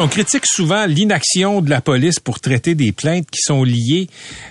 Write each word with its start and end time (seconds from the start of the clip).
On 0.00 0.06
critique 0.06 0.46
souvent 0.46 0.86
l'inaction 0.86 1.60
de 1.60 1.70
la 1.70 1.80
police 1.80 2.20
pour 2.20 2.38
traiter 2.38 2.76
des 2.76 2.92
plaintes 2.92 3.28
qui 3.28 3.40
sont 3.40 3.64
liées 3.64 4.06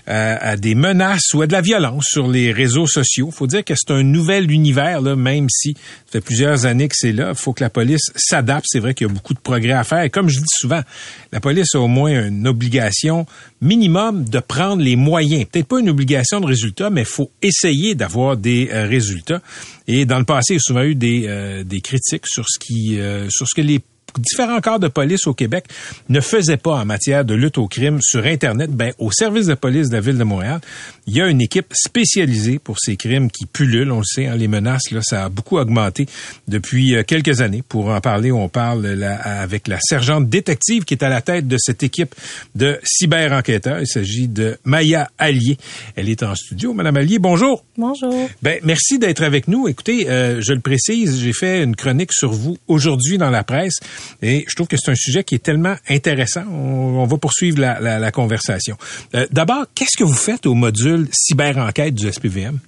euh, 0.09 0.35
à 0.41 0.57
des 0.57 0.75
menaces 0.75 1.33
ou 1.33 1.41
à 1.41 1.47
de 1.47 1.53
la 1.53 1.61
violence 1.61 2.03
sur 2.09 2.27
les 2.27 2.51
réseaux 2.51 2.85
sociaux. 2.85 3.31
faut 3.31 3.47
dire 3.47 3.63
que 3.63 3.73
c'est 3.73 3.91
un 3.91 4.03
nouvel 4.03 4.51
univers, 4.51 4.99
là, 4.99 5.15
même 5.15 5.47
si 5.49 5.73
ça 5.73 6.11
fait 6.11 6.21
plusieurs 6.21 6.65
années 6.65 6.89
que 6.89 6.97
c'est 6.97 7.13
là. 7.13 7.33
Faut 7.33 7.53
que 7.53 7.63
la 7.63 7.69
police 7.69 8.11
s'adapte. 8.17 8.65
C'est 8.67 8.79
vrai 8.79 8.93
qu'il 8.93 9.07
y 9.07 9.09
a 9.09 9.13
beaucoup 9.13 9.33
de 9.33 9.39
progrès 9.39 9.71
à 9.71 9.85
faire. 9.85 10.11
Comme 10.11 10.27
je 10.27 10.37
dis 10.37 10.45
souvent, 10.49 10.81
la 11.31 11.39
police 11.39 11.75
a 11.75 11.79
au 11.79 11.87
moins 11.87 12.27
une 12.27 12.45
obligation 12.45 13.25
minimum 13.61 14.25
de 14.25 14.39
prendre 14.39 14.83
les 14.83 14.97
moyens. 14.97 15.45
Peut-être 15.49 15.67
pas 15.67 15.79
une 15.79 15.89
obligation 15.89 16.41
de 16.41 16.45
résultat, 16.45 16.89
mais 16.89 17.01
il 17.01 17.07
faut 17.07 17.31
essayer 17.41 17.95
d'avoir 17.95 18.35
des 18.35 18.69
euh, 18.73 18.85
résultats. 18.85 19.41
Et 19.87 20.05
dans 20.05 20.19
le 20.19 20.25
passé, 20.25 20.55
il 20.55 20.57
y 20.57 20.57
a 20.57 20.61
souvent 20.61 20.83
eu 20.83 20.95
des, 20.95 21.23
euh, 21.25 21.63
des 21.63 21.79
critiques 21.79 22.27
sur 22.27 22.43
ce 22.49 22.59
qui, 22.59 22.99
sur 23.29 23.47
ce 23.47 23.55
que 23.55 23.61
les 23.61 23.79
différents 24.19 24.59
corps 24.61 24.79
de 24.79 24.87
police 24.87 25.27
au 25.27 25.33
Québec 25.33 25.65
ne 26.09 26.19
faisaient 26.19 26.57
pas 26.57 26.75
en 26.75 26.85
matière 26.85 27.25
de 27.25 27.33
lutte 27.33 27.57
au 27.57 27.67
crime 27.67 27.99
sur 28.01 28.25
Internet, 28.25 28.71
ben, 28.71 28.93
au 28.99 29.11
service 29.11 29.45
de 29.47 29.53
police 29.53 29.89
de 29.89 29.95
la 29.95 30.01
Ville 30.01 30.17
de 30.17 30.23
Montréal, 30.23 30.59
il 31.05 31.15
y 31.15 31.21
a 31.21 31.27
une 31.27 31.41
équipe 31.41 31.73
spécialisée 31.73 32.59
pour 32.59 32.77
ces 32.79 32.95
crimes 32.95 33.31
qui 33.31 33.45
pullulent. 33.45 33.91
On 33.91 33.99
le 33.99 34.05
sait, 34.05 34.27
hein, 34.27 34.35
les 34.35 34.47
menaces, 34.47 34.91
là, 34.91 34.99
ça 35.01 35.25
a 35.25 35.29
beaucoup 35.29 35.57
augmenté 35.57 36.05
depuis 36.47 36.95
euh, 36.95 37.03
quelques 37.03 37.41
années. 37.41 37.63
Pour 37.67 37.89
en 37.89 38.01
parler, 38.01 38.31
on 38.31 38.49
parle 38.49 38.85
avec 39.23 39.67
la 39.67 39.79
sergente 39.81 40.29
détective 40.29 40.83
qui 40.83 40.93
est 40.93 41.03
à 41.03 41.09
la 41.09 41.21
tête 41.21 41.47
de 41.47 41.57
cette 41.59 41.83
équipe 41.83 42.13
de 42.55 42.79
cyber-enquêteurs. 42.83 43.79
Il 43.79 43.87
s'agit 43.87 44.27
de 44.27 44.57
Maya 44.63 45.09
Allier. 45.17 45.57
Elle 45.95 46.09
est 46.09 46.23
en 46.23 46.35
studio. 46.35 46.73
Madame 46.73 46.97
Allier, 46.97 47.19
bonjour. 47.19 47.63
Bonjour. 47.77 48.29
Ben, 48.41 48.59
merci 48.63 48.99
d'être 48.99 49.23
avec 49.23 49.47
nous. 49.47 49.67
Écoutez, 49.67 50.09
euh, 50.09 50.41
je 50.41 50.53
le 50.53 50.59
précise, 50.59 51.19
j'ai 51.19 51.33
fait 51.33 51.63
une 51.63 51.75
chronique 51.75 52.13
sur 52.13 52.31
vous 52.31 52.57
aujourd'hui 52.67 53.17
dans 53.17 53.29
la 53.29 53.43
presse. 53.43 53.79
Et 54.21 54.45
je 54.47 54.55
trouve 54.55 54.67
que 54.67 54.77
c'est 54.77 54.91
un 54.91 54.95
sujet 54.95 55.23
qui 55.23 55.35
est 55.35 55.43
tellement 55.43 55.75
intéressant. 55.89 56.43
On, 56.51 57.05
va 57.05 57.17
poursuivre 57.17 57.59
la, 57.59 58.11
conversation. 58.11 58.77
Euh, 59.15 59.27
d'abord, 59.31 59.65
qu'est-ce 59.75 59.97
que 59.97 60.03
vous 60.03 60.13
faites 60.13 60.45
au 60.45 60.53
module 60.53 61.07
cyber-enquête 61.11 61.93
du 61.93 62.11
SPVM? 62.11 62.59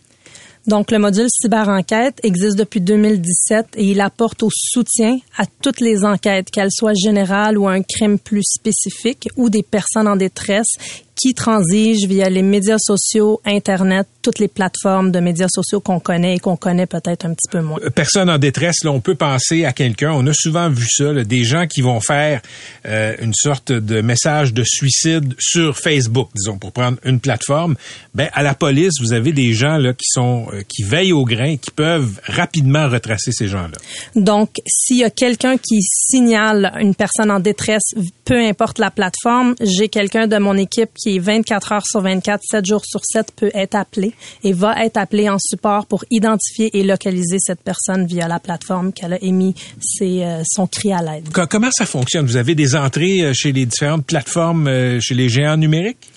Donc, 0.67 0.91
le 0.91 0.99
module 0.99 1.27
cyber-enquête 1.29 2.19
existe 2.21 2.57
depuis 2.57 2.81
2017 2.81 3.69
et 3.77 3.85
il 3.85 4.01
apporte 4.01 4.43
au 4.43 4.49
soutien 4.53 5.17
à 5.37 5.45
toutes 5.61 5.79
les 5.79 6.03
enquêtes, 6.03 6.51
qu'elles 6.51 6.71
soient 6.71 6.93
générales 6.93 7.57
ou 7.57 7.67
un 7.67 7.81
crime 7.81 8.19
plus 8.19 8.43
spécifique 8.43 9.29
ou 9.35 9.49
des 9.49 9.63
personnes 9.63 10.07
en 10.07 10.15
détresse 10.15 10.75
qui 11.19 11.33
transigent 11.33 12.07
via 12.07 12.29
les 12.29 12.41
médias 12.41 12.77
sociaux, 12.79 13.41
Internet, 13.45 14.07
toutes 14.21 14.39
les 14.39 14.47
plateformes 14.47 15.11
de 15.11 15.19
médias 15.19 15.47
sociaux 15.49 15.81
qu'on 15.81 15.99
connaît 15.99 16.35
et 16.35 16.39
qu'on 16.39 16.55
connaît 16.55 16.85
peut-être 16.85 17.25
un 17.25 17.33
petit 17.33 17.49
peu 17.51 17.61
moins. 17.61 17.79
Euh, 17.83 17.89
personne 17.89 18.29
en 18.29 18.37
détresse, 18.37 18.83
là, 18.83 18.91
on 18.91 19.01
peut 19.01 19.15
penser 19.15 19.65
à 19.65 19.73
quelqu'un. 19.73 20.11
On 20.13 20.25
a 20.27 20.33
souvent 20.33 20.69
vu 20.69 20.85
ça, 20.87 21.13
des 21.13 21.43
gens 21.43 21.67
qui 21.67 21.81
vont 21.81 21.99
faire 21.99 22.41
euh, 22.85 23.15
une 23.21 23.33
sorte 23.33 23.71
de 23.71 24.01
message 24.01 24.53
de 24.53 24.63
suicide 24.63 25.33
sur 25.39 25.77
Facebook, 25.77 26.29
disons, 26.35 26.57
pour 26.57 26.71
prendre 26.71 26.97
une 27.03 27.19
plateforme. 27.19 27.75
Ben, 28.15 28.29
à 28.33 28.41
la 28.41 28.53
police, 28.53 28.93
vous 29.01 29.11
avez 29.11 29.33
des 29.33 29.53
gens 29.53 29.77
là 29.77 29.93
qui 29.93 30.07
sont 30.07 30.47
euh, 30.53 30.61
qui 30.67 30.83
veillent 30.83 31.13
au 31.13 31.25
grain, 31.25 31.57
qui 31.57 31.71
peuvent 31.71 32.19
rapidement 32.25 32.87
retracer 32.87 33.31
ces 33.31 33.47
gens-là. 33.47 33.77
Donc, 34.15 34.51
s'il 34.67 34.97
y 34.97 35.03
a 35.03 35.09
quelqu'un 35.09 35.57
qui 35.57 35.81
signale 35.81 36.71
une 36.79 36.95
personne 36.95 37.31
en 37.31 37.39
détresse, 37.39 37.93
peu 38.23 38.39
importe 38.39 38.79
la 38.79 38.91
plateforme, 38.91 39.55
j'ai 39.59 39.89
quelqu'un 39.89 40.27
de 40.27 40.37
mon 40.37 40.55
équipe 40.55 40.91
qui 40.95 41.08
24 41.17 41.71
heures 41.71 41.85
sur 41.85 42.01
24, 42.01 42.41
7 42.43 42.65
jours 42.65 42.85
sur 42.85 43.01
7 43.03 43.31
peut 43.35 43.51
être 43.55 43.75
appelé 43.75 44.13
et 44.43 44.53
va 44.53 44.85
être 44.85 44.97
appelé 44.97 45.29
en 45.29 45.37
support 45.39 45.87
pour 45.87 46.03
identifier 46.11 46.77
et 46.77 46.83
localiser 46.83 47.37
cette 47.39 47.61
personne 47.61 48.05
via 48.05 48.27
la 48.27 48.39
plateforme 48.39 48.93
qu'elle 48.93 49.13
a 49.13 49.23
émis 49.23 49.55
euh, 50.01 50.43
son 50.45 50.67
cri 50.67 50.93
à 50.93 51.01
l'aide. 51.01 51.29
Comment 51.49 51.71
ça 51.71 51.85
fonctionne? 51.85 52.25
Vous 52.25 52.37
avez 52.37 52.55
des 52.55 52.75
entrées 52.75 53.21
euh, 53.21 53.33
chez 53.33 53.51
les 53.51 53.65
différentes 53.65 54.05
plateformes, 54.05 54.67
euh, 54.67 54.99
chez 55.01 55.15
les 55.15 55.29
géants 55.29 55.57
numériques? 55.57 56.11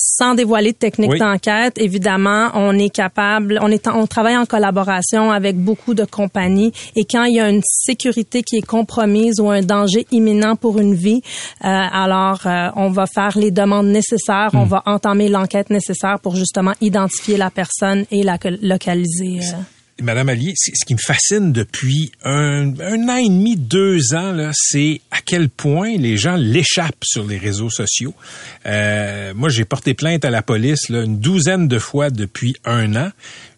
Sans 0.00 0.34
dévoiler 0.34 0.72
de 0.72 0.76
technique 0.76 1.18
d'enquête, 1.18 1.76
évidemment, 1.76 2.50
on 2.54 2.78
est 2.78 2.88
capable, 2.88 3.58
on 3.62 3.70
est, 3.70 3.88
on 3.88 4.06
travaille 4.06 4.36
en 4.36 4.46
collaboration 4.46 5.32
avec 5.32 5.56
beaucoup 5.56 5.94
de 5.94 6.04
compagnies 6.04 6.72
et 6.94 7.04
quand 7.04 7.24
il 7.24 7.34
y 7.34 7.40
a 7.40 7.48
une 7.48 7.62
sécurité 7.64 8.42
qui 8.42 8.56
est 8.56 8.66
compromise 8.66 9.40
ou 9.40 9.50
un 9.50 9.62
danger 9.62 10.06
imminent 10.12 10.54
pour 10.54 10.78
une 10.78 10.94
vie, 10.94 11.20
euh, 11.64 11.68
alors 11.68 12.46
euh, 12.46 12.68
on 12.76 12.90
va 12.90 13.06
faire 13.06 13.36
les 13.36 13.50
demandes 13.50 13.88
nécessaires, 13.88 14.50
on 14.54 14.66
hmm. 14.66 14.68
va 14.68 14.82
entamer 14.86 15.28
l'enquête 15.28 15.70
nécessaire 15.70 16.20
pour 16.20 16.36
justement 16.36 16.72
identifier 16.80 17.36
la 17.36 17.50
personne 17.50 18.04
et 18.10 18.22
la 18.22 18.38
localiser. 18.62 19.40
Euh. 19.40 19.77
Madame 20.00 20.28
Allier, 20.28 20.52
ce 20.56 20.84
qui 20.84 20.94
me 20.94 20.98
fascine 20.98 21.52
depuis 21.52 22.12
un, 22.22 22.72
an 22.78 23.16
et 23.16 23.28
demi, 23.28 23.56
deux 23.56 24.14
ans, 24.14 24.32
là, 24.32 24.52
c'est 24.54 25.00
à 25.10 25.18
quel 25.24 25.48
point 25.48 25.96
les 25.96 26.16
gens 26.16 26.36
l'échappent 26.36 27.04
sur 27.04 27.26
les 27.26 27.36
réseaux 27.36 27.70
sociaux. 27.70 28.14
Euh, 28.66 29.34
moi, 29.34 29.48
j'ai 29.48 29.64
porté 29.64 29.94
plainte 29.94 30.24
à 30.24 30.30
la 30.30 30.42
police 30.42 30.88
une 30.88 31.18
douzaine 31.18 31.66
de 31.66 31.78
fois 31.78 32.10
depuis 32.10 32.54
un 32.64 32.94
an. 32.94 33.10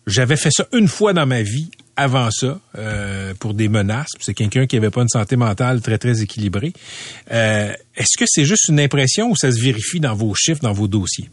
J'avais 0.06 0.36
fait 0.36 0.50
ça 0.50 0.66
une 0.72 0.88
fois 0.88 1.12
dans 1.12 1.26
ma 1.26 1.42
vie 1.42 1.70
avant 1.96 2.30
ça 2.30 2.58
euh, 2.78 3.34
pour 3.38 3.52
des 3.52 3.68
menaces. 3.68 4.12
C'est 4.20 4.32
quelqu'un 4.32 4.66
qui 4.66 4.76
avait 4.76 4.90
pas 4.90 5.02
une 5.02 5.08
santé 5.08 5.36
mentale 5.36 5.82
très 5.82 5.98
très 5.98 6.22
équilibrée. 6.22 6.72
Euh, 7.30 7.72
est-ce 7.96 8.16
que 8.18 8.24
c'est 8.26 8.46
juste 8.46 8.68
une 8.68 8.80
impression 8.80 9.30
ou 9.30 9.36
ça 9.36 9.52
se 9.52 9.60
vérifie 9.60 10.00
dans 10.00 10.14
vos 10.14 10.34
chiffres, 10.34 10.62
dans 10.62 10.72
vos 10.72 10.88
dossiers? 10.88 11.28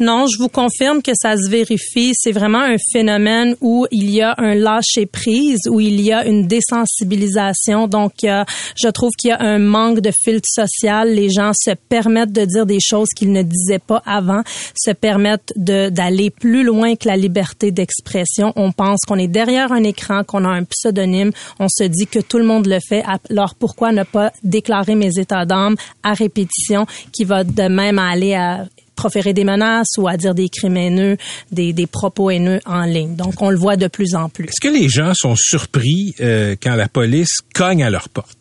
Non, 0.00 0.24
je 0.26 0.38
vous 0.38 0.48
confirme 0.48 1.02
que 1.02 1.12
ça 1.14 1.36
se 1.36 1.50
vérifie. 1.50 2.12
C'est 2.14 2.32
vraiment 2.32 2.62
un 2.62 2.76
phénomène 2.90 3.54
où 3.60 3.86
il 3.90 4.08
y 4.08 4.22
a 4.22 4.34
un 4.38 4.54
lâcher 4.54 5.04
prise, 5.04 5.60
où 5.68 5.78
il 5.78 6.00
y 6.00 6.10
a 6.10 6.26
une 6.26 6.46
désensibilisation. 6.46 7.86
Donc, 7.86 8.12
je 8.22 8.88
trouve 8.88 9.10
qu'il 9.18 9.28
y 9.28 9.32
a 9.32 9.40
un 9.42 9.58
manque 9.58 10.00
de 10.00 10.10
filtre 10.24 10.48
social. 10.50 11.12
Les 11.12 11.28
gens 11.28 11.52
se 11.52 11.72
permettent 11.72 12.32
de 12.32 12.46
dire 12.46 12.64
des 12.64 12.78
choses 12.80 13.08
qu'ils 13.14 13.30
ne 13.30 13.42
disaient 13.42 13.78
pas 13.78 14.02
avant, 14.06 14.40
se 14.74 14.90
permettent 14.90 15.52
d'aller 15.56 16.30
plus 16.30 16.64
loin 16.64 16.96
que 16.96 17.06
la 17.06 17.18
liberté 17.18 17.70
d'expression. 17.70 18.54
On 18.56 18.72
pense 18.72 19.00
qu'on 19.06 19.18
est 19.18 19.28
derrière 19.28 19.70
un 19.70 19.84
écran, 19.84 20.24
qu'on 20.24 20.46
a 20.46 20.48
un 20.48 20.64
pseudonyme. 20.64 21.32
On 21.58 21.68
se 21.68 21.84
dit 21.84 22.06
que 22.06 22.20
tout 22.20 22.38
le 22.38 22.44
monde 22.44 22.66
le 22.66 22.78
fait. 22.80 23.04
Alors, 23.28 23.54
pourquoi 23.54 23.92
ne 23.92 24.04
pas 24.04 24.32
déclarer 24.42 24.94
mes 24.94 25.18
états 25.18 25.44
d'âme 25.44 25.76
à 26.02 26.14
répétition, 26.14 26.86
qui 27.12 27.24
va 27.24 27.44
de 27.44 27.68
même 27.68 27.98
aller 27.98 28.32
à 28.32 28.64
proférer 29.00 29.32
des 29.32 29.44
menaces 29.44 29.96
ou 29.96 30.08
à 30.08 30.18
dire 30.18 30.34
des 30.34 30.50
crimes 30.50 30.76
haineux, 30.76 31.16
des, 31.50 31.72
des 31.72 31.86
propos 31.86 32.30
haineux 32.30 32.60
en 32.66 32.84
ligne. 32.84 33.16
Donc, 33.16 33.40
on 33.40 33.48
le 33.48 33.56
voit 33.56 33.76
de 33.76 33.88
plus 33.88 34.14
en 34.14 34.28
plus. 34.28 34.44
Est-ce 34.44 34.60
que 34.60 34.68
les 34.68 34.90
gens 34.90 35.12
sont 35.14 35.36
surpris 35.36 36.14
euh, 36.20 36.54
quand 36.62 36.74
la 36.74 36.86
police 36.86 37.38
cogne 37.54 37.82
à 37.82 37.88
leur 37.88 38.10
porte? 38.10 38.39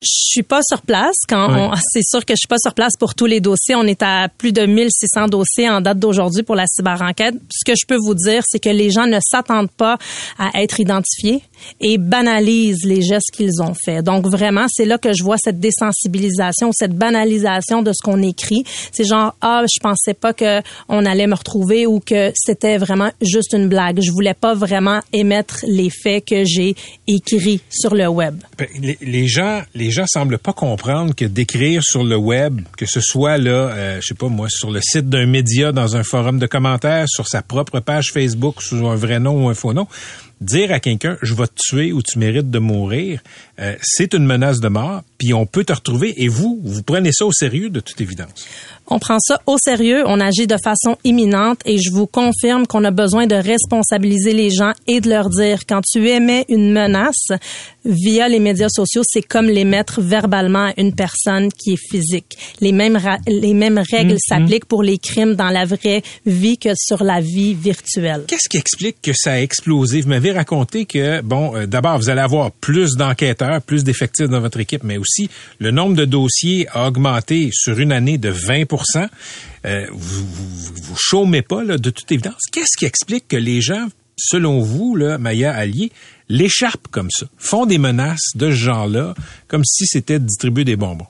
Je 0.00 0.30
suis 0.30 0.42
pas 0.44 0.60
sur 0.62 0.82
place 0.82 1.16
quand 1.28 1.72
c'est 1.92 2.04
sûr 2.04 2.24
que 2.24 2.34
je 2.34 2.38
suis 2.38 2.46
pas 2.46 2.58
sur 2.62 2.72
place 2.72 2.92
pour 2.96 3.16
tous 3.16 3.26
les 3.26 3.40
dossiers. 3.40 3.74
On 3.74 3.82
est 3.82 4.00
à 4.00 4.28
plus 4.28 4.52
de 4.52 4.64
1600 4.64 5.26
dossiers 5.26 5.68
en 5.68 5.80
date 5.80 5.98
d'aujourd'hui 5.98 6.44
pour 6.44 6.54
la 6.54 6.66
cyberenquête. 6.68 7.34
Ce 7.50 7.64
que 7.64 7.76
je 7.76 7.84
peux 7.84 7.96
vous 7.96 8.14
dire, 8.14 8.44
c'est 8.46 8.60
que 8.60 8.68
les 8.68 8.90
gens 8.90 9.08
ne 9.08 9.18
s'attendent 9.20 9.72
pas 9.72 9.98
à 10.38 10.62
être 10.62 10.78
identifiés 10.78 11.42
et 11.80 11.98
banalisent 11.98 12.84
les 12.84 13.02
gestes 13.02 13.32
qu'ils 13.32 13.60
ont 13.60 13.74
faits. 13.74 14.04
Donc 14.04 14.28
vraiment, 14.28 14.66
c'est 14.68 14.84
là 14.84 14.98
que 14.98 15.12
je 15.12 15.24
vois 15.24 15.36
cette 15.36 15.58
désensibilisation, 15.58 16.70
cette 16.70 16.94
banalisation 16.94 17.82
de 17.82 17.92
ce 17.92 18.00
qu'on 18.00 18.22
écrit. 18.22 18.62
C'est 18.92 19.04
genre 19.04 19.34
ah, 19.40 19.64
je 19.64 19.80
pensais 19.80 20.14
pas 20.14 20.32
que 20.32 20.62
on 20.88 21.04
allait 21.06 21.26
me 21.26 21.34
retrouver 21.34 21.86
ou 21.88 21.98
que 21.98 22.30
c'était 22.36 22.78
vraiment 22.78 23.10
juste 23.20 23.52
une 23.52 23.68
blague. 23.68 24.00
Je 24.00 24.12
voulais 24.12 24.34
pas 24.34 24.54
vraiment 24.54 25.00
émettre 25.12 25.64
les 25.66 25.90
faits 25.90 26.24
que 26.24 26.44
j'ai 26.44 26.76
écrits 27.08 27.62
sur 27.68 27.96
le 27.96 28.06
web. 28.06 28.36
Ben, 28.56 28.68
les, 28.80 28.96
les 29.00 29.26
gens 29.26 29.62
les 29.74 29.87
les 29.88 29.92
gens 29.94 30.04
semblent 30.06 30.36
pas 30.36 30.52
comprendre 30.52 31.14
que 31.14 31.24
d'écrire 31.24 31.82
sur 31.82 32.04
le 32.04 32.14
web, 32.14 32.60
que 32.76 32.84
ce 32.84 33.00
soit 33.00 33.38
là, 33.38 33.50
euh, 33.50 34.00
je 34.02 34.08
sais 34.08 34.14
pas 34.14 34.28
moi, 34.28 34.48
sur 34.50 34.70
le 34.70 34.82
site 34.82 35.08
d'un 35.08 35.24
média, 35.24 35.72
dans 35.72 35.96
un 35.96 36.02
forum 36.02 36.38
de 36.38 36.46
commentaires, 36.46 37.06
sur 37.08 37.26
sa 37.26 37.40
propre 37.40 37.80
page 37.80 38.12
Facebook, 38.12 38.60
sous 38.60 38.86
un 38.86 38.96
vrai 38.96 39.18
nom 39.18 39.46
ou 39.46 39.48
un 39.48 39.54
faux 39.54 39.72
nom, 39.72 39.86
dire 40.40 40.72
à 40.72 40.80
quelqu'un 40.80 41.16
je 41.22 41.34
vais 41.34 41.46
te 41.46 41.54
tuer 41.56 41.92
ou 41.92 42.02
tu 42.02 42.18
mérites 42.18 42.50
de 42.50 42.58
mourir, 42.58 43.20
euh, 43.60 43.74
c'est 43.82 44.14
une 44.14 44.24
menace 44.24 44.60
de 44.60 44.68
mort, 44.68 45.02
puis 45.18 45.34
on 45.34 45.46
peut 45.46 45.64
te 45.64 45.72
retrouver 45.72 46.14
et 46.22 46.28
vous, 46.28 46.60
vous 46.62 46.82
prenez 46.82 47.12
ça 47.12 47.26
au 47.26 47.32
sérieux 47.32 47.70
de 47.70 47.80
toute 47.80 48.00
évidence. 48.00 48.46
On 48.90 48.98
prend 48.98 49.18
ça 49.20 49.40
au 49.46 49.58
sérieux, 49.58 50.02
on 50.06 50.18
agit 50.18 50.46
de 50.46 50.56
façon 50.62 50.96
imminente 51.04 51.60
et 51.66 51.78
je 51.78 51.90
vous 51.90 52.06
confirme 52.06 52.66
qu'on 52.66 52.84
a 52.84 52.90
besoin 52.90 53.26
de 53.26 53.34
responsabiliser 53.34 54.32
les 54.32 54.50
gens 54.50 54.72
et 54.86 55.00
de 55.00 55.10
leur 55.10 55.28
dire 55.28 55.60
quand 55.68 55.82
tu 55.82 56.08
émets 56.08 56.46
une 56.48 56.72
menace 56.72 57.28
via 57.84 58.28
les 58.28 58.38
médias 58.38 58.70
sociaux, 58.70 59.02
c'est 59.04 59.22
comme 59.22 59.46
les 59.46 59.64
mettre 59.64 60.00
verbalement 60.00 60.68
à 60.68 60.72
une 60.78 60.94
personne 60.94 61.50
qui 61.52 61.72
est 61.72 61.90
physique. 61.90 62.38
Les 62.60 62.72
mêmes 62.72 62.98
les 63.26 63.54
mêmes 63.54 63.82
règles 63.90 64.18
Mm-hmm. 64.18 64.28
s'appliquent 64.28 64.64
pour 64.64 64.82
les 64.82 64.98
crimes 64.98 65.34
dans 65.34 65.50
la 65.50 65.64
vraie 65.64 66.02
vie 66.26 66.58
que 66.58 66.70
sur 66.74 67.02
la 67.02 67.20
vie 67.20 67.54
virtuelle. 67.54 68.24
Qu'est-ce 68.26 68.48
qui 68.48 68.56
explique 68.56 69.00
que 69.02 69.12
ça 69.14 69.32
a 69.32 69.40
explosé? 69.40 70.00
Vous 70.00 70.08
m'avez 70.08 70.27
raconté 70.32 70.86
que, 70.86 71.20
bon, 71.20 71.56
euh, 71.56 71.66
d'abord, 71.66 71.98
vous 71.98 72.10
allez 72.10 72.20
avoir 72.20 72.50
plus 72.50 72.96
d'enquêteurs, 72.96 73.62
plus 73.62 73.84
d'effectifs 73.84 74.28
dans 74.28 74.40
votre 74.40 74.60
équipe, 74.60 74.84
mais 74.84 74.98
aussi 74.98 75.28
le 75.58 75.70
nombre 75.70 75.96
de 75.96 76.04
dossiers 76.04 76.66
a 76.72 76.88
augmenté 76.88 77.50
sur 77.52 77.78
une 77.78 77.92
année 77.92 78.18
de 78.18 78.30
20 78.30 78.64
euh, 79.64 79.86
vous, 79.90 80.26
vous 80.26 80.96
chômez 80.96 81.42
pas, 81.42 81.62
là, 81.64 81.78
de 81.78 81.90
toute 81.90 82.10
évidence. 82.12 82.40
Qu'est-ce 82.52 82.76
qui 82.78 82.84
explique 82.84 83.28
que 83.28 83.36
les 83.36 83.60
gens, 83.60 83.88
selon 84.16 84.60
vous, 84.60 84.96
là, 84.96 85.18
Maya 85.18 85.52
Allier, 85.52 85.90
l'échappent 86.28 86.88
comme 86.90 87.10
ça, 87.10 87.26
font 87.36 87.66
des 87.66 87.78
menaces 87.78 88.36
de 88.36 88.50
ce 88.50 88.56
genre-là, 88.56 89.14
comme 89.48 89.64
si 89.64 89.86
c'était 89.86 90.18
de 90.18 90.26
distribuer 90.26 90.64
des 90.64 90.76
bonbons? 90.76 91.06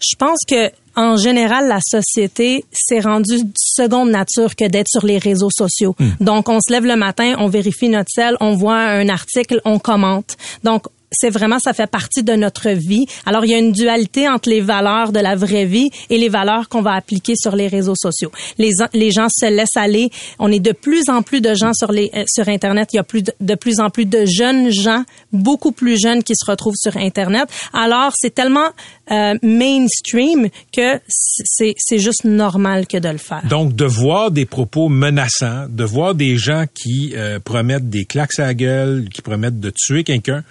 Je 0.00 0.16
pense 0.16 0.38
que 0.48 0.70
en 0.96 1.16
général, 1.16 1.68
la 1.68 1.80
société 1.80 2.64
s'est 2.72 3.00
rendue 3.00 3.42
de 3.42 3.52
seconde 3.56 4.10
nature 4.10 4.54
que 4.56 4.66
d'être 4.68 4.88
sur 4.88 5.04
les 5.04 5.18
réseaux 5.18 5.50
sociaux. 5.50 5.96
Donc, 6.20 6.48
on 6.48 6.60
se 6.60 6.72
lève 6.72 6.84
le 6.84 6.96
matin, 6.96 7.34
on 7.38 7.48
vérifie 7.48 7.88
notre 7.88 8.10
cell, 8.10 8.36
on 8.40 8.54
voit 8.54 8.78
un 8.78 9.08
article, 9.08 9.60
on 9.64 9.78
commente. 9.78 10.36
Donc, 10.62 10.84
c'est 11.14 11.30
vraiment, 11.30 11.58
ça 11.58 11.72
fait 11.72 11.86
partie 11.86 12.22
de 12.22 12.34
notre 12.34 12.70
vie. 12.70 13.06
Alors, 13.26 13.44
il 13.44 13.50
y 13.50 13.54
a 13.54 13.58
une 13.58 13.72
dualité 13.72 14.28
entre 14.28 14.48
les 14.48 14.60
valeurs 14.60 15.12
de 15.12 15.20
la 15.20 15.34
vraie 15.36 15.64
vie 15.64 15.90
et 16.10 16.18
les 16.18 16.28
valeurs 16.28 16.68
qu'on 16.68 16.82
va 16.82 16.92
appliquer 16.92 17.34
sur 17.36 17.56
les 17.56 17.68
réseaux 17.68 17.94
sociaux. 17.96 18.30
Les, 18.58 18.70
gens 19.10 19.28
se 19.28 19.46
laissent 19.46 19.76
aller. 19.76 20.10
On 20.38 20.50
est 20.50 20.60
de 20.60 20.72
plus 20.72 21.08
en 21.08 21.22
plus 21.22 21.40
de 21.40 21.54
gens 21.54 21.72
sur 21.72 21.92
les 21.92 22.10
euh, 22.14 22.24
sur 22.26 22.48
Internet. 22.48 22.90
Il 22.92 22.96
y 22.96 22.98
a 22.98 23.04
plus 23.04 23.22
de, 23.22 23.32
de 23.40 23.54
plus 23.54 23.80
en 23.80 23.90
plus 23.90 24.06
de 24.06 24.24
jeunes 24.24 24.70
gens, 24.70 25.04
beaucoup 25.32 25.72
plus 25.72 26.00
jeunes, 26.00 26.22
qui 26.22 26.34
se 26.36 26.44
retrouvent 26.50 26.76
sur 26.76 26.96
Internet. 26.96 27.48
Alors, 27.72 28.12
c'est 28.14 28.34
tellement 28.34 28.68
euh, 29.10 29.34
mainstream 29.42 30.48
que 30.72 31.00
c'est 31.06 31.74
c'est 31.76 31.98
juste 31.98 32.24
normal 32.24 32.86
que 32.86 32.96
de 32.96 33.08
le 33.08 33.18
faire. 33.18 33.42
Donc, 33.48 33.74
de 33.74 33.84
voir 33.84 34.30
des 34.30 34.46
propos 34.46 34.88
menaçants, 34.88 35.66
de 35.68 35.84
voir 35.84 36.14
des 36.14 36.36
gens 36.36 36.64
qui 36.72 37.12
euh, 37.14 37.38
promettent 37.38 37.88
des 37.88 38.04
claques 38.04 38.38
à 38.38 38.46
la 38.46 38.54
gueule, 38.54 39.08
qui 39.12 39.22
promettent 39.22 39.60
de 39.60 39.70
tuer 39.70 40.04
quelqu'un, 40.04 40.42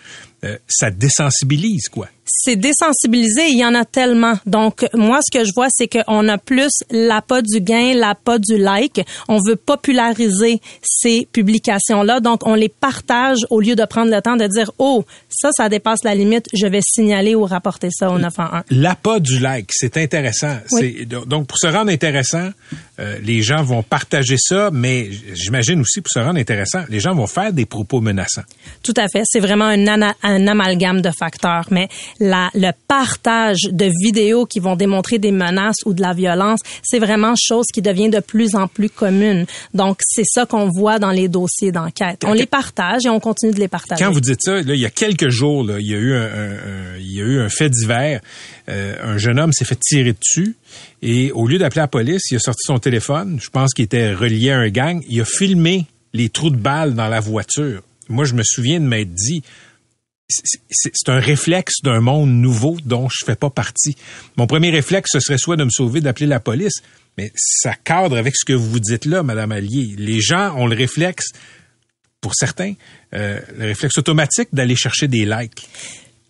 ça 0.68 0.92
désensibilise, 0.92 1.90
quoi. 1.90 2.08
C'est 2.36 2.56
désensibilisé, 2.56 3.50
il 3.50 3.60
y 3.60 3.66
en 3.66 3.76
a 3.76 3.86
tellement. 3.86 4.34
Donc, 4.46 4.86
moi, 4.94 5.20
ce 5.22 5.38
que 5.38 5.46
je 5.46 5.52
vois, 5.56 5.68
c'est 5.70 5.88
qu'on 5.88 6.28
a 6.28 6.38
plus 6.38 6.72
l'appât 6.90 7.42
du 7.42 7.62
gain, 7.62 7.94
l'appât 7.94 8.40
du 8.40 8.58
like. 8.58 9.02
On 9.28 9.40
veut 9.46 9.56
populariser 9.56 10.60
ces 10.82 11.28
publications-là. 11.32 12.20
Donc, 12.20 12.46
on 12.48 12.56
les 12.56 12.70
partage 12.70 13.38
au 13.50 13.62
lieu 13.62 13.76
de 13.76 13.86
prendre 13.86 14.12
le 14.12 14.22
temps 14.22 14.36
de 14.36 14.48
dire, 14.48 14.72
oh, 14.80 15.06
ça, 15.30 15.50
ça 15.56 15.70
dépasse 15.70 16.04
la 16.04 16.16
limite, 16.16 16.48
je 16.54 16.68
vais 16.68 16.82
signaler 16.84 17.36
ou 17.36 17.46
rapporter 17.46 17.90
ça 17.92 18.10
au 18.10 18.18
911. 18.18 18.64
L'appât 18.72 19.20
du 19.20 19.40
like, 19.40 19.70
c'est 19.72 19.98
intéressant. 19.98 20.58
Oui. 20.72 21.06
Donc, 21.06 21.48
pour 21.48 21.58
se 21.58 21.68
rendre 21.68 21.92
intéressant, 21.92 22.50
euh, 23.00 23.18
les 23.24 23.42
gens 23.42 23.64
vont 23.64 23.84
partager 23.84 24.38
ça, 24.38 24.70
mais 24.72 25.10
j'imagine 25.34 25.80
aussi, 25.82 26.02
pour 26.02 26.12
se 26.12 26.20
rendre 26.20 26.40
intéressant, 26.40 26.84
les 26.90 27.00
gens 27.00 27.14
vont 27.14 27.28
faire 27.28 27.54
des 27.54 27.66
propos 27.66 28.02
menaçants. 28.02 28.44
Tout 28.82 28.94
à 28.98 29.08
fait. 29.08 29.24
C'est 29.26 29.40
vraiment 29.40 29.66
un, 29.66 30.48
amalgame 30.48 31.02
de 31.02 31.12
facteurs. 31.12 31.68
Mais 31.72 31.88
la, 32.24 32.50
le 32.54 32.72
partage 32.88 33.62
de 33.72 33.92
vidéos 34.04 34.46
qui 34.46 34.60
vont 34.60 34.76
démontrer 34.76 35.20
des 35.20 35.32
menaces 35.32 35.78
ou 35.86 35.94
de 35.94 36.02
la 36.02 36.14
violence, 36.14 36.60
c'est 36.82 37.00
vraiment 37.00 37.34
chose 37.36 37.66
qui 37.74 37.82
devient 37.82 38.10
de 38.10 38.20
plus 38.20 38.56
en 38.56 38.68
plus 38.68 38.90
commune. 38.90 39.46
Donc, 39.74 40.00
c'est 40.08 40.24
ça 40.26 40.46
qu'on 40.46 40.70
voit 40.70 41.00
dans 41.00 41.12
les 41.12 41.28
dossiers 41.28 41.72
d'enquête. 41.72 42.24
On 42.26 42.34
les 42.34 42.46
partage 42.46 43.06
et 43.06 43.10
on 43.10 43.20
continue 43.20 43.52
de 43.54 43.60
les 43.60 43.68
partager. 43.68 44.04
Quand 44.04 44.12
vous 44.12 44.22
dites 44.22 44.42
ça, 44.42 44.62
là, 44.62 44.74
il 44.74 44.80
y 44.80 44.86
a 44.86 44.90
quelques 44.90 45.30
jours, 45.30 45.64
là, 45.64 45.80
il 45.80 45.88
y 45.88 45.94
a 45.94 45.98
eu 45.98 46.14
un, 46.14 46.22
un- 46.22 46.52
un- 46.52 46.98
il 47.00 47.12
y 47.14 47.22
a 47.22 47.26
eu 47.26 47.40
un 47.42 47.50
fait 47.50 47.70
divers. 47.70 48.22
Euh, 48.70 48.96
un 49.04 49.18
jeune 49.18 49.40
homme 49.40 49.52
s'est 49.52 49.66
fait 49.66 49.80
tirer 49.80 50.14
dessus 50.14 50.56
et 51.02 51.32
au 51.34 51.48
lieu 51.48 51.58
d'appeler 51.58 51.82
la 51.82 51.88
police, 51.88 52.22
il 52.32 52.38
a 52.38 52.40
sorti 52.40 52.62
son 52.66 52.80
téléphone. 52.80 53.38
Je 53.42 53.50
pense 53.50 53.74
qu'il 53.74 53.84
était 53.86 54.14
relié 54.14 54.52
à 54.52 54.60
un 54.60 54.70
gang. 54.70 55.04
Il 55.10 55.20
a 55.20 55.26
filmé 55.26 55.86
les 56.14 56.30
trous 56.30 56.50
de 56.50 56.56
balles 56.56 56.94
dans 56.94 57.10
la 57.10 57.20
voiture. 57.20 57.82
Moi, 58.08 58.24
je 58.26 58.34
me 58.34 58.44
souviens 58.44 58.80
de 58.80 58.86
m'être 58.86 59.14
dit, 59.14 59.44
c'est- 60.70 61.10
un 61.10 61.20
réflexe 61.20 61.82
d'un 61.84 62.00
monde 62.02 62.30
nouveau 62.30 62.78
dont 62.86 63.08
je 63.10 63.26
fais 63.26 63.36
pas 63.36 63.50
partie. 63.50 63.96
Mon 64.38 64.48
premier 64.48 64.70
réflexe, 64.70 65.12
ce 65.14 65.20
serait 65.20 65.38
soit 65.38 65.56
de 65.58 65.64
me 65.64 65.70
sauver, 65.70 66.02
d'appeler 66.02 66.28
la 66.28 66.40
police. 66.40 66.82
Mais 67.18 67.32
ça 67.36 67.74
cadre 67.76 68.18
avec 68.18 68.36
ce 68.36 68.44
que 68.46 68.54
vous 68.54 68.80
dites 68.80 69.06
là, 69.06 69.22
Madame 69.24 69.52
Allier. 69.52 69.94
Les 69.98 70.20
gens 70.20 70.56
ont 70.58 70.66
le 70.66 70.76
réflexe, 70.76 71.28
pour 72.22 72.34
certains, 72.36 72.74
euh, 73.14 73.40
le 73.58 73.66
réflexe 73.66 73.98
automatique 73.98 74.48
d'aller 74.54 74.76
chercher 74.76 75.08
des 75.08 75.26
likes. 75.26 75.68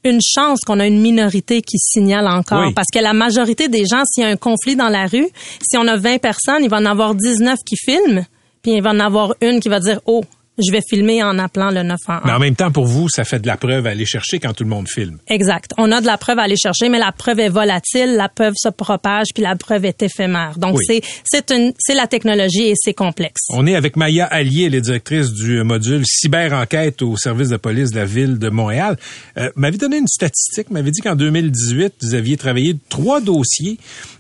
une 0.05 0.19
chance 0.21 0.59
qu'on 0.65 0.81
a 0.81 0.85
une 0.85 0.99
minorité 0.99 1.61
qui 1.61 1.77
signale 1.77 2.27
encore. 2.27 2.67
Oui. 2.67 2.73
Parce 2.73 2.89
que 2.93 2.99
la 2.99 3.13
majorité 3.13 3.69
des 3.69 3.85
gens, 3.89 4.03
s'il 4.03 4.25
y 4.25 4.27
a 4.27 4.29
un 4.29 4.35
conflit 4.35 4.75
dans 4.75 4.89
la 4.89 5.05
rue, 5.07 5.29
si 5.61 5.77
on 5.77 5.87
a 5.87 5.95
20 5.95 6.17
personnes, 6.19 6.61
il 6.61 6.69
va 6.69 6.75
en 6.79 6.85
avoir 6.85 7.15
19 7.15 7.57
qui 7.65 7.77
filment, 7.77 8.25
puis 8.61 8.73
il 8.73 8.81
va 8.83 8.89
en 8.89 8.99
avoir 8.99 9.33
une 9.39 9.61
qui 9.61 9.69
va 9.69 9.79
dire, 9.79 10.01
oh, 10.05 10.25
je 10.57 10.71
vais 10.71 10.81
filmer 10.87 11.23
en 11.23 11.39
appelant 11.39 11.71
le 11.71 11.81
911. 11.83 12.21
Mais 12.25 12.31
en 12.31 12.39
même 12.39 12.55
temps, 12.55 12.71
pour 12.71 12.85
vous, 12.85 13.09
ça 13.09 13.23
fait 13.23 13.39
de 13.39 13.47
la 13.47 13.57
preuve 13.57 13.87
à 13.87 13.91
aller 13.91 14.05
chercher 14.05 14.39
quand 14.39 14.53
tout 14.53 14.63
le 14.63 14.69
monde 14.69 14.87
filme. 14.87 15.17
Exact. 15.27 15.71
On 15.77 15.91
a 15.91 15.99
de 16.01 16.05
la 16.05 16.17
preuve 16.17 16.39
à 16.39 16.43
aller 16.43 16.57
chercher, 16.57 16.89
mais 16.89 16.99
la 16.99 17.11
preuve 17.11 17.39
est 17.39 17.49
volatile, 17.49 18.15
la 18.15 18.29
preuve 18.29 18.53
se 18.55 18.69
propage, 18.69 19.27
puis 19.33 19.43
la 19.43 19.55
preuve 19.55 19.85
est 19.85 20.01
éphémère. 20.03 20.57
Donc 20.57 20.77
Oui. 20.77 20.83
c'est 20.85 21.01
c'est 21.23 21.51
une 21.51 21.73
c'est 21.79 21.95
la 21.95 22.07
technologie 22.07 22.67
et 22.69 22.73
c'est 22.75 22.93
complexe. 22.93 23.41
On 23.49 23.65
est 23.65 23.75
avec 23.75 23.95
Maya 23.95 24.25
Allier, 24.25 24.69
est 24.73 24.81
directrice 24.81 25.31
du 25.33 25.63
module 25.63 26.03
cyber-enquête 26.05 27.01
au 27.01 27.17
service 27.17 27.49
de 27.49 27.57
police 27.57 27.91
de 27.91 27.97
la 27.97 28.05
ville 28.05 28.37
de 28.37 28.49
Montréal. 28.49 28.97
Euh, 29.37 29.49
m'avait 29.55 29.77
donné 29.77 29.97
une 29.97 30.07
statistique, 30.07 30.69
m'avait 30.69 30.91
dit 30.91 31.01
qu'en 31.01 31.15
2018, 31.15 31.93
vous 32.01 32.13
aviez 32.15 32.37
travaillé 32.37 32.75
trois 32.89 33.21
dossiers 33.21 33.77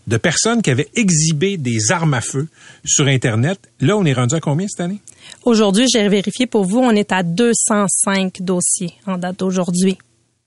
de 0.07 0.17
personnes 0.17 0.61
qui 0.61 0.69
avaient 0.69 0.89
exhibé 0.95 1.57
des 1.57 1.91
armes 1.91 2.13
à 2.13 2.21
feu 2.21 2.47
sur 2.85 3.07
Internet. 3.07 3.59
Là, 3.79 3.95
on 3.97 4.05
est 4.05 4.13
rendu 4.13 4.35
à 4.35 4.39
combien 4.39 4.67
cette 4.67 4.81
année? 4.81 4.99
Aujourd'hui, 5.45 5.87
j'ai 5.91 6.07
vérifié 6.07 6.47
pour 6.47 6.63
vous, 6.63 6.79
on 6.79 6.91
est 6.91 7.11
à 7.11 7.21
205 7.21 8.41
dossiers 8.41 8.93
en 9.05 9.17
date 9.17 9.39
d'aujourd'hui. 9.39 9.97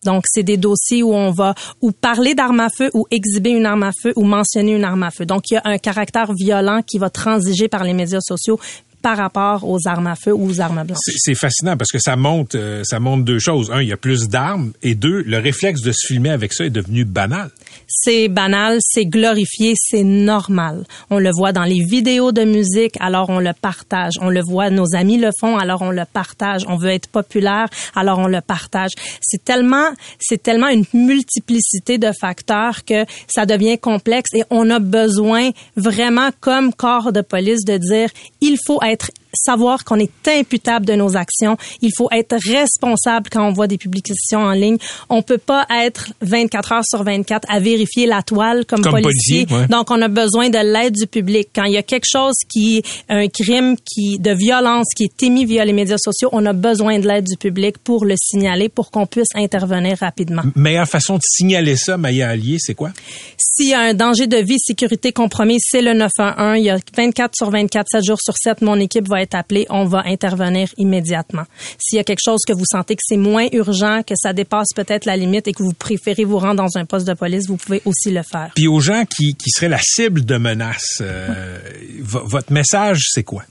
Donc, 0.07 0.25
c'est 0.27 0.43
des 0.43 0.57
dossiers 0.57 1.03
où 1.03 1.13
on 1.13 1.33
va 1.33 1.55
ou 1.83 1.93
parler 1.93 2.35
d'armes 2.35 2.61
à 2.61 2.69
feu 2.71 2.91
ou 2.95 3.07
exhiber 3.11 3.51
une 3.51 3.67
arme 3.67 3.83
à 3.83 3.91
feu 3.93 4.15
ou 4.17 4.25
mentionner 4.25 4.75
une 4.75 4.85
arme 4.85 5.03
à 5.03 5.11
feu. 5.11 5.27
Donc, 5.27 5.51
il 5.51 5.55
y 5.55 5.57
a 5.59 5.63
un 5.65 5.77
caractère 5.77 6.33
violent 6.33 6.81
qui 6.81 6.97
va 6.97 7.11
transiger 7.11 7.69
par 7.69 7.85
les 7.85 7.93
médias 7.93 8.21
sociaux 8.21 8.59
par 9.03 9.17
rapport 9.17 9.69
aux 9.69 9.79
armes 9.87 10.07
à 10.09 10.15
feu 10.17 10.33
ou 10.33 10.49
aux 10.51 10.61
armes 10.61 10.83
blanches. 10.85 10.99
C'est- 11.01 11.13
C'est 11.19 11.35
fascinant 11.35 11.77
parce 11.77 11.91
que 11.93 11.99
ça 11.99 12.17
montre, 12.17 12.57
euh, 12.59 12.83
ça 12.85 12.99
montre 13.01 13.25
deux 13.25 13.39
choses. 13.39 13.71
Un, 13.71 13.81
il 13.83 13.89
y 13.89 13.93
a 13.93 13.97
plus 13.97 14.29
d'armes 14.29 14.73
et 14.83 14.95
deux, 14.95 15.23
le 15.23 15.39
réflexe 15.39 15.81
de 15.83 15.93
se 15.93 16.07
filmer 16.07 16.31
avec 16.31 16.53
ça 16.53 16.65
est 16.65 16.71
devenu 16.71 17.05
banal. 17.05 17.51
C'est 17.89 18.29
banal, 18.29 18.79
c'est 18.81 19.05
glorifié, 19.07 19.75
c'est 19.77 20.03
normal. 20.03 20.85
On 21.11 21.19
le 21.19 21.31
voit 21.33 21.53
dans 21.53 21.65
les 21.65 21.85
vidéos 21.85 22.33
de 22.33 22.43
musique, 22.45 22.95
alors 23.01 23.29
on 23.31 23.39
le 23.39 23.53
partage. 23.53 24.15
On 24.21 24.29
le 24.31 24.41
voit, 24.43 24.71
nos 24.71 24.95
amis 24.95 25.19
le 25.19 25.31
font, 25.41 25.57
alors 25.57 25.83
on 25.83 25.91
le 25.91 26.03
partage. 26.13 26.63
On 26.69 26.77
veut 26.77 26.91
être 26.91 27.09
populaire, 27.09 27.67
alors 27.95 28.19
on 28.19 28.27
le 28.27 28.41
partage. 28.41 28.91
C'est 29.21 29.45
tellement, 29.45 29.89
c'est 30.19 30.43
tellement 30.43 30.69
une 30.69 30.85
multiplicité 30.95 31.99
de 31.99 32.11
facteurs 32.19 32.85
que 32.85 33.05
ça 33.29 33.47
devient 33.47 33.79
complexe 33.79 34.31
et 34.35 34.43
on 34.51 34.71
a 34.71 34.79
besoin 34.79 35.51
vraiment 35.77 36.31
comme 36.41 36.73
corps 36.73 37.13
de 37.13 37.21
police 37.21 37.65
de 37.65 37.77
dire, 37.77 38.09
il 38.41 38.57
faut 38.67 38.81
être 38.83 38.96
être 38.97 39.11
savoir 39.37 39.85
qu'on 39.85 39.99
est 39.99 40.29
imputable 40.29 40.87
de 40.87 40.95
nos 40.95 41.17
actions. 41.17 41.57
Il 41.83 41.91
faut 41.97 42.09
être 42.13 42.37
responsable 42.49 43.29
quand 43.31 43.47
on 43.47 43.53
voit 43.53 43.67
des 43.67 43.79
publications 43.79 44.41
en 44.41 44.53
ligne. 44.53 44.79
On 45.09 45.23
peut 45.23 45.39
pas 45.39 45.67
être 45.71 46.13
24 46.23 46.73
heures 46.73 46.85
sur 46.85 47.03
24 47.05 47.47
à 47.51 47.61
vérifier 47.61 48.07
la 48.07 48.23
toile 48.23 48.65
comme, 48.67 48.83
Comme 48.83 49.01
policier. 49.01 49.47
policier, 49.47 49.57
ouais. 49.57 49.69
Donc, 49.69 49.91
on 49.91 50.01
a 50.03 50.09
besoin 50.09 50.49
de 50.49 50.59
l'aide 50.59 50.95
du 50.95 51.07
public. 51.07 51.49
Quand 51.55 51.65
il 51.65 51.73
y 51.73 51.79
a 51.79 51.83
quelque 51.83 52.07
chose 52.11 52.35
qui, 52.49 52.83
un 53.09 53.29
crime 53.29 53.77
qui, 53.85 54.19
de 54.19 54.33
violence 54.33 54.87
qui 54.97 55.05
est 55.05 55.23
émis 55.23 55.45
via 55.45 55.65
les 55.65 55.73
médias 55.73 55.99
sociaux, 55.99 56.29
on 56.33 56.45
a 56.47 56.53
besoin 56.53 56.99
de 56.99 57.07
l'aide 57.07 57.25
du 57.25 57.37
public 57.37 57.79
pour 57.79 58.05
le 58.05 58.15
signaler, 58.21 58.69
pour 58.69 58.91
qu'on 58.91 59.07
puisse 59.07 59.29
intervenir 59.35 59.99
rapidement. 59.99 60.43
Meilleure 60.55 60.89
façon 60.89 61.15
de 61.17 61.23
signaler 61.23 61.77
ça, 61.77 61.97
Maya 61.97 62.29
Allier, 62.31 62.57
c'est 62.59 62.75
quoi? 62.75 62.91
S'il 63.39 63.69
y 63.69 63.75
a 63.75 63.81
un 63.81 63.95
danger 63.95 64.27
de 64.27 64.37
vie, 64.37 64.59
sécurité 64.59 65.13
compromis, 65.13 65.59
c'est 65.61 65.83
le 65.83 65.95
911. 65.95 66.59
Il 66.59 66.65
y 66.65 66.71
a 66.71 66.79
24 66.97 67.35
sur 67.35 67.51
24, 67.51 67.87
7 67.91 68.05
jours 68.05 68.19
sur 68.21 68.35
7, 68.37 68.63
mon 68.63 68.79
équipe 68.79 69.09
va 69.09 69.23
être 69.23 69.26
appelée. 69.35 69.67
On 69.71 69.85
va 69.85 70.03
intervenir 70.07 70.69
immédiatement. 70.77 71.45
S'il 71.79 71.97
y 71.97 72.01
a 72.01 72.05
quelque 72.05 72.23
chose 72.25 72.41
que 72.47 72.53
vous 72.53 72.65
sentez 72.71 72.95
que 72.95 73.03
c'est 73.05 73.17
moins 73.17 73.47
urgent, 73.53 74.03
que 74.07 74.15
ça 74.17 74.33
dépasse 74.33 74.69
peut-être 74.75 75.05
la 75.07 75.17
limite 75.17 75.49
et 75.49 75.53
que 75.53 75.63
vous 75.63 75.73
préférez 75.73 76.25
vous 76.25 76.39
rendre 76.39 76.57
dans 76.63 76.77
un 76.79 76.85
poste 76.85 77.07
de 77.07 77.15
police, 77.15 77.47
vous 77.49 77.57
pouvez 77.57 77.83
aussi 77.85 78.11
le 78.11 78.23
faire. 78.23 78.51
Puis 78.55 78.69
aux 78.69 78.81
gens 78.81 79.05
qui, 79.05 79.35
qui 79.35 79.51
seraient 79.51 79.69
la 79.69 79.81
cible 79.83 80.25
de 80.25 80.37
menaces, 80.37 80.99
euh, 81.01 81.59
vo- 82.01 82.25
votre 82.27 82.53
message, 82.53 83.07
c'est 83.13 83.25
quoi? 83.25 83.43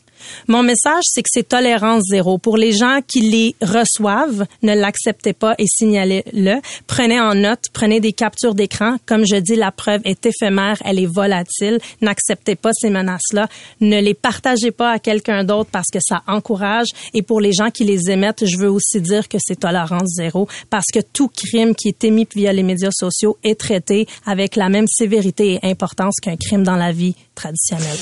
Mon 0.47 0.63
message, 0.63 1.03
c'est 1.05 1.21
que 1.21 1.29
c'est 1.31 1.47
tolérance 1.47 2.03
zéro. 2.09 2.37
Pour 2.37 2.57
les 2.57 2.71
gens 2.71 2.99
qui 3.05 3.21
les 3.21 3.55
reçoivent, 3.61 4.45
ne 4.61 4.73
l'acceptez 4.73 5.33
pas 5.33 5.55
et 5.57 5.65
signalez-le. 5.67 6.55
Prenez 6.87 7.19
en 7.19 7.35
note, 7.35 7.65
prenez 7.73 7.99
des 7.99 8.13
captures 8.13 8.55
d'écran. 8.55 8.97
Comme 9.05 9.25
je 9.25 9.37
dis, 9.37 9.55
la 9.55 9.71
preuve 9.71 10.01
est 10.05 10.25
éphémère, 10.25 10.77
elle 10.85 10.99
est 10.99 11.05
volatile. 11.05 11.79
N'acceptez 12.01 12.55
pas 12.55 12.71
ces 12.73 12.89
menaces-là. 12.89 13.47
Ne 13.81 13.99
les 14.01 14.13
partagez 14.13 14.71
pas 14.71 14.91
à 14.91 14.99
quelqu'un 14.99 15.43
d'autre 15.43 15.69
parce 15.71 15.89
que 15.91 15.99
ça 16.01 16.23
encourage. 16.27 16.87
Et 17.13 17.21
pour 17.21 17.41
les 17.41 17.53
gens 17.53 17.69
qui 17.69 17.83
les 17.83 18.09
émettent, 18.09 18.45
je 18.45 18.57
veux 18.57 18.69
aussi 18.69 19.01
dire 19.01 19.27
que 19.27 19.37
c'est 19.39 19.59
tolérance 19.59 20.09
zéro 20.15 20.47
parce 20.69 20.87
que 20.93 20.99
tout 20.99 21.29
crime 21.29 21.75
qui 21.75 21.89
est 21.89 22.03
émis 22.03 22.27
via 22.35 22.53
les 22.53 22.63
médias 22.63 22.91
sociaux 22.91 23.37
est 23.43 23.59
traité 23.59 24.07
avec 24.25 24.55
la 24.55 24.69
même 24.69 24.87
sévérité 24.87 25.59
et 25.61 25.69
importance 25.69 26.15
qu'un 26.21 26.37
crime 26.37 26.63
dans 26.63 26.75
la 26.75 26.91
vie 26.91 27.15
traditionnelle. 27.35 27.97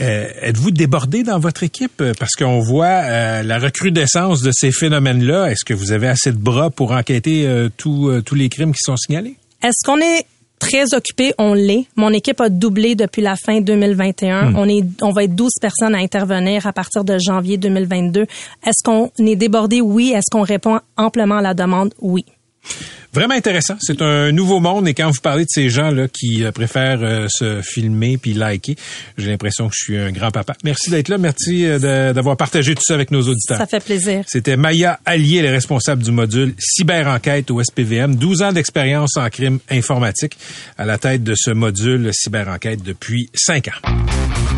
Euh, 0.00 0.28
êtes-vous 0.42 0.70
débordé 0.70 1.22
dans 1.22 1.38
votre 1.38 1.62
équipe? 1.62 2.02
Parce 2.18 2.34
qu'on 2.34 2.60
voit 2.60 2.86
euh, 2.86 3.42
la 3.42 3.58
recrudescence 3.58 4.42
de 4.42 4.50
ces 4.52 4.72
phénomènes-là. 4.72 5.50
Est-ce 5.50 5.64
que 5.64 5.74
vous 5.74 5.92
avez 5.92 6.08
assez 6.08 6.32
de 6.32 6.38
bras 6.38 6.70
pour 6.70 6.92
enquêter 6.92 7.46
euh, 7.46 7.68
tous 7.76 8.10
tous 8.22 8.34
les 8.34 8.48
crimes 8.48 8.72
qui 8.72 8.82
sont 8.82 8.96
signalés? 8.96 9.36
Est-ce 9.62 9.84
qu'on 9.84 9.98
est 9.98 10.26
très 10.58 10.94
occupé, 10.94 11.32
on 11.38 11.54
l'est. 11.54 11.86
Mon 11.96 12.12
équipe 12.12 12.40
a 12.40 12.48
doublé 12.48 12.94
depuis 12.94 13.22
la 13.22 13.36
fin 13.36 13.60
2021. 13.60 14.54
On 14.56 14.68
est, 14.68 14.84
on 15.02 15.12
va 15.12 15.24
être 15.24 15.34
12 15.34 15.50
personnes 15.60 15.94
à 15.94 15.98
intervenir 15.98 16.66
à 16.66 16.72
partir 16.72 17.04
de 17.04 17.16
janvier 17.18 17.56
2022. 17.56 18.22
Est-ce 18.22 18.82
qu'on 18.84 19.10
est 19.18 19.36
débordé? 19.36 19.80
Oui. 19.80 20.12
Est-ce 20.14 20.30
qu'on 20.30 20.42
répond 20.42 20.80
amplement 20.96 21.38
à 21.38 21.42
la 21.42 21.54
demande? 21.54 21.94
Oui. 22.00 22.24
Vraiment 23.12 23.34
intéressant. 23.34 23.76
C'est 23.80 24.02
un 24.02 24.32
nouveau 24.32 24.60
monde 24.60 24.86
et 24.86 24.94
quand 24.94 25.10
vous 25.10 25.20
parlez 25.20 25.44
de 25.44 25.50
ces 25.50 25.70
gens 25.70 25.90
là 25.90 26.08
qui 26.08 26.44
euh, 26.44 26.52
préfèrent 26.52 27.02
euh, 27.02 27.26
se 27.28 27.62
filmer 27.62 28.18
puis 28.18 28.34
liker, 28.34 28.76
j'ai 29.16 29.30
l'impression 29.30 29.68
que 29.68 29.74
je 29.76 29.84
suis 29.84 29.98
un 29.98 30.12
grand 30.12 30.30
papa. 30.30 30.54
Merci 30.62 30.90
d'être 30.90 31.08
là. 31.08 31.16
Merci 31.16 31.64
euh, 31.64 32.12
d'avoir 32.12 32.36
partagé 32.36 32.74
tout 32.74 32.82
ça 32.84 32.94
avec 32.94 33.10
nos 33.10 33.22
auditeurs. 33.22 33.56
Ça 33.56 33.66
fait 33.66 33.82
plaisir. 33.82 34.24
C'était 34.26 34.56
Maya 34.56 35.00
Allier, 35.06 35.42
le 35.42 35.50
responsable 35.50 36.02
du 36.02 36.10
module 36.10 36.54
cyber-enquête 36.58 37.50
au 37.50 37.62
SPVM. 37.62 38.14
12 38.14 38.42
ans 38.42 38.52
d'expérience 38.52 39.16
en 39.16 39.28
crime 39.30 39.58
informatique 39.70 40.36
à 40.76 40.84
la 40.84 40.98
tête 40.98 41.24
de 41.24 41.34
ce 41.34 41.50
module 41.50 42.10
cyber-enquête 42.12 42.82
depuis 42.82 43.30
5 43.34 43.68
ans. 43.68 44.57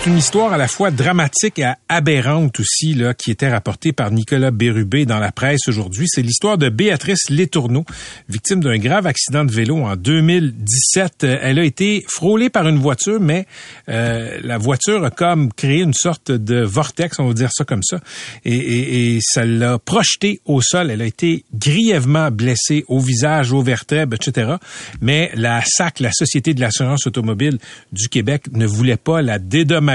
C'est 0.00 0.10
une 0.10 0.18
histoire 0.18 0.52
à 0.52 0.56
la 0.56 0.68
fois 0.68 0.92
dramatique 0.92 1.58
et 1.58 1.72
aberrante 1.88 2.60
aussi, 2.60 2.94
là, 2.94 3.14
qui 3.14 3.32
était 3.32 3.48
rapportée 3.48 3.92
par 3.92 4.12
Nicolas 4.12 4.52
Bérubé 4.52 5.06
dans 5.06 5.18
la 5.18 5.32
presse 5.32 5.66
aujourd'hui. 5.66 6.06
C'est 6.08 6.22
l'histoire 6.22 6.56
de 6.56 6.68
Béatrice 6.68 7.30
Létourneau, 7.30 7.84
victime 8.28 8.62
d'un 8.62 8.78
grave 8.78 9.08
accident 9.08 9.44
de 9.44 9.50
vélo 9.50 9.78
en 9.78 9.96
2017. 9.96 11.24
Elle 11.24 11.58
a 11.58 11.64
été 11.64 12.04
frôlée 12.08 12.48
par 12.48 12.68
une 12.68 12.78
voiture, 12.78 13.20
mais 13.20 13.46
euh, 13.88 14.38
la 14.42 14.56
voiture 14.56 15.04
a 15.04 15.10
comme 15.10 15.52
créé 15.52 15.82
une 15.82 15.94
sorte 15.94 16.30
de 16.30 16.62
vortex, 16.62 17.18
on 17.18 17.26
va 17.26 17.34
dire 17.34 17.50
ça 17.52 17.64
comme 17.64 17.82
ça, 17.82 17.98
et, 18.44 18.54
et, 18.54 19.16
et 19.16 19.18
ça 19.20 19.44
l'a 19.44 19.80
projetée 19.80 20.40
au 20.44 20.60
sol. 20.62 20.92
Elle 20.92 21.02
a 21.02 21.06
été 21.06 21.44
grièvement 21.52 22.30
blessée 22.30 22.84
au 22.86 23.00
visage, 23.00 23.52
aux 23.52 23.62
vertèbres, 23.62 24.14
etc. 24.14 24.54
Mais 25.00 25.32
la 25.34 25.60
SAC, 25.66 25.98
la 25.98 26.12
Société 26.12 26.54
de 26.54 26.60
l'assurance 26.60 27.06
automobile 27.08 27.58
du 27.90 28.08
Québec, 28.08 28.44
ne 28.52 28.64
voulait 28.64 28.96
pas 28.96 29.22
la 29.22 29.40
dédommager 29.40 29.87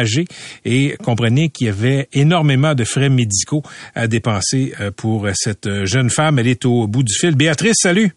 et 0.65 0.95
comprenez 1.03 1.49
qu'il 1.49 1.67
y 1.67 1.69
avait 1.69 2.07
énormément 2.13 2.75
de 2.75 2.83
frais 2.83 3.09
médicaux 3.09 3.63
à 3.95 4.07
dépenser 4.07 4.73
euh, 4.79 4.91
pour 4.91 5.27
cette 5.33 5.85
jeune 5.85 6.09
femme. 6.09 6.39
Elle 6.39 6.47
est 6.47 6.65
au 6.65 6.87
bout 6.87 7.03
du 7.03 7.13
fil. 7.13 7.35
Béatrice, 7.35 7.77
salut. 7.79 8.13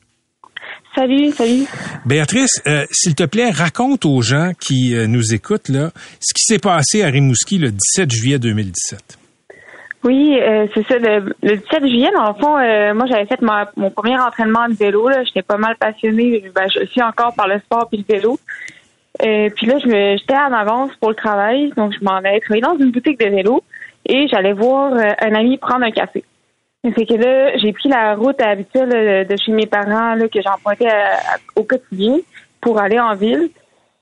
Salut, 0.95 1.31
salut. 1.33 1.67
Béatrice, 2.07 2.63
euh, 2.67 2.85
s'il 2.91 3.15
te 3.15 3.25
plaît, 3.25 3.51
raconte 3.51 4.07
aux 4.07 4.23
gens 4.23 4.53
qui 4.59 4.95
euh, 4.95 5.07
nous 5.07 5.35
écoutent 5.35 5.69
là 5.69 5.91
ce 6.21 6.33
qui 6.33 6.43
s'est 6.45 6.59
passé 6.59 7.03
à 7.03 7.09
Rimouski 7.09 7.59
le 7.59 7.71
17 7.71 8.11
juillet 8.11 8.39
2017. 8.39 9.19
Oui, 10.05 10.39
c'est 10.73 10.87
ça. 10.87 10.99
Le, 10.99 11.35
17 11.43 11.81
juillet, 11.81 12.11
dans 12.15 12.29
le 12.29 12.35
fond, 12.35 12.95
moi 12.95 13.07
j'avais 13.11 13.27
fait 13.27 13.41
mon 13.77 13.91
premier 13.91 14.17
entraînement 14.17 14.69
de 14.69 14.75
vélo. 14.75 15.11
J'étais 15.25 15.43
pas 15.43 15.57
mal 15.57 15.75
passionnée. 15.81 16.45
Ben, 16.55 16.69
je 16.73 16.87
suis 16.87 17.03
encore 17.03 17.35
par 17.35 17.49
le 17.49 17.59
sport 17.59 17.89
et 17.93 17.97
le 17.97 18.05
vélo. 18.09 18.39
Euh, 19.23 19.49
puis 19.55 19.67
là, 19.67 19.79
j'étais 19.79 20.37
en 20.37 20.53
avance 20.53 20.91
pour 21.01 21.11
le 21.11 21.15
travail, 21.15 21.73
donc 21.77 21.93
je 21.99 22.05
m'en 22.05 22.17
allais 22.17 22.41
travailler 22.41 22.63
dans 22.63 22.77
une 22.77 22.91
boutique 22.91 23.19
de 23.19 23.27
vélo 23.27 23.63
et 24.07 24.29
j'allais 24.29 24.53
voir 24.53 24.93
euh, 24.93 25.13
un 25.21 25.35
ami 25.35 25.57
prendre 25.59 25.85
un 25.85 25.91
café. 25.91 26.25
C'est 26.85 27.07
que 27.07 27.15
là, 27.15 27.57
j'ai 27.57 27.73
pris 27.73 27.89
la 27.89 28.15
route 28.15 28.41
habituelle 28.41 29.27
de 29.27 29.37
chez 29.37 29.51
mes 29.51 29.67
parents 29.67 30.15
là, 30.15 30.29
que 30.29 30.41
j'empruntais 30.41 30.89
au 31.57 31.65
quotidien 31.65 32.19
pour 32.61 32.81
aller 32.81 33.01
en 33.01 33.15
ville. 33.15 33.51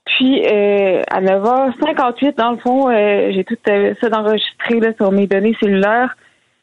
Puis 0.05 0.45
euh, 0.45 1.01
à 1.09 1.19
9h58, 1.19 2.35
dans 2.35 2.51
le 2.51 2.57
fond, 2.57 2.91
j'ai 2.91 3.43
tout 3.43 3.57
ça 3.65 4.09
d'enregistré 4.09 4.93
sur 4.97 5.11
mes 5.11 5.25
données 5.25 5.57
cellulaires. 5.59 6.15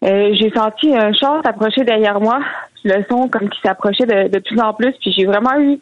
j'ai 0.02 0.52
senti 0.54 0.94
un 0.94 1.12
char 1.12 1.42
s'approcher 1.44 1.82
derrière 1.82 2.20
moi, 2.20 2.38
le 2.84 3.04
son 3.10 3.28
comme 3.28 3.48
qui 3.48 3.58
s'approchait 3.60 4.06
de, 4.06 4.38
plus 4.38 4.60
en 4.60 4.74
plus. 4.74 4.92
Puis 5.00 5.12
j'ai 5.12 5.26
vraiment 5.26 5.58
eu 5.58 5.80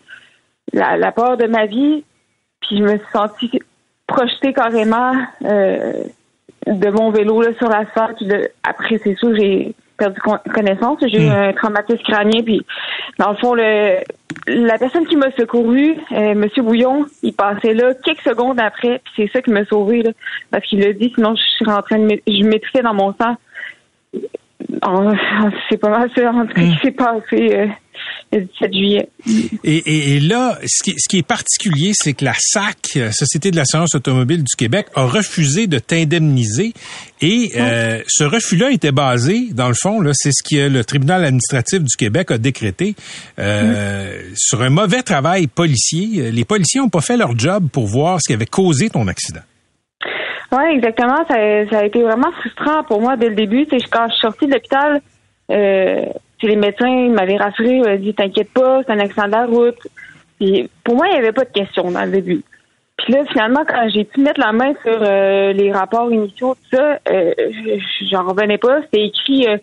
la 0.72 1.12
peur 1.12 1.36
de 1.36 1.46
ma 1.48 1.66
vie. 1.66 2.02
Puis 2.60 2.78
je 2.78 2.82
me 2.82 2.98
suis 2.98 3.06
sentie 3.12 3.60
projetée 4.06 4.52
carrément 4.52 5.12
euh, 5.44 6.04
de 6.66 6.90
mon 6.90 7.10
vélo 7.10 7.42
là, 7.42 7.50
sur 7.58 7.68
l'asphalte. 7.68 8.22
Après, 8.62 8.98
c'est 9.02 9.16
sûr, 9.16 9.34
j'ai 9.36 9.74
perdu 9.96 10.20
connaissance. 10.54 10.98
J'ai 11.02 11.22
eu 11.22 11.28
hmm. 11.28 11.32
un 11.32 11.52
traumatisme 11.52 12.02
crânien. 12.02 12.42
Puis, 12.42 12.64
dans 13.18 13.30
le 13.30 13.36
fond, 13.36 13.54
le, 13.54 13.98
la 14.46 14.78
personne 14.78 15.06
qui 15.06 15.16
m'a 15.16 15.30
secouru, 15.32 15.96
euh, 16.12 16.34
Monsieur 16.34 16.62
Bouillon, 16.62 17.06
il 17.22 17.34
passait 17.34 17.74
là 17.74 17.94
quelques 17.94 18.22
secondes 18.22 18.58
après. 18.60 19.00
Puis 19.04 19.12
c'est 19.16 19.32
ça 19.32 19.42
qui 19.42 19.50
m'a 19.50 19.64
sauvé 19.66 20.02
là, 20.02 20.10
parce 20.50 20.64
qu'il 20.66 20.84
a 20.84 20.92
dit. 20.92 21.12
Sinon, 21.14 21.34
je 21.36 21.42
suis 21.42 21.70
en 21.70 21.82
train 21.82 21.98
de, 21.98 22.20
je 22.26 22.44
m'étouffais 22.44 22.82
dans 22.82 22.94
mon 22.94 23.14
sang. 23.14 23.36
C'est 25.68 25.78
pas 25.78 25.90
mal 25.90 26.10
ça, 26.14 26.30
en 26.30 26.46
tout 26.46 26.54
cas, 26.54 26.62
qui 26.62 26.68
hmm. 26.68 26.78
s'est 26.82 26.90
passé. 26.92 27.56
Euh, 27.56 27.66
le 28.32 28.40
17 28.42 28.72
juillet. 28.72 29.08
Et, 29.64 30.14
et, 30.16 30.20
là, 30.20 30.58
ce 30.64 30.82
qui, 30.82 30.94
ce 30.98 31.08
qui, 31.08 31.18
est 31.18 31.26
particulier, 31.26 31.92
c'est 31.94 32.12
que 32.12 32.24
la 32.24 32.34
SAC, 32.38 32.98
Société 33.12 33.50
de 33.50 33.56
l'assurance 33.56 33.94
automobile 33.94 34.44
du 34.44 34.56
Québec, 34.56 34.86
a 34.94 35.04
refusé 35.04 35.66
de 35.66 35.78
t'indemniser. 35.78 36.72
Et 37.20 37.52
euh, 37.56 38.02
ce 38.06 38.24
refus-là 38.24 38.70
était 38.70 38.92
basé, 38.92 39.48
dans 39.52 39.68
le 39.68 39.74
fond, 39.74 40.00
là, 40.00 40.12
c'est 40.14 40.30
ce 40.32 40.42
que 40.42 40.68
le 40.68 40.84
tribunal 40.84 41.24
administratif 41.24 41.80
du 41.80 41.96
Québec 41.96 42.30
a 42.30 42.38
décrété, 42.38 42.94
euh, 43.38 44.22
sur 44.36 44.62
un 44.62 44.70
mauvais 44.70 45.02
travail 45.02 45.46
policier. 45.46 46.30
Les 46.30 46.44
policiers 46.44 46.80
n'ont 46.80 46.88
pas 46.88 47.00
fait 47.00 47.16
leur 47.16 47.38
job 47.38 47.68
pour 47.72 47.86
voir 47.86 48.20
ce 48.22 48.28
qui 48.28 48.34
avait 48.34 48.46
causé 48.46 48.90
ton 48.90 49.08
accident. 49.08 49.40
Oui, 50.52 50.64
exactement. 50.72 51.18
Ça, 51.28 51.36
ça, 51.70 51.78
a 51.78 51.84
été 51.84 52.02
vraiment 52.02 52.32
frustrant 52.32 52.82
pour 52.84 53.00
moi 53.00 53.16
dès 53.16 53.28
le 53.28 53.34
début. 53.34 53.66
quand 53.66 54.06
je 54.08 54.12
suis 54.12 54.20
sortie 54.20 54.46
de 54.46 54.52
l'hôpital, 54.52 55.00
euh, 55.50 56.04
les 56.42 56.56
médecins 56.56 57.08
m'avaient 57.08 57.36
rassuré, 57.36 57.76
ils 57.76 57.82
m'avaient 57.82 57.98
dit 57.98 58.14
T'inquiète 58.14 58.52
pas, 58.52 58.82
c'est 58.82 58.92
un 58.92 58.98
accident 58.98 59.26
de 59.26 59.32
la 59.32 59.46
route. 59.46 59.86
Puis 60.38 60.68
pour 60.84 60.96
moi, 60.96 61.06
il 61.08 61.12
n'y 61.12 61.18
avait 61.18 61.32
pas 61.32 61.44
de 61.44 61.52
question 61.52 61.90
dans 61.90 62.04
le 62.04 62.10
début. 62.10 62.42
Puis 62.96 63.12
là, 63.12 63.24
finalement, 63.30 63.64
quand 63.66 63.88
j'ai 63.88 64.04
pu 64.04 64.20
mettre 64.20 64.40
la 64.40 64.52
main 64.52 64.72
sur 64.82 64.98
euh, 65.00 65.52
les 65.52 65.72
rapports 65.72 66.12
initiaux, 66.12 66.54
tout 66.54 66.76
ça, 66.76 66.98
euh, 67.10 67.32
j'en 68.10 68.26
revenais 68.26 68.58
pas. 68.58 68.82
C'était 68.82 69.06
écrit 69.06 69.46
euh, 69.48 69.56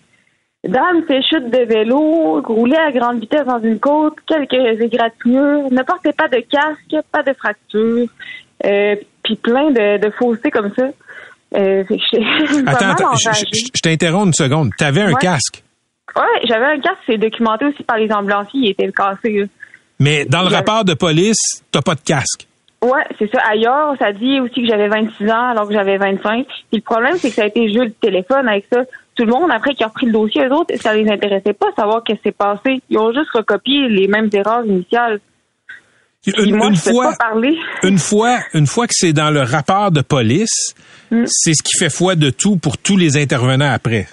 Dame 0.64 1.04
fait 1.08 1.22
chute 1.22 1.50
de 1.50 1.66
vélo, 1.66 2.42
rouler 2.42 2.78
à 2.78 2.92
grande 2.92 3.20
vitesse 3.20 3.46
dans 3.46 3.62
une 3.62 3.80
côte, 3.80 4.16
quelques 4.28 4.82
égratignures, 4.82 5.72
ne 5.72 5.84
portez 5.84 6.14
pas 6.14 6.28
de 6.28 6.40
casque, 6.40 7.06
pas 7.12 7.24
de 7.24 7.34
fracture, 7.34 8.08
euh, 8.66 8.96
puis 9.28 9.36
plein 9.36 9.72
de, 9.72 9.98
de 9.98 10.10
faussetés 10.12 10.52
comme 10.52 10.72
ça. 10.74 10.88
attends, 11.54 12.90
attends 12.90 13.16
je, 13.16 13.82
t'interromps 13.82 14.28
une 14.28 14.34
seconde. 14.34 14.72
T'avais 14.78 15.02
un 15.02 15.14
casque? 15.14 15.64
Oui, 16.16 16.48
j'avais 16.48 16.66
un 16.66 16.80
casque, 16.80 17.00
c'est 17.06 17.18
documenté 17.18 17.66
aussi 17.66 17.84
par 17.84 17.98
les 17.98 18.12
ambulanciers, 18.12 18.60
il 18.62 18.70
était 18.70 18.92
cassé. 18.92 19.48
Mais 20.00 20.26
dans 20.26 20.44
le 20.44 20.48
rapport 20.48 20.84
de 20.84 20.94
police, 20.94 21.64
t'as 21.72 21.82
pas 21.82 21.96
de 21.96 22.02
casque. 22.02 22.48
Ouais, 22.82 23.04
c'est 23.18 23.30
ça. 23.32 23.42
Ailleurs, 23.50 23.96
ça 23.98 24.14
dit 24.14 24.40
aussi 24.40 24.62
que 24.62 24.68
j'avais 24.68 24.88
26 24.88 25.30
ans 25.30 25.50
alors 25.50 25.68
que 25.68 25.74
j'avais 25.74 25.98
25. 25.98 26.46
Puis 26.46 26.66
le 26.74 26.82
problème, 26.82 27.16
c'est 27.18 27.30
que 27.30 27.36
ça 27.36 27.44
a 27.44 27.48
été 27.48 27.72
joué 27.74 27.86
le 27.86 27.92
téléphone 27.92 28.48
avec 28.48 28.68
ça. 28.72 28.84
tout 29.16 29.26
le 29.26 29.32
monde, 29.32 29.50
après 29.52 29.74
qui 29.74 29.84
a 29.84 29.88
repris 29.88 30.06
le 30.06 30.12
dossier, 30.12 30.46
eux 30.46 30.54
autres, 30.54 30.76
ça 30.80 30.94
les 30.94 31.10
intéressait 31.10 31.54
pas 31.54 31.72
savoir 31.76 32.04
qu'est-ce 32.04 32.20
qui 32.20 32.30
s'est 32.30 32.32
passé. 32.32 32.82
Ils 32.90 33.00
ont 33.00 33.12
juste 33.12 33.32
recopié 33.32 33.90
les 33.90 34.08
mêmes 34.08 34.30
erreurs 34.32 34.66
initiales. 34.66 35.20
Une, 36.26 36.56
moi, 36.56 36.74
fois, 36.74 37.14
une 37.84 37.98
fois, 37.98 38.40
une 38.54 38.68
fois 38.68 38.88
que 38.88 38.94
c'est 38.94 39.14
dans 39.14 39.30
le 39.30 39.42
rapport 39.42 39.92
de 39.92 40.02
police, 40.02 40.74
Mm. 41.12 41.24
c'est 41.26 41.54
ce 41.54 41.64
qui 41.64 41.78
fait 41.78 41.90
foi 41.90 42.16
de 42.16 42.30
tout 42.30 42.58
pour 42.58 42.78
tous 42.78 42.98
les 42.98 43.18
intervenants 43.18 43.72
après. 43.72 44.08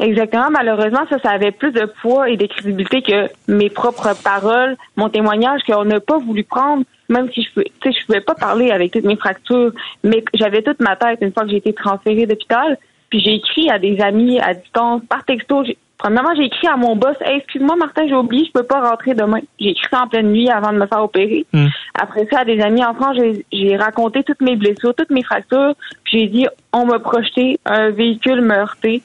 Exactement. 0.00 0.50
Malheureusement, 0.50 1.02
ça, 1.08 1.18
ça 1.20 1.30
avait 1.30 1.52
plus 1.52 1.70
de 1.70 1.88
poids 2.00 2.28
et 2.28 2.36
de 2.36 2.46
crédibilité 2.46 3.02
que 3.02 3.28
mes 3.46 3.70
propres 3.70 4.14
paroles, 4.22 4.76
mon 4.96 5.08
témoignage 5.08 5.60
qu'on 5.64 5.84
n'a 5.84 6.00
pas 6.00 6.18
voulu 6.18 6.42
prendre, 6.42 6.82
même 7.08 7.30
si 7.32 7.42
je 7.42 7.62
je 7.84 8.06
pouvais 8.06 8.20
pas 8.20 8.34
parler 8.34 8.72
avec 8.72 8.92
toutes 8.92 9.04
mes 9.04 9.16
fractures, 9.16 9.72
mais 10.02 10.24
j'avais 10.34 10.62
toute 10.62 10.80
ma 10.80 10.96
tête 10.96 11.18
une 11.20 11.32
fois 11.32 11.44
que 11.44 11.50
j'ai 11.50 11.58
été 11.58 11.72
transférée 11.72 12.26
d'hôpital. 12.26 12.78
Puis 13.10 13.20
j'ai 13.20 13.34
écrit 13.34 13.70
à 13.70 13.78
des 13.78 14.00
amis 14.00 14.40
à 14.40 14.54
distance, 14.54 15.02
par 15.08 15.24
texto. 15.24 15.62
Premièrement, 16.02 16.34
j'ai 16.34 16.46
écrit 16.46 16.66
à 16.66 16.76
mon 16.76 16.96
boss, 16.96 17.14
Hey, 17.24 17.36
excuse-moi 17.38 17.76
Martin, 17.76 18.02
j'ai 18.08 18.14
oublié, 18.16 18.44
je 18.44 18.50
peux 18.50 18.66
pas 18.66 18.80
rentrer 18.80 19.14
demain. 19.14 19.38
J'ai 19.60 19.68
écrit 19.70 19.86
ça 19.88 20.02
en 20.02 20.08
pleine 20.08 20.32
nuit 20.32 20.50
avant 20.50 20.72
de 20.72 20.78
me 20.78 20.86
faire 20.88 21.04
opérer. 21.04 21.46
Mm. 21.52 21.66
Après 21.94 22.26
ça, 22.28 22.40
à 22.40 22.44
des 22.44 22.60
amis 22.60 22.84
en 22.84 22.92
France, 22.94 23.16
j'ai- 23.52 23.76
raconté 23.76 24.24
toutes 24.24 24.40
mes 24.40 24.56
blessures, 24.56 24.94
toutes 24.96 25.10
mes 25.10 25.22
fractures. 25.22 25.74
Puis 26.02 26.18
j'ai 26.18 26.26
dit, 26.26 26.46
on 26.72 26.86
m'a 26.86 26.98
projeté, 26.98 27.60
un 27.64 27.90
véhicule 27.90 28.40
m'a 28.40 28.58
heurté. 28.62 29.00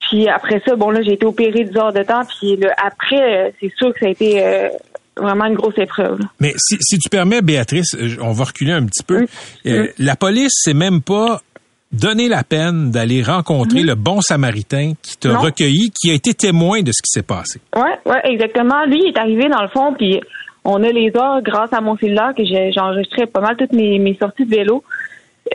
Puis 0.00 0.28
après 0.28 0.60
ça, 0.66 0.76
bon 0.76 0.90
là, 0.90 1.00
j'ai 1.02 1.14
été 1.14 1.24
opérée 1.24 1.64
10 1.64 1.76
heures 1.78 1.92
de 1.94 2.02
temps. 2.02 2.22
Puis 2.38 2.56
le, 2.56 2.68
après, 2.76 3.54
c'est 3.58 3.72
sûr 3.78 3.94
que 3.94 4.00
ça 4.00 4.06
a 4.06 4.10
été 4.10 4.44
euh, 4.44 4.68
vraiment 5.16 5.46
une 5.46 5.54
grosse 5.54 5.78
épreuve. 5.78 6.18
Mais 6.40 6.52
si, 6.58 6.76
si 6.80 6.98
tu 6.98 7.08
permets, 7.08 7.40
Béatrice, 7.40 7.96
on 8.20 8.32
va 8.32 8.44
reculer 8.44 8.72
un 8.72 8.84
petit 8.84 9.02
peu. 9.02 9.26
Euh, 9.66 9.86
La 9.98 10.16
police, 10.16 10.52
c'est 10.62 10.74
même 10.74 11.00
pas 11.00 11.40
donné 11.92 12.28
la 12.28 12.42
peine 12.42 12.90
d'aller 12.90 13.22
rencontrer 13.22 13.82
le 13.82 13.94
bon 13.94 14.20
samaritain 14.20 14.92
qui 15.02 15.16
t'a 15.18 15.36
recueilli, 15.36 15.90
qui 15.90 16.10
a 16.10 16.14
été 16.14 16.34
témoin 16.34 16.80
de 16.82 16.92
ce 16.92 17.02
qui 17.02 17.10
s'est 17.10 17.22
passé. 17.22 17.60
Ouais, 17.76 17.98
ouais, 18.06 18.20
exactement. 18.24 18.84
Lui, 18.86 19.02
il 19.04 19.08
est 19.08 19.18
arrivé 19.18 19.48
dans 19.48 19.62
le 19.62 19.68
fond, 19.68 19.94
puis 19.94 20.20
on 20.64 20.82
a 20.82 20.90
les 20.90 21.12
heures 21.16 21.42
grâce 21.42 21.72
à 21.72 21.80
mon 21.80 21.96
cellulaire 21.96 22.32
que 22.36 22.80
enregistré 22.80 23.26
pas 23.26 23.40
mal 23.40 23.56
toutes 23.56 23.72
mes, 23.72 23.98
mes 23.98 24.16
sorties 24.16 24.46
de 24.46 24.50
vélo. 24.50 24.82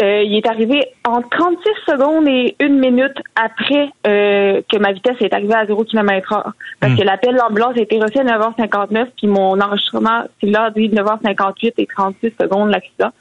Euh, 0.02 0.22
il 0.22 0.36
est 0.36 0.48
arrivé 0.48 0.86
en 1.06 1.22
36 1.22 1.58
secondes 1.88 2.28
et 2.28 2.56
une 2.60 2.78
minute 2.78 3.16
après 3.36 3.90
euh, 4.06 4.62
que 4.70 4.78
ma 4.78 4.92
vitesse 4.92 5.16
est 5.22 5.34
arrivée 5.34 5.56
à 5.56 5.66
0 5.66 5.86
km 5.86 6.34
heure. 6.34 6.52
Parce 6.80 6.94
que 6.94 7.04
l'appel 7.04 7.36
d'ambulance 7.36 7.78
a 7.78 7.82
été 7.82 7.98
reçu 7.98 8.20
à 8.20 8.24
9h59, 8.24 9.08
puis 9.18 9.28
mon 9.28 9.60
enregistrement 9.60 10.26
cellulaire 10.42 10.72
dit 10.76 10.90
9h58 10.90 11.74
et 11.78 11.88
36 11.88 12.34
secondes 12.40 12.70
l'accident. 12.70 13.12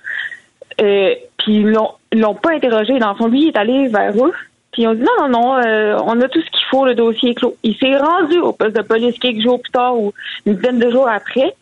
Euh, 0.81 1.15
puis 1.39 1.57
ils 1.57 1.71
l'ont 1.71 1.93
l'ont 2.13 2.35
pas 2.35 2.53
interrogé. 2.53 2.99
Dans 2.99 3.11
le 3.11 3.17
fond, 3.17 3.29
lui, 3.29 3.43
il 3.43 3.49
est 3.49 3.59
allé 3.59 3.89
vers 3.89 4.13
eux. 4.17 4.33
Puis 4.73 4.83
ils 4.83 4.89
ont 4.89 4.95
dit 4.95 5.03
non, 5.03 5.29
non, 5.29 5.41
non, 5.41 5.57
euh, 5.57 5.97
on 6.05 6.21
a 6.21 6.29
tout 6.29 6.41
ce 6.41 6.51
qu'il 6.51 6.67
faut, 6.71 6.85
le 6.85 6.95
dossier 6.95 7.31
est 7.31 7.35
clos. 7.35 7.57
Il 7.63 7.77
s'est 7.77 7.97
rendu 7.97 8.39
au 8.39 8.53
poste 8.53 8.77
de 8.77 8.83
police 8.83 9.19
quelques 9.19 9.43
jours 9.43 9.61
plus 9.61 9.73
tard 9.73 9.99
ou 9.99 10.13
une 10.45 10.55
dizaine 10.55 10.79
de 10.79 10.91
jours 10.91 11.09
après. 11.09 11.55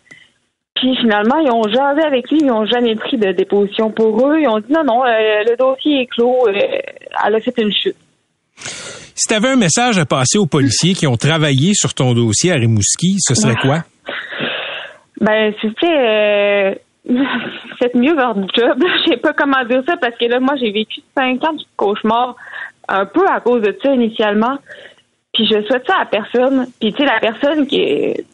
Puis 0.74 0.96
finalement, 0.96 1.38
ils 1.38 1.50
ont 1.50 1.62
jasé 1.68 2.02
avec 2.02 2.28
lui, 2.30 2.40
ils 2.42 2.50
ont 2.50 2.66
jamais 2.66 2.96
pris 2.96 3.16
de 3.16 3.30
déposition 3.30 3.90
pour 3.90 4.26
eux. 4.26 4.40
Ils 4.40 4.48
ont 4.48 4.58
dit 4.58 4.72
non, 4.72 4.82
non, 4.84 5.04
euh, 5.04 5.44
le 5.48 5.56
dossier 5.56 6.02
est 6.02 6.06
clos, 6.06 6.48
elle 6.48 7.34
a 7.34 7.40
fait 7.40 7.54
une 7.58 7.72
chute. 7.72 7.96
Si 8.56 9.28
tu 9.28 9.34
avais 9.34 9.48
un 9.48 9.56
message 9.56 9.98
à 9.98 10.04
passer 10.04 10.38
aux 10.38 10.46
policiers 10.46 10.94
qui 10.94 11.06
ont 11.06 11.16
travaillé 11.16 11.72
sur 11.74 11.94
ton 11.94 12.14
dossier 12.14 12.50
à 12.50 12.56
Rimouski, 12.56 13.16
ce 13.20 13.34
serait 13.34 13.54
quoi? 13.62 13.84
Ben, 15.20 15.54
c'était 15.62 16.80
faites 17.78 17.94
mieux 17.94 18.14
votre 18.14 18.40
job. 18.54 18.82
Je 19.04 19.10
sais 19.10 19.16
pas 19.16 19.32
comment 19.32 19.64
dire 19.64 19.82
ça 19.86 19.96
parce 19.96 20.16
que 20.16 20.26
là, 20.26 20.40
moi, 20.40 20.56
j'ai 20.56 20.70
vécu 20.70 21.00
cinq 21.16 21.44
ans 21.44 21.52
de 21.52 21.62
cauchemar 21.76 22.36
un 22.88 23.06
peu 23.06 23.26
à 23.28 23.40
cause 23.40 23.62
de 23.62 23.76
ça 23.82 23.94
initialement. 23.94 24.58
Puis 25.32 25.46
je 25.46 25.62
souhaite 25.62 25.86
ça 25.86 25.96
à 26.00 26.06
personne. 26.06 26.66
Puis 26.80 26.92
tu 26.92 26.98
sais, 26.98 27.04
la 27.06 27.18
personne 27.18 27.66
qui 27.66 27.80
est 27.80 28.24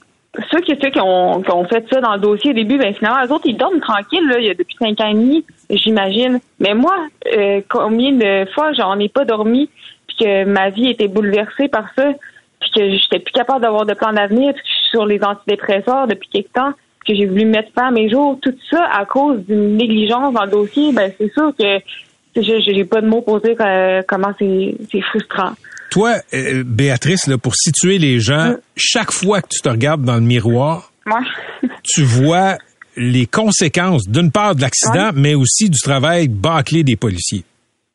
ceux 0.50 0.60
qui, 0.60 0.76
ceux 0.80 0.90
qui 0.90 1.00
ont, 1.00 1.42
qui 1.42 1.50
ont 1.50 1.64
fait 1.64 1.84
ça 1.90 2.00
dans 2.00 2.14
le 2.14 2.20
dossier 2.20 2.50
au 2.50 2.54
début, 2.54 2.78
ben 2.78 2.94
finalement, 2.94 3.24
eux 3.24 3.32
autres, 3.32 3.46
ils 3.46 3.56
dorment 3.56 3.80
tranquilles, 3.80 4.28
là, 4.28 4.38
il 4.38 4.46
y 4.46 4.50
a 4.50 4.54
depuis 4.54 4.76
cinq 4.78 5.00
ans 5.00 5.08
et 5.08 5.14
demi, 5.14 5.44
j'imagine. 5.70 6.40
Mais 6.60 6.74
moi, 6.74 6.96
euh, 7.36 7.60
combien 7.68 8.12
de 8.12 8.48
fois 8.52 8.72
j'en 8.72 8.98
ai 8.98 9.08
pas 9.08 9.24
dormi, 9.24 9.68
puis 10.06 10.16
que 10.18 10.44
ma 10.44 10.70
vie 10.70 10.88
était 10.88 11.08
bouleversée 11.08 11.68
par 11.68 11.86
ça, 11.96 12.12
puis 12.60 12.70
que 12.70 12.90
j'étais 12.90 13.18
plus 13.18 13.32
capable 13.32 13.62
d'avoir 13.62 13.86
de 13.86 13.94
plan 13.94 14.12
d'avenir, 14.12 14.52
puis 14.54 14.62
que 14.62 14.68
je 14.68 14.72
suis 14.74 14.90
sur 14.90 15.06
les 15.06 15.22
antidépresseurs 15.24 16.06
depuis 16.06 16.28
quelque 16.28 16.52
temps, 16.52 16.72
que 17.12 17.16
j'ai 17.18 17.26
voulu 17.26 17.44
mettre 17.44 17.70
fin 17.74 17.88
à 17.88 17.90
mes 17.90 18.08
jours, 18.10 18.38
tout 18.42 18.54
ça 18.70 18.84
à 18.92 19.04
cause 19.04 19.40
d'une 19.46 19.76
négligence 19.76 20.32
dans 20.34 20.44
le 20.44 20.50
dossier, 20.50 20.92
ben 20.92 21.12
c'est 21.18 21.32
sûr 21.32 21.52
que 21.58 21.78
je 22.36 22.60
j'ai 22.64 22.84
pas 22.84 23.00
de 23.00 23.06
mots 23.08 23.22
pour 23.22 23.40
dire 23.40 23.56
euh, 23.60 24.02
comment 24.06 24.32
c'est 24.38 25.00
frustrant. 25.10 25.52
Toi, 25.90 26.14
euh, 26.34 26.62
Béatrice, 26.64 27.26
là, 27.26 27.36
pour 27.36 27.54
situer 27.56 27.98
les 27.98 28.20
gens, 28.20 28.50
Mm. 28.52 28.58
chaque 28.76 29.10
fois 29.12 29.42
que 29.42 29.48
tu 29.50 29.60
te 29.60 29.68
regardes 29.68 30.04
dans 30.04 30.14
le 30.14 30.20
miroir, 30.20 30.92
tu 31.82 32.02
vois 32.02 32.56
les 32.96 33.26
conséquences, 33.26 34.08
d'une 34.08 34.30
part 34.30 34.54
de 34.54 34.60
l'accident, 34.62 35.10
mais 35.14 35.34
aussi 35.34 35.68
du 35.70 35.78
travail 35.80 36.28
bâclé 36.28 36.84
des 36.84 36.96
policiers. 36.96 37.44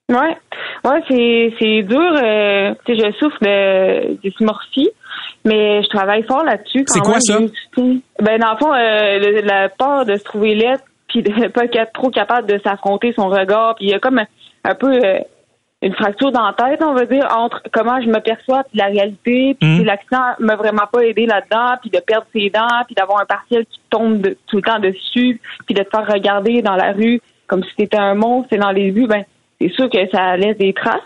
Ouais, 0.09 0.37
ouais, 0.83 1.01
c'est 1.09 1.53
c'est 1.59 1.81
dur. 1.83 1.99
euh, 1.99 2.73
je 2.87 3.11
souffre 3.19 3.37
de 3.41 4.17
dysmorphie, 4.21 4.89
mais 5.45 5.81
je 5.83 5.89
travaille 5.89 6.23
fort 6.23 6.43
là-dessus. 6.43 6.83
quand 6.85 6.93
C'est 6.93 6.99
quoi 7.01 7.19
ça? 7.19 7.37
Ben 8.21 8.39
dans 8.39 8.51
le 8.51 8.57
fond, 8.57 8.73
euh, 8.73 9.19
le- 9.19 9.41
la 9.41 9.69
peur 9.69 10.05
de 10.05 10.15
se 10.15 10.23
trouver 10.23 10.55
laide, 10.55 10.79
puis 11.07 11.21
de 11.23 11.29
pas 11.49 11.65
être 11.65 11.93
trop 11.93 12.09
capable 12.09 12.47
de 12.47 12.59
s'affronter 12.63 13.13
son 13.15 13.29
regard, 13.29 13.75
puis 13.75 13.85
il 13.85 13.91
y 13.91 13.93
a 13.93 13.99
comme 13.99 14.19
un, 14.63 14.75
peu 14.75 14.91
euh, 14.91 15.19
une 15.81 15.93
fracture 15.93 16.31
dans 16.31 16.47
la 16.47 16.53
tête, 16.53 16.81
on 16.83 16.93
va 16.93 17.05
dire, 17.05 17.27
entre 17.37 17.61
comment 17.71 18.01
je 18.01 18.07
me 18.07 18.19
perçois 18.19 18.63
puis 18.63 18.77
la 18.79 18.85
réalité, 18.87 19.55
puis 19.59 19.69
si 19.77 19.83
l'accident 19.83 20.33
m'a 20.39 20.55
vraiment 20.55 20.87
pas 20.91 21.01
aidé 21.01 21.25
là-dedans, 21.27 21.75
puis 21.81 21.91
de 21.91 21.99
perdre 21.99 22.25
ses 22.33 22.49
dents, 22.49 22.83
puis 22.87 22.95
d'avoir 22.95 23.21
un 23.21 23.25
partiel 23.25 23.65
qui 23.67 23.79
tombe 23.89 24.19
de- 24.21 24.35
tout 24.47 24.55
le 24.57 24.61
temps 24.63 24.79
dessus, 24.79 25.39
puis 25.65 25.75
de 25.75 25.83
te 25.83 25.89
faire 25.89 26.07
regarder 26.07 26.61
dans 26.63 26.75
la 26.75 26.91
rue 26.93 27.21
comme 27.47 27.63
si 27.63 27.75
t'étais 27.75 27.97
un 27.99 28.15
monstre 28.15 28.53
et 28.53 28.57
dans 28.57 28.71
les 28.71 28.89
vues, 28.89 29.05
ben 29.07 29.23
c'est 29.61 29.69
sûr 29.69 29.87
que 29.89 29.99
ça 30.11 30.35
laisse 30.35 30.57
des 30.57 30.73
traces. 30.73 30.99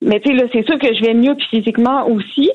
Mais 0.00 0.18
tu 0.20 0.30
sais, 0.30 0.34
là, 0.42 0.48
c'est 0.52 0.64
sûr 0.66 0.78
que 0.78 0.92
je 0.94 1.02
vais 1.04 1.14
mieux 1.14 1.36
physiquement 1.50 2.06
aussi. 2.08 2.50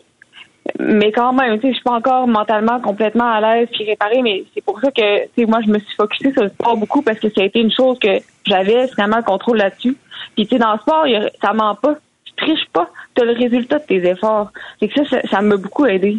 Mais 0.80 1.12
quand 1.12 1.34
même, 1.34 1.56
tu 1.60 1.62
sais, 1.62 1.68
je 1.70 1.74
suis 1.76 1.84
pas 1.84 1.94
encore 1.94 2.28
mentalement 2.28 2.80
complètement 2.82 3.30
à 3.32 3.40
l'aise 3.42 3.68
puis 3.72 3.86
réparée, 3.86 4.22
mais 4.24 4.44
c'est 4.54 4.64
pour 4.64 4.80
ça 4.82 4.90
que, 4.92 5.24
tu 5.24 5.30
sais, 5.38 5.46
moi, 5.46 5.60
je 5.66 5.72
me 5.72 5.80
suis 5.80 5.96
focusée 5.96 6.32
sur 6.34 6.44
le 6.44 6.50
sport 6.50 6.78
beaucoup 6.78 7.02
parce 7.02 7.20
que 7.20 7.28
ça 7.30 7.42
a 7.42 7.46
été 7.46 7.60
une 7.60 7.72
chose 7.72 7.98
que 8.00 8.10
j'avais 8.46 8.88
finalement 8.90 9.18
le 9.18 9.24
contrôle 9.24 9.58
là-dessus. 9.58 9.96
Puis, 10.36 10.46
tu 10.48 10.56
sais, 10.56 10.60
dans 10.60 10.74
le 10.74 10.80
sport, 10.80 11.06
a- 11.06 11.30
ça 11.46 11.54
ment 11.54 11.76
pas. 11.76 11.96
Tu 12.26 12.34
triches 12.46 12.68
pas. 12.74 12.90
Tu 13.16 13.22
as 13.22 13.26
le 13.26 13.34
résultat 13.34 13.80
de 13.80 13.86
tes 13.86 14.06
efforts. 14.08 14.52
C'est 14.80 14.88
que 14.88 15.06
ça, 15.06 15.18
ça, 15.30 15.42
m'a 15.42 15.58
beaucoup 15.58 15.86
aidé. 15.86 16.18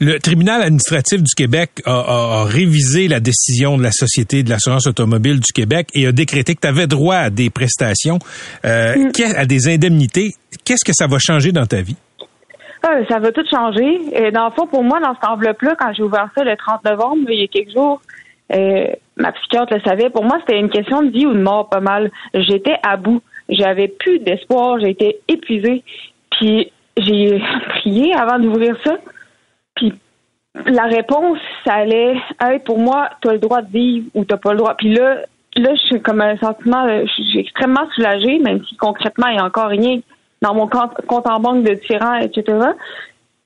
Le 0.00 0.18
tribunal 0.18 0.62
administratif 0.62 1.22
du 1.22 1.32
Québec 1.34 1.70
a, 1.84 1.92
a- 1.92 2.40
a 2.40 2.44
révisé 2.44 3.06
la 3.08 3.20
décision 3.20 3.76
de 3.78 3.82
la 3.82 3.92
Société 3.92 4.42
de 4.42 4.50
l'assurance 4.50 4.86
automobile 4.86 5.38
du 5.40 5.52
Québec 5.52 5.88
et 5.94 6.06
a 6.06 6.12
décrété 6.12 6.54
que 6.54 6.60
tu 6.60 6.66
avais 6.68 6.86
droit 6.86 7.16
à 7.16 7.30
des 7.30 7.50
prestations, 7.50 8.18
euh, 8.64 9.10
qu'est- 9.12 9.36
à 9.36 9.44
des 9.46 9.68
indemnités. 9.68 10.30
Qu'est-ce 10.64 10.84
que 10.84 10.92
ça 10.94 11.06
va 11.06 11.18
changer 11.18 11.52
dans 11.52 11.66
ta 11.66 11.82
vie? 11.82 11.96
Ça 13.08 13.18
va 13.20 13.32
tout 13.32 13.44
changer. 13.48 14.00
Et 14.12 14.30
dans 14.32 14.46
le 14.46 14.50
fond, 14.52 14.66
pour 14.66 14.82
moi, 14.82 14.98
dans 15.00 15.14
cette 15.14 15.24
enveloppe-là, 15.24 15.76
quand 15.78 15.92
j'ai 15.92 16.02
ouvert 16.02 16.28
ça 16.36 16.42
le 16.42 16.56
30 16.56 16.84
novembre, 16.84 17.30
il 17.30 17.40
y 17.40 17.44
a 17.44 17.46
quelques 17.46 17.70
jours, 17.70 18.00
euh, 18.52 18.86
ma 19.16 19.32
psychiatre 19.32 19.74
le 19.74 19.80
savait. 19.82 20.10
Pour 20.10 20.24
moi, 20.24 20.38
c'était 20.40 20.58
une 20.58 20.68
question 20.68 21.02
de 21.02 21.10
vie 21.10 21.26
ou 21.26 21.32
de 21.32 21.40
mort, 21.40 21.68
pas 21.68 21.80
mal. 21.80 22.10
J'étais 22.34 22.76
à 22.82 22.96
bout. 22.96 23.22
J'avais 23.48 23.88
plus 23.88 24.18
d'espoir. 24.18 24.80
J'étais 24.80 25.20
épuisée. 25.28 25.84
Puis 26.30 26.72
j'ai 26.96 27.42
prié 27.68 28.14
avant 28.14 28.38
d'ouvrir 28.38 28.76
ça. 28.84 28.96
Puis 29.76 29.94
la 30.66 30.84
réponse, 30.84 31.38
ça 31.64 31.74
allait 31.74 32.16
pour 32.64 32.78
moi, 32.78 33.10
tu 33.22 33.28
as 33.28 33.32
le 33.32 33.38
droit 33.38 33.62
de 33.62 33.70
vivre 33.70 34.06
ou 34.14 34.24
t'as 34.24 34.36
pas 34.36 34.52
le 34.52 34.58
droit. 34.58 34.74
Puis 34.74 34.92
là, 34.92 35.18
là, 35.56 35.74
je 35.74 35.80
suis 35.86 36.02
comme 36.02 36.20
un 36.20 36.36
sentiment, 36.38 36.84
euh, 36.84 37.04
je 37.06 37.22
suis 37.22 37.38
extrêmement 37.38 37.88
soulagée, 37.94 38.38
même 38.38 38.64
si 38.66 38.76
concrètement, 38.76 39.28
il 39.28 39.36
n'y 39.36 39.40
a 39.40 39.44
encore 39.44 39.68
rien 39.68 40.00
dans 40.42 40.54
mon 40.54 40.68
compte, 40.68 41.26
en 41.26 41.40
banque 41.40 41.64
de 41.64 41.74
différents, 41.74 42.16
etc. 42.16 42.58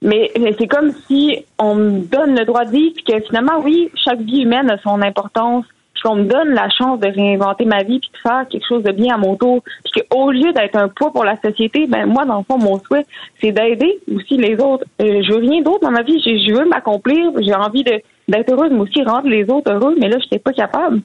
Mais, 0.02 0.30
c'est 0.58 0.66
comme 0.66 0.92
si 1.06 1.44
on 1.58 1.74
me 1.74 2.00
donne 2.00 2.36
le 2.36 2.44
droit 2.44 2.64
de 2.64 2.70
vivre, 2.70 2.94
que 3.06 3.20
finalement, 3.20 3.60
oui, 3.62 3.90
chaque 4.04 4.20
vie 4.20 4.42
humaine 4.42 4.70
a 4.70 4.78
son 4.78 5.00
importance, 5.02 5.64
puis 5.94 6.02
qu'on 6.02 6.16
me 6.16 6.24
donne 6.24 6.50
la 6.50 6.68
chance 6.68 7.00
de 7.00 7.08
réinventer 7.08 7.64
ma 7.64 7.82
vie, 7.82 8.00
puis 8.00 8.10
de 8.12 8.18
faire 8.18 8.46
quelque 8.48 8.66
chose 8.66 8.82
de 8.82 8.92
bien 8.92 9.14
à 9.14 9.18
mon 9.18 9.36
tour, 9.36 9.62
puis 9.84 10.02
qu'au 10.02 10.30
lieu 10.30 10.52
d'être 10.52 10.76
un 10.76 10.88
poids 10.88 11.12
pour 11.12 11.24
la 11.24 11.36
société, 11.40 11.86
ben 11.86 12.06
moi, 12.06 12.24
dans 12.24 12.38
le 12.38 12.44
fond, 12.44 12.58
mon 12.58 12.78
souhait, 12.80 13.06
c'est 13.40 13.52
d'aider 13.52 13.98
aussi 14.14 14.36
les 14.36 14.60
autres. 14.60 14.84
Euh, 15.00 15.22
je 15.22 15.32
veux 15.32 15.38
rien 15.38 15.62
d'autre 15.62 15.80
dans 15.80 15.90
ma 15.90 16.02
vie, 16.02 16.20
je, 16.20 16.30
je 16.46 16.54
veux 16.54 16.68
m'accomplir, 16.68 17.30
j'ai 17.40 17.54
envie 17.54 17.84
de 17.84 18.00
d'être 18.28 18.52
heureuse, 18.52 18.70
mais 18.72 18.80
aussi 18.80 19.02
rendre 19.04 19.28
les 19.28 19.48
autres 19.48 19.70
heureux, 19.70 19.94
mais 20.00 20.08
là, 20.08 20.18
je 20.18 20.24
n'étais 20.24 20.40
pas 20.40 20.52
capable. 20.52 21.00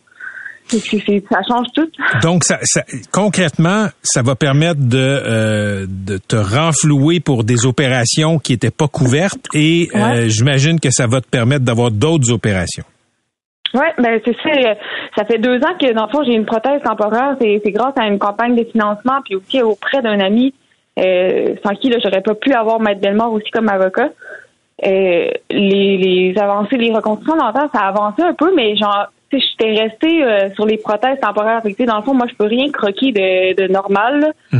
Ça 0.80 1.40
change 1.48 1.68
tout. 1.76 1.90
Donc, 2.24 2.44
ça, 2.44 2.58
ça- 2.64 2.84
concrètement, 3.12 3.88
ça 4.04 4.22
va 4.22 4.36
permettre 4.36 4.80
de, 4.82 4.98
euh, 4.98 5.86
de 5.88 6.18
te 6.18 6.36
renflouer 6.36 7.20
pour 7.20 7.44
des 7.44 7.66
opérations 7.66 8.40
qui 8.40 8.54
n'étaient 8.54 8.72
pas 8.72 8.88
couvertes 8.88 9.46
et 9.54 9.90
euh, 9.96 10.28
j'imagine 10.28 10.80
que 10.80 10.90
ça 10.92 11.08
va 11.08 11.22
te 11.22 11.28
permettre 11.28 11.66
d'avoir 11.66 11.92
d'autres 11.92 12.32
opérations. 12.32 12.84
Oui, 13.74 13.86
ben 14.00 14.20
c'est 14.26 14.36
ça. 14.44 14.50
euh, 14.50 14.74
Ça 15.18 15.24
fait 15.26 15.38
deux 15.38 15.56
ans 15.58 15.78
que 15.80 15.94
dans 15.94 16.06
le 16.06 16.12
fond 16.12 16.24
j'ai 16.26 16.34
une 16.34 16.46
prothèse 16.46 16.82
temporaire. 16.84 17.36
C'est 17.40 17.72
grâce 17.72 17.94
à 17.98 18.08
une 18.08 18.20
campagne 18.20 18.56
de 18.56 18.66
financement 18.70 19.22
puis 19.24 19.36
aussi 19.36 19.62
auprès 19.62 20.02
d'un 20.02 20.20
ami 20.20 20.54
euh, 21.00 21.56
sans 21.64 21.74
qui 21.76 21.90
j'aurais 22.04 22.22
pas 22.22 22.36
pu 22.36 22.52
avoir 22.54 22.82
Maître 22.82 23.00
Bellemare 23.00 23.32
aussi 23.32 23.50
comme 23.52 23.70
avocat. 23.70 24.10
Euh, 24.86 25.30
les, 25.50 25.98
les 25.98 26.34
avancées, 26.38 26.76
les 26.76 26.92
reconstructions 26.92 27.38
dentaires, 27.38 27.70
ça 27.74 27.82
a 27.82 27.88
avancé 27.90 28.24
un 28.24 28.34
peu, 28.34 28.52
mais 28.56 28.76
genre, 28.76 29.08
j'étais 29.40 29.82
restée 29.82 30.24
euh, 30.24 30.50
sur 30.54 30.66
les 30.66 30.78
prothèses 30.78 31.20
temporaires. 31.20 31.62
Sais, 31.64 31.86
dans 31.86 31.98
le 31.98 32.04
fond, 32.04 32.14
moi, 32.14 32.28
je 32.30 32.36
peux 32.36 32.46
rien 32.46 32.70
croquer 32.72 33.12
de, 33.12 33.56
de 33.56 33.72
normal. 33.72 34.20
là. 34.20 34.58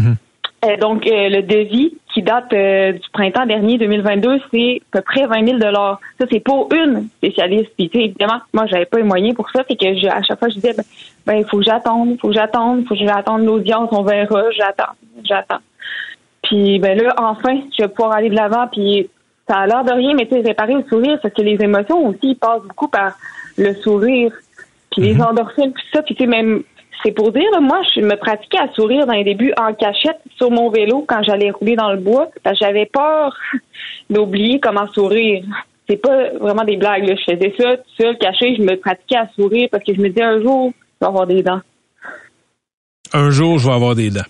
Euh, 0.64 0.78
donc, 0.78 1.08
euh, 1.08 1.30
le 1.30 1.42
devis 1.42 1.98
qui 2.14 2.22
date 2.22 2.50
du 2.52 3.10
printemps 3.14 3.48
dernier 3.48 3.80
2022, 3.80 4.40
c'est 4.52 4.82
à 4.94 4.98
peu 4.98 5.02
près 5.02 5.26
20 5.26 5.60
000 5.60 5.60
Ça, 5.60 6.26
c'est 6.32 6.40
pour 6.40 6.70
une 6.72 7.08
spécialiste. 7.18 7.72
Puis, 7.76 7.90
tu 7.90 7.98
sais, 7.98 8.06
évidemment, 8.06 8.42
moi, 8.54 8.68
j'avais 8.68 8.86
pas 8.86 8.98
les 8.98 9.04
moyens 9.04 9.34
pour 9.34 9.50
ça. 9.50 9.64
Fait 9.64 9.76
que 9.76 9.98
je, 9.98 10.08
à 10.08 10.22
chaque 10.22 10.38
fois, 10.38 10.50
je 10.50 10.56
disais, 10.56 10.74
ben, 10.74 10.84
ben, 11.26 11.34
il 11.36 11.46
faut 11.46 11.58
que 11.58 11.64
j'attende, 11.64 12.10
il 12.12 12.20
faut 12.20 12.28
que 12.28 12.36
j'attende, 12.36 12.82
il 12.82 12.88
faut 12.88 12.94
que 12.94 13.02
j'attende 13.02 13.44
l'audience, 13.44 13.90
on 13.92 14.04
verra, 14.04 14.52
j'attends, 14.52 14.94
j'attends. 15.24 15.60
Puis, 16.44 16.80
ben 16.80 16.98
là, 17.02 17.14
enfin, 17.18 17.62
je 17.76 17.84
vais 17.84 17.90
pouvoir 17.90 18.14
aller 18.14 18.30
de 18.30 18.36
l'avant. 18.36 18.68
Puis, 18.72 19.10
ça 19.48 19.58
a 19.58 19.68
l'air 19.68 19.84
de 19.84 19.92
rien, 19.92 20.14
mais 20.14 20.28
tu 20.28 20.36
sais, 20.36 20.42
réparer 20.42 20.76
le 20.76 20.84
sourire, 20.84 21.20
parce 21.22 21.34
que 21.34 21.42
les 21.42 21.62
émotions 21.62 22.08
aussi, 22.08 22.36
passent 22.36 22.64
beaucoup 22.64 22.88
par 22.88 23.14
le 23.58 23.74
sourire. 23.76 24.32
Puis 24.92 25.02
les 25.02 25.22
endorphines, 25.22 25.72
puis 25.72 25.84
ça, 25.94 26.02
puis 26.02 26.16
tu 26.16 26.24
sais, 26.24 26.28
même, 26.28 26.64
c'est 27.04 27.12
pour 27.12 27.32
dire, 27.32 27.50
là, 27.54 27.60
moi, 27.60 27.82
je 27.96 28.02
me 28.02 28.16
pratiquais 28.16 28.60
à 28.60 28.72
sourire 28.74 29.06
dans 29.06 29.14
les 29.14 29.24
débuts 29.24 29.54
en 29.58 29.74
cachette 29.74 30.20
sur 30.38 30.52
mon 30.52 30.70
vélo 30.70 31.06
quand 31.08 31.24
j'allais 31.24 31.52
rouler 31.52 31.76
dans 31.76 31.92
le 31.92 32.00
bois, 32.00 32.30
parce 32.44 32.60
que 32.60 32.66
j'avais 32.66 32.86
peur 32.86 33.36
d'oublier 34.10 34.60
comment 34.60 34.88
sourire. 34.88 35.44
C'est 35.90 35.98
pas 35.98 36.30
vraiment 36.40 36.64
des 36.64 36.78
blagues, 36.78 37.08
là. 37.08 37.16
Je 37.16 37.34
faisais 37.34 37.54
ça 37.58 37.78
tout 37.78 38.04
seul, 38.04 38.18
caché, 38.18 38.56
je 38.56 38.62
me 38.62 38.76
pratiquais 38.76 39.18
à 39.18 39.30
sourire 39.36 39.70
parce 39.72 39.84
que 39.84 39.94
je 39.94 40.02
me 40.02 40.10
disais 40.10 40.24
un 40.24 40.42
jour, 40.42 40.72
je 40.74 41.06
vais 41.06 41.08
avoir 41.08 41.28
des 41.28 41.42
dents. 41.42 41.62
Un 43.14 43.30
jour, 43.30 43.60
je 43.60 43.68
vais 43.68 43.74
avoir 43.74 43.96
des 43.96 44.10
dents. 44.10 44.22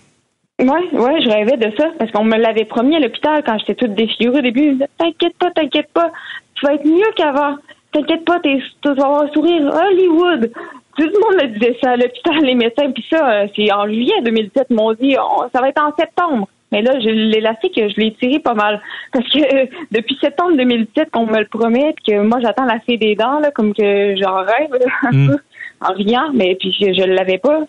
Ouais, 0.60 0.88
ouais, 0.92 1.22
je 1.22 1.28
rêvais 1.28 1.56
de 1.56 1.72
ça 1.76 1.88
parce 1.98 2.10
qu'on 2.12 2.24
me 2.24 2.36
l'avait 2.36 2.64
promis 2.64 2.96
à 2.96 3.00
l'hôpital 3.00 3.42
quand 3.44 3.58
j'étais 3.58 3.74
toute 3.74 3.94
défigurée 3.94 4.38
au 4.38 4.42
début. 4.42 4.78
T'inquiète 4.98 5.36
pas, 5.38 5.50
t'inquiète 5.50 5.88
pas, 5.92 6.10
tu 6.54 6.66
vas 6.66 6.74
être 6.74 6.86
mieux 6.86 7.10
qu'avant. 7.16 7.56
T'inquiète 7.92 8.24
pas, 8.24 8.40
t'es- 8.40 8.58
tu 8.82 8.88
vas 8.94 9.04
avoir 9.04 9.22
un 9.24 9.28
sourire 9.32 9.62
Hollywood. 9.72 10.50
Tout 10.96 11.04
le 11.04 11.20
monde 11.20 11.42
me 11.42 11.58
disait 11.58 11.76
ça 11.82 11.90
à 11.92 11.96
l'hôpital, 11.96 12.42
les 12.42 12.54
médecins. 12.54 12.90
Puis 12.90 13.04
ça, 13.10 13.30
euh, 13.30 13.46
c'est 13.54 13.70
en 13.72 13.86
juillet 13.86 14.14
2007, 14.24 14.66
ils 14.70 14.76
m'ont 14.76 14.92
dit, 14.94 15.16
on- 15.18 15.48
ça 15.54 15.60
va 15.60 15.68
être 15.68 15.82
en 15.82 15.94
septembre. 15.96 16.48
Mais 16.70 16.80
là, 16.80 16.98
j'ai 17.00 17.12
l'élastique, 17.12 17.74
je 17.76 18.00
l'ai 18.00 18.12
tiré 18.14 18.38
pas 18.38 18.54
mal. 18.54 18.80
Parce 19.12 19.28
que 19.30 19.38
euh, 19.38 19.66
depuis 19.90 20.16
septembre 20.20 20.56
2017 20.56 21.10
qu'on 21.10 21.26
me 21.26 21.38
le 21.38 21.44
promet, 21.46 21.92
puis 21.96 22.14
que 22.14 22.20
moi, 22.22 22.38
j'attends 22.42 22.64
la 22.64 22.80
fée 22.80 22.96
des 22.96 23.14
dents, 23.14 23.40
là, 23.40 23.50
comme 23.50 23.74
que 23.74 24.16
j'en 24.16 24.36
rêve, 24.36 24.70
là, 24.72 25.10
Mm. 25.12 25.36
en 25.82 25.92
riant. 25.92 26.30
Mais 26.32 26.56
puis 26.58 26.74
je, 26.80 26.92
je 26.94 27.04
l'avais 27.06 27.38
pas. 27.38 27.60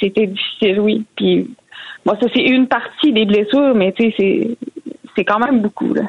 C'était 0.00 0.26
difficile, 0.26 0.80
oui. 0.80 1.04
Puis 1.16 1.50
moi, 2.04 2.16
ça, 2.20 2.26
c'est 2.34 2.42
une 2.42 2.66
partie 2.66 3.12
des 3.12 3.26
blessures, 3.26 3.74
mais 3.74 3.92
tu 3.92 4.10
sais, 4.10 4.14
c'est, 4.18 4.56
c'est 5.14 5.24
quand 5.24 5.38
même 5.38 5.60
beaucoup, 5.60 5.92
là. 5.94 6.02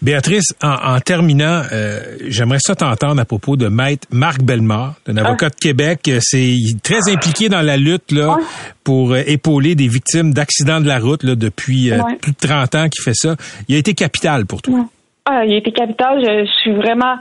Béatrice, 0.00 0.54
en, 0.62 0.94
en 0.94 1.00
terminant, 1.00 1.62
euh, 1.72 2.00
j'aimerais 2.28 2.60
ça 2.60 2.74
t'entendre 2.76 3.20
à 3.20 3.24
propos 3.24 3.56
de 3.56 3.66
Maître 3.66 4.06
Marc 4.12 4.42
Bellemare, 4.42 4.94
un 5.08 5.16
avocat 5.16 5.48
de 5.50 5.56
Québec. 5.56 6.00
Euh, 6.08 6.18
C'est 6.20 6.54
très 6.84 7.10
impliqué 7.12 7.48
dans 7.48 7.62
la 7.62 7.76
lutte 7.76 8.12
là, 8.12 8.36
pour 8.84 9.12
euh, 9.12 9.22
épauler 9.26 9.74
des 9.74 9.88
victimes 9.88 10.32
d'accidents 10.32 10.80
de 10.80 10.86
la 10.86 11.00
route 11.00 11.24
là, 11.24 11.34
depuis 11.34 11.90
euh, 11.90 11.98
plus 12.22 12.32
de 12.32 12.36
30 12.38 12.74
ans 12.76 12.88
qu'il 12.88 13.02
fait 13.02 13.14
ça. 13.14 13.34
Il 13.68 13.74
a 13.74 13.78
été 13.78 13.94
capital 13.94 14.46
pour 14.46 14.62
toi. 14.62 14.86
Ah, 15.24 15.44
il 15.44 15.52
a 15.54 15.56
été 15.56 15.72
capital. 15.72 16.20
Je, 16.24 16.44
je 16.46 16.50
suis 16.62 16.74
vraiment 16.74 17.16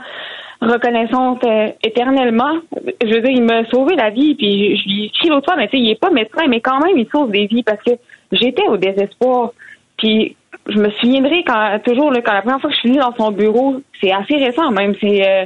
reconnaissante 0.62 1.44
euh, 1.46 1.68
éternellement. 1.84 2.60
Je 3.04 3.14
veux 3.14 3.22
dire, 3.22 3.32
il 3.32 3.44
m'a 3.44 3.66
sauvé 3.72 3.96
la 3.96 4.12
vie. 4.12 4.36
Puis 4.36 4.76
je, 4.78 4.82
je 4.84 4.88
lui 4.88 5.04
ai 5.04 5.06
écrit 5.08 5.30
l'autre 5.30 5.46
fois, 5.46 5.56
mais 5.58 5.68
tu 5.68 5.78
sais, 5.78 5.84
il 5.84 5.90
est 5.90 6.00
pas 6.00 6.12
médecin, 6.12 6.44
mais 6.48 6.62
quand 6.62 6.80
même, 6.80 6.98
il 6.98 7.08
sauve 7.12 7.32
des 7.32 7.48
vies 7.48 7.64
parce 7.64 7.82
que 7.84 7.92
j'étais 8.32 8.68
au 8.70 8.78
désespoir. 8.78 9.52
Puis 9.98 10.36
je 10.68 10.78
me 10.78 10.90
souviendrai 10.92 11.44
quand 11.46 11.80
toujours 11.84 12.12
là, 12.12 12.22
quand 12.22 12.34
la 12.34 12.42
première 12.42 12.62
fois 12.62 12.70
que 12.70 12.76
je 12.76 12.80
suis 12.82 12.90
venue 12.90 13.02
dans 13.02 13.16
son 13.16 13.32
bureau, 13.32 13.78
c'est 14.02 14.12
assez 14.12 14.36
récent 14.36 14.72
même, 14.72 14.94
c'est 15.00 15.28
euh, 15.28 15.46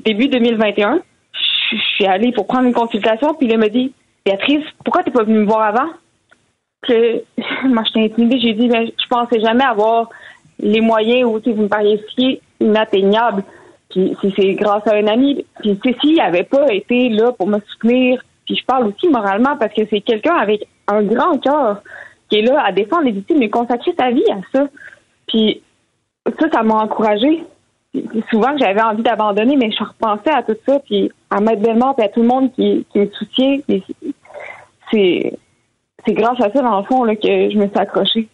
début 0.00 0.28
2021. 0.28 1.00
Je, 1.32 1.76
suis 1.76 2.06
allée 2.06 2.32
pour 2.32 2.46
prendre 2.46 2.66
une 2.66 2.74
consultation, 2.74 3.34
puis 3.34 3.46
il 3.48 3.58
m'a 3.58 3.68
dit 3.68 3.92
Béatrice, 4.24 4.64
pourquoi 4.84 5.02
t'es 5.02 5.10
pas 5.10 5.22
venue 5.22 5.38
me 5.38 5.46
voir 5.46 5.62
avant? 5.62 5.90
que 6.82 7.22
moi 7.66 7.82
j'étais 7.86 8.12
intimidée, 8.12 8.40
j'ai 8.40 8.54
dit 8.54 8.68
ben, 8.68 8.86
je 8.86 9.08
pensais 9.08 9.40
jamais 9.40 9.64
avoir 9.64 10.08
les 10.58 10.80
moyens 10.80 11.28
sais, 11.44 11.52
vous 11.52 11.62
me 11.62 11.68
paraissiez 11.68 12.40
inatteignable. 12.60 13.42
Puis 13.90 14.16
c'est- 14.36 14.54
grâce 14.54 14.86
à 14.86 14.94
un 14.94 15.06
ami. 15.06 15.44
Puis 15.60 15.78
tu 15.82 15.94
s'il 16.00 16.16
n'avait 16.16 16.44
pas 16.44 16.72
été 16.72 17.08
là 17.08 17.32
pour 17.32 17.48
me 17.48 17.58
soutenir, 17.60 18.22
puis 18.46 18.56
je 18.56 18.64
parle 18.64 18.86
aussi 18.86 19.08
moralement 19.08 19.56
parce 19.56 19.74
que 19.74 19.82
c'est 19.90 20.00
quelqu'un 20.00 20.34
avec 20.34 20.66
un 20.86 21.02
grand 21.02 21.38
cœur 21.38 21.82
qui 22.30 22.36
est 22.38 22.42
là 22.42 22.62
à 22.64 22.72
défendre 22.72 23.04
les 23.04 23.12
victimes, 23.12 23.38
mais 23.38 23.50
consacrer 23.50 23.92
sa 23.98 24.10
vie 24.10 24.24
à 24.30 24.38
ça. 24.52 24.66
Puis 25.28 25.60
ça, 26.38 26.46
ça 26.52 26.62
m'a 26.62 26.74
encouragée. 26.76 27.42
Puis 27.92 28.04
souvent 28.30 28.56
j'avais 28.58 28.82
envie 28.82 29.02
d'abandonner, 29.02 29.56
mais 29.56 29.70
je 29.72 29.82
repensais 29.82 30.30
à 30.30 30.42
tout 30.44 30.56
ça, 30.66 30.78
puis 30.80 31.10
à 31.30 31.40
Maître 31.40 31.60
Bellemare, 31.62 31.96
puis 31.96 32.04
à 32.06 32.08
tout 32.08 32.22
le 32.22 32.28
monde 32.28 32.52
qui, 32.54 32.86
qui 32.92 32.98
me 33.00 33.10
soutient. 33.10 33.58
C'est 34.92 35.32
c'est 36.06 36.14
grâce 36.14 36.40
à 36.40 36.50
ça, 36.50 36.62
dans 36.62 36.78
le 36.78 36.84
fond, 36.86 37.04
là, 37.04 37.14
que 37.14 37.22
je 37.50 37.56
me 37.58 37.66
suis 37.68 37.78
accrochée. 37.78 38.26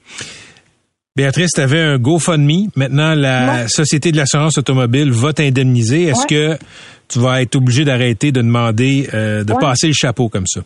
Béatrice, 1.16 1.50
tu 1.54 1.60
avais 1.60 1.80
un 1.80 1.98
GoFundMe. 1.98 2.68
Maintenant, 2.76 3.14
la 3.14 3.46
Ouais. 3.62 3.68
Société 3.68 4.12
de 4.12 4.18
l'assurance 4.18 4.56
automobile 4.58 5.10
va 5.10 5.32
t'indemniser. 5.32 6.04
Est-ce 6.04 6.32
Ouais. 6.32 6.56
que 6.58 6.64
tu 7.08 7.18
vas 7.18 7.40
être 7.42 7.56
obligé 7.56 7.84
d'arrêter 7.84 8.30
de 8.32 8.40
demander 8.42 9.08
euh, 9.14 9.42
de 9.42 9.52
Ouais. 9.52 9.58
passer 9.58 9.88
le 9.88 9.94
chapeau 9.94 10.28
comme 10.28 10.46
ça? 10.46 10.60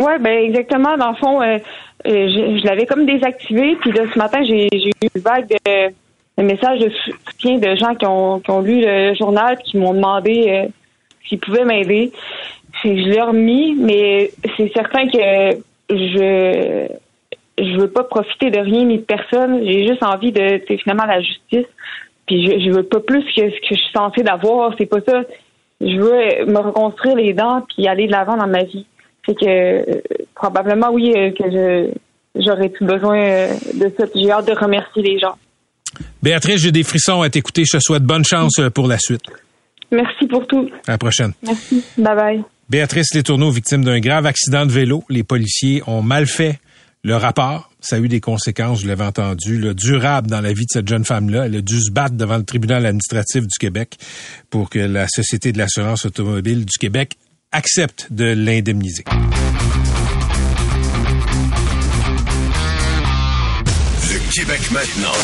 Oui, 0.00 0.12
ben 0.20 0.38
exactement. 0.44 0.96
Dans 0.98 1.10
le 1.10 1.16
fond, 1.16 1.42
euh, 1.42 1.58
je, 2.06 2.58
je 2.60 2.66
l'avais 2.66 2.86
comme 2.86 3.06
désactivé. 3.06 3.76
Puis 3.76 3.92
là, 3.92 4.02
ce 4.12 4.18
matin, 4.18 4.42
j'ai 4.44 4.66
eu 4.66 4.90
une 5.02 5.20
vague 5.22 5.48
de, 5.48 6.42
messages 6.42 6.78
de 6.78 6.90
soutien 7.26 7.58
de 7.58 7.76
gens 7.76 7.94
qui 7.94 8.06
ont, 8.06 8.40
qui 8.40 8.50
ont 8.50 8.60
lu 8.60 8.80
le 8.80 9.14
journal 9.14 9.58
qui 9.64 9.76
m'ont 9.76 9.94
demandé 9.94 10.46
euh, 10.48 10.68
s'ils 11.26 11.38
pouvaient 11.38 11.64
m'aider. 11.64 12.12
Je 12.84 12.90
l'ai 12.90 13.22
remis, 13.22 13.74
mais 13.74 14.30
c'est 14.56 14.70
certain 14.72 15.08
que 15.08 15.58
je 15.90 16.88
je 17.58 17.80
veux 17.80 17.88
pas 17.88 18.04
profiter 18.04 18.50
de 18.50 18.58
rien 18.58 18.84
ni 18.84 18.98
de 18.98 19.02
personne. 19.02 19.64
J'ai 19.64 19.86
juste 19.86 20.02
envie 20.02 20.30
de 20.30 20.60
finalement 20.82 21.06
la 21.06 21.22
justice. 21.22 21.66
Puis 22.26 22.46
je, 22.46 22.60
je 22.60 22.70
veux 22.70 22.82
pas 22.82 23.00
plus 23.00 23.24
que 23.24 23.50
ce 23.50 23.60
que 23.60 23.68
je 23.70 23.74
suis 23.76 23.92
censée 23.94 24.22
d'avoir. 24.22 24.74
C'est 24.76 24.86
pas 24.86 25.00
ça. 25.00 25.22
Je 25.80 25.96
veux 25.96 26.44
me 26.52 26.58
reconstruire 26.58 27.16
les 27.16 27.32
dents 27.32 27.62
puis 27.74 27.88
aller 27.88 28.06
de 28.06 28.12
l'avant 28.12 28.36
dans 28.36 28.46
ma 28.46 28.62
vie. 28.62 28.86
C'est 29.26 29.34
que 29.34 29.44
euh, 29.46 30.00
probablement 30.34 30.90
oui 30.92 31.12
euh, 31.16 31.30
que 31.30 31.50
je 31.50 31.90
j'aurais 32.38 32.70
tout 32.70 32.84
besoin 32.84 33.18
euh, 33.18 33.48
de 33.74 33.92
ça. 33.96 34.04
J'ai 34.14 34.30
hâte 34.30 34.46
de 34.46 34.52
remercier 34.52 35.02
les 35.02 35.18
gens. 35.18 35.34
Béatrice, 36.22 36.60
j'ai 36.60 36.72
des 36.72 36.82
frissons 36.82 37.22
à 37.22 37.30
t'écouter. 37.30 37.64
Je 37.64 37.78
te 37.78 37.82
souhaite 37.82 38.02
bonne 38.02 38.24
chance 38.24 38.60
pour 38.74 38.86
la 38.86 38.98
suite. 38.98 39.22
Merci 39.90 40.26
pour 40.26 40.46
tout. 40.46 40.68
À 40.86 40.92
la 40.92 40.98
prochaine. 40.98 41.32
Merci. 41.42 41.84
Bye 41.96 42.16
bye. 42.16 42.44
Béatrice 42.68 43.14
Letourneau, 43.14 43.50
victime 43.50 43.84
d'un 43.84 44.00
grave 44.00 44.26
accident 44.26 44.66
de 44.66 44.72
vélo. 44.72 45.04
Les 45.08 45.22
policiers 45.22 45.82
ont 45.86 46.02
mal 46.02 46.26
fait 46.26 46.58
le 47.06 47.14
rapport. 47.14 47.70
Ça 47.80 47.96
a 47.96 47.98
eu 48.00 48.08
des 48.08 48.20
conséquences, 48.20 48.82
je 48.82 48.88
l'avais 48.88 49.04
entendu, 49.04 49.60
là, 49.60 49.74
durables 49.74 50.28
dans 50.28 50.40
la 50.40 50.52
vie 50.52 50.64
de 50.64 50.70
cette 50.70 50.88
jeune 50.88 51.04
femme-là. 51.04 51.46
Elle 51.46 51.56
a 51.56 51.60
dû 51.60 51.80
se 51.80 51.92
battre 51.92 52.16
devant 52.16 52.36
le 52.36 52.42
tribunal 52.42 52.84
administratif 52.84 53.46
du 53.46 53.56
Québec 53.60 53.96
pour 54.50 54.68
que 54.68 54.80
la 54.80 55.06
Société 55.06 55.52
de 55.52 55.58
l'assurance 55.58 56.04
automobile 56.04 56.64
du 56.64 56.76
Québec 56.78 57.12
accepte 57.56 58.08
de 58.10 58.26
l'indemniser. 58.26 59.04
Le 64.12 64.32
Québec 64.34 64.60
maintenant. 64.70 65.16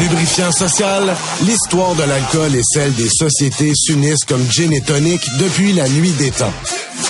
Lubrifiant 0.00 0.52
social, 0.52 1.16
l'histoire 1.46 1.94
de 1.94 2.02
l'alcool 2.02 2.54
et 2.54 2.62
celle 2.62 2.92
des 2.94 3.08
sociétés 3.08 3.72
s'unissent 3.74 4.24
comme 4.26 4.44
gin 4.50 4.70
et 4.74 4.82
tonic 4.82 5.22
depuis 5.38 5.72
la 5.72 5.88
nuit 5.88 6.12
des 6.12 6.30
temps. 6.30 6.52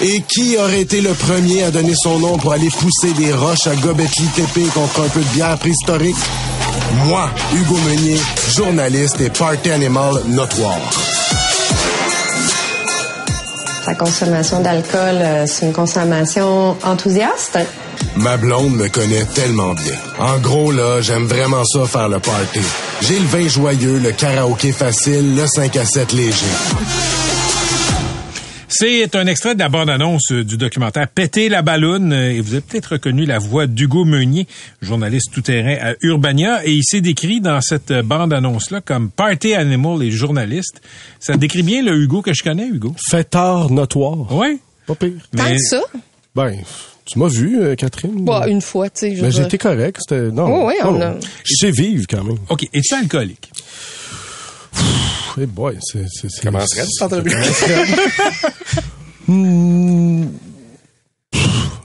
Et 0.00 0.22
qui 0.28 0.56
aurait 0.56 0.82
été 0.82 1.00
le 1.00 1.12
premier 1.12 1.64
à 1.64 1.72
donner 1.72 1.94
son 1.96 2.20
nom 2.20 2.38
pour 2.38 2.52
aller 2.52 2.70
pousser 2.70 3.12
des 3.14 3.32
roches 3.32 3.66
à 3.66 3.74
gobetti 3.74 4.26
TP 4.36 4.60
contre 4.72 5.00
un 5.00 5.08
peu 5.08 5.20
de 5.20 5.34
bière 5.34 5.58
préhistorique? 5.58 6.16
Moi, 7.06 7.28
Hugo 7.52 7.76
Meunier, 7.78 8.20
journaliste 8.54 9.20
et 9.20 9.30
party 9.30 9.70
animal 9.70 10.22
notoire. 10.28 10.78
La 13.86 13.94
consommation 13.94 14.60
d'alcool, 14.60 15.18
euh, 15.20 15.46
c'est 15.46 15.66
une 15.66 15.72
consommation 15.72 16.76
enthousiaste. 16.84 17.58
Ma 18.16 18.36
blonde 18.36 18.76
me 18.76 18.88
connaît 18.88 19.24
tellement 19.34 19.74
bien. 19.74 19.94
En 20.18 20.38
gros, 20.38 20.72
là, 20.72 21.00
j'aime 21.02 21.26
vraiment 21.26 21.64
ça 21.64 21.84
faire 21.84 22.08
le 22.08 22.18
party. 22.18 22.60
J'ai 23.02 23.18
le 23.18 23.26
vin 23.26 23.46
joyeux, 23.46 23.98
le 23.98 24.12
karaoké 24.12 24.72
facile, 24.72 25.36
le 25.36 25.46
5 25.46 25.76
à 25.76 25.84
7 25.84 26.12
léger. 26.12 26.46
C'est 28.76 29.14
un 29.14 29.26
extrait 29.28 29.54
de 29.54 29.60
la 29.60 29.68
bande-annonce 29.68 30.32
euh, 30.32 30.42
du 30.42 30.56
documentaire 30.56 31.06
Péter 31.06 31.48
la 31.48 31.62
balloune 31.62 32.12
euh, 32.12 32.32
et 32.32 32.40
vous 32.40 32.54
avez 32.54 32.60
peut-être 32.60 32.92
reconnu 32.94 33.24
la 33.24 33.38
voix 33.38 33.68
d'Hugo 33.68 34.04
Meunier, 34.04 34.48
journaliste 34.82 35.32
tout-terrain 35.32 35.76
à 35.80 35.94
Urbania 36.02 36.66
et 36.66 36.72
il 36.72 36.82
s'est 36.82 37.00
décrit 37.00 37.40
dans 37.40 37.60
cette 37.60 37.92
euh, 37.92 38.02
bande-annonce-là 38.02 38.80
comme 38.80 39.10
party 39.10 39.54
animal 39.54 40.02
et 40.02 40.10
journaliste. 40.10 40.80
Ça 41.20 41.36
décrit 41.36 41.62
bien 41.62 41.82
le 41.84 41.94
Hugo 41.94 42.20
que 42.20 42.32
je 42.32 42.42
connais, 42.42 42.66
Hugo? 42.66 42.96
Fêtard 43.10 43.70
notoire. 43.70 44.26
Oui. 44.32 44.58
Pas 44.88 44.96
pire. 44.96 45.12
Tant 45.36 45.44
Mais- 45.44 45.54
que 45.56 45.62
ça. 45.62 45.80
Ben, 46.34 46.56
Tu 47.06 47.18
m'as 47.20 47.28
vu, 47.28 47.60
euh, 47.60 47.76
Catherine? 47.76 48.24
Bah, 48.24 48.46
une 48.48 48.60
fois, 48.60 48.90
tu 48.90 49.14
sais. 49.14 49.22
Mais 49.22 49.36
été 49.40 49.56
correct. 49.56 49.98
C'était, 50.00 50.32
non. 50.32 50.66
Oui, 50.66 50.74
oui, 50.74 50.74
on 50.84 50.92
non, 50.92 51.00
a- 51.00 51.10
non. 51.10 51.20
Je 51.44 51.54
sais 51.54 51.70
vivre 51.70 52.06
quand 52.10 52.24
même. 52.24 52.38
OK. 52.48 52.64
Es-tu 52.72 52.94
alcoolique? 52.94 53.50
Hey 55.36 55.46
boy, 55.46 55.76
c'est, 55.82 56.06
c'est, 56.12 56.28
c'est- 56.30 56.42
Commencerait 56.42 56.84
cette 56.86 57.02
entrevue. 57.02 57.32
Hmm. 59.26 60.26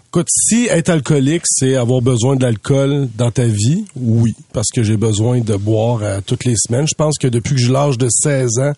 Écoute, 0.07 0.27
si 0.29 0.67
être 0.71 0.89
alcoolique, 0.89 1.43
c'est 1.45 1.75
avoir 1.75 2.01
besoin 2.01 2.35
d'alcool 2.35 3.07
dans 3.15 3.29
ta 3.31 3.45
vie, 3.45 3.85
oui, 3.95 4.33
parce 4.53 4.67
que 4.73 4.81
j'ai 4.83 4.97
besoin 4.97 5.39
de 5.39 5.55
boire 5.55 5.99
euh, 6.01 6.19
toutes 6.25 6.45
les 6.45 6.55
semaines. 6.57 6.87
Je 6.87 6.95
pense 6.95 7.17
que 7.19 7.27
depuis 7.27 7.53
que 7.55 7.61
j'ai 7.61 7.71
l'âge 7.71 7.97
de 7.97 8.07
16 8.09 8.57
ans, 8.59 8.73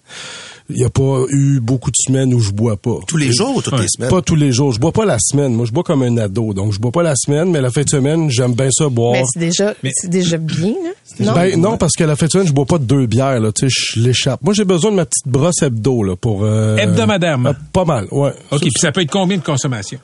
il 0.74 0.78
n'y 0.78 0.84
a 0.86 0.90
pas 0.90 1.24
eu 1.30 1.60
beaucoup 1.60 1.90
de 1.92 1.96
semaines 1.98 2.34
où 2.34 2.40
je 2.40 2.52
bois 2.52 2.78
pas. 2.78 2.98
Tous 3.08 3.18
les 3.18 3.32
jours 3.32 3.56
ou 3.58 3.62
toutes 3.62 3.80
les 3.80 3.88
semaines? 3.88 4.10
Pas 4.10 4.22
tous 4.22 4.36
les 4.36 4.52
jours. 4.52 4.72
Je 4.72 4.80
bois 4.80 4.92
pas 4.92 5.06
la 5.06 5.18
semaine. 5.20 5.54
Moi, 5.54 5.66
je 5.66 5.72
bois 5.72 5.84
comme 5.84 6.02
un 6.04 6.18
ado. 6.18 6.54
Donc, 6.54 6.74
je 6.74 6.80
bois 6.80 6.92
pas 6.92 7.04
la 7.04 7.16
semaine, 7.16 7.52
mais 7.52 7.62
la 7.62 7.70
fin 7.72 7.82
de 7.84 7.90
semaine, 7.90 8.30
j'aime 8.30 8.54
bien 8.54 8.70
ça 8.72 8.90
boire. 8.90 9.14
Mais 9.14 9.24
c'est 9.34 9.40
déjà, 9.40 9.74
c'est 9.94 10.10
déjà 10.10 10.38
bien, 10.38 10.70
là. 10.70 10.92
Non? 11.20 11.34
Ben, 11.34 11.60
non, 11.60 11.78
parce 11.78 11.94
que 11.94 12.04
la 12.04 12.16
fin 12.16 12.26
de 12.28 12.32
semaine, 12.32 12.48
je 12.48 12.54
bois 12.54 12.66
pas 12.66 12.78
deux 12.78 13.06
bières, 13.06 13.40
là. 13.40 13.52
Tu 13.52 13.70
sais, 13.70 13.76
je 13.96 14.00
l'échappe. 14.00 14.42
Moi, 14.44 14.54
j'ai 14.54 14.66
besoin 14.66 14.92
de 14.92 14.96
ma 14.96 15.06
petite 15.06 15.28
brosse 15.28 15.62
hebdo, 15.62 16.04
là, 16.04 16.16
pour, 16.16 16.44
euh, 16.44 16.78
Hebdomadairement. 16.78 17.50
euh, 17.50 17.54
pas 17.74 17.86
mal, 17.86 18.08
ouais. 18.12 18.32
OK. 18.52 18.62
Puis 18.62 18.72
ça 18.78 18.92
peut 18.92 19.02
être 19.02 19.12
combien 19.12 19.38
de 19.38 19.44
consommation? 19.44 20.00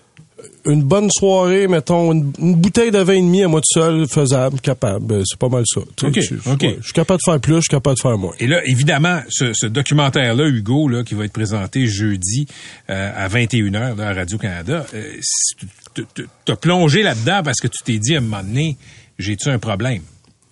Une 0.68 0.84
bonne 0.84 1.10
soirée, 1.12 1.68
mettons, 1.68 2.12
une, 2.12 2.32
une 2.40 2.56
bouteille 2.56 2.92
de 2.92 3.00
vin 3.00 3.14
et 3.14 3.22
demi 3.22 3.44
à 3.44 3.48
moi 3.48 3.62
tout 3.62 3.80
seul, 3.80 4.08
faisable, 4.08 4.60
capable. 4.60 5.14
Euh, 5.14 5.24
C'est 5.26 5.40
pas 5.40 5.50
mal 5.50 5.64
ça. 5.66 5.82
Tu 5.96 6.06
sais, 6.22 6.32
OK, 6.36 6.42
je- 6.46 6.52
OK. 6.52 6.62
ouais, 6.64 6.78
Je 6.80 6.84
suis 6.84 6.94
capable 6.94 7.20
de 7.26 7.32
faire 7.32 7.40
plus, 7.40 7.56
je 7.56 7.60
suis 7.62 7.70
capable 7.70 7.96
de 7.96 8.02
faire 8.02 8.18
moins. 8.18 8.34
Et 8.40 8.48
là, 8.48 8.62
évidemment, 8.66 9.22
ce, 9.30 9.54
ce 9.54 9.66
documentaire-là, 9.68 10.48
Hugo, 10.48 10.88
là, 10.90 11.04
qui 11.04 11.16
va 11.16 11.26
être 11.26 11.34
présenté 11.34 11.88
jeudi 11.88 12.48
euh, 12.90 13.12
à 13.16 13.28
21h 13.30 13.96
là, 13.98 14.10
à 14.10 14.14
Radio-Canada, 14.14 14.86
euh, 14.94 15.14
si 15.22 15.56
tu- 15.56 16.06
tu- 16.14 16.28
tu 16.46 16.52
as 16.52 16.56
plongé 16.56 17.02
là-dedans 17.04 17.42
parce 17.44 17.60
que 17.60 17.68
tu 17.68 17.82
t'es 17.84 17.98
dit 17.98 18.16
à 18.16 18.18
un 18.18 18.22
moment 18.22 18.44
donné, 18.44 18.78
j'ai-tu 19.20 19.50
un 19.50 19.60
problème? 19.60 20.02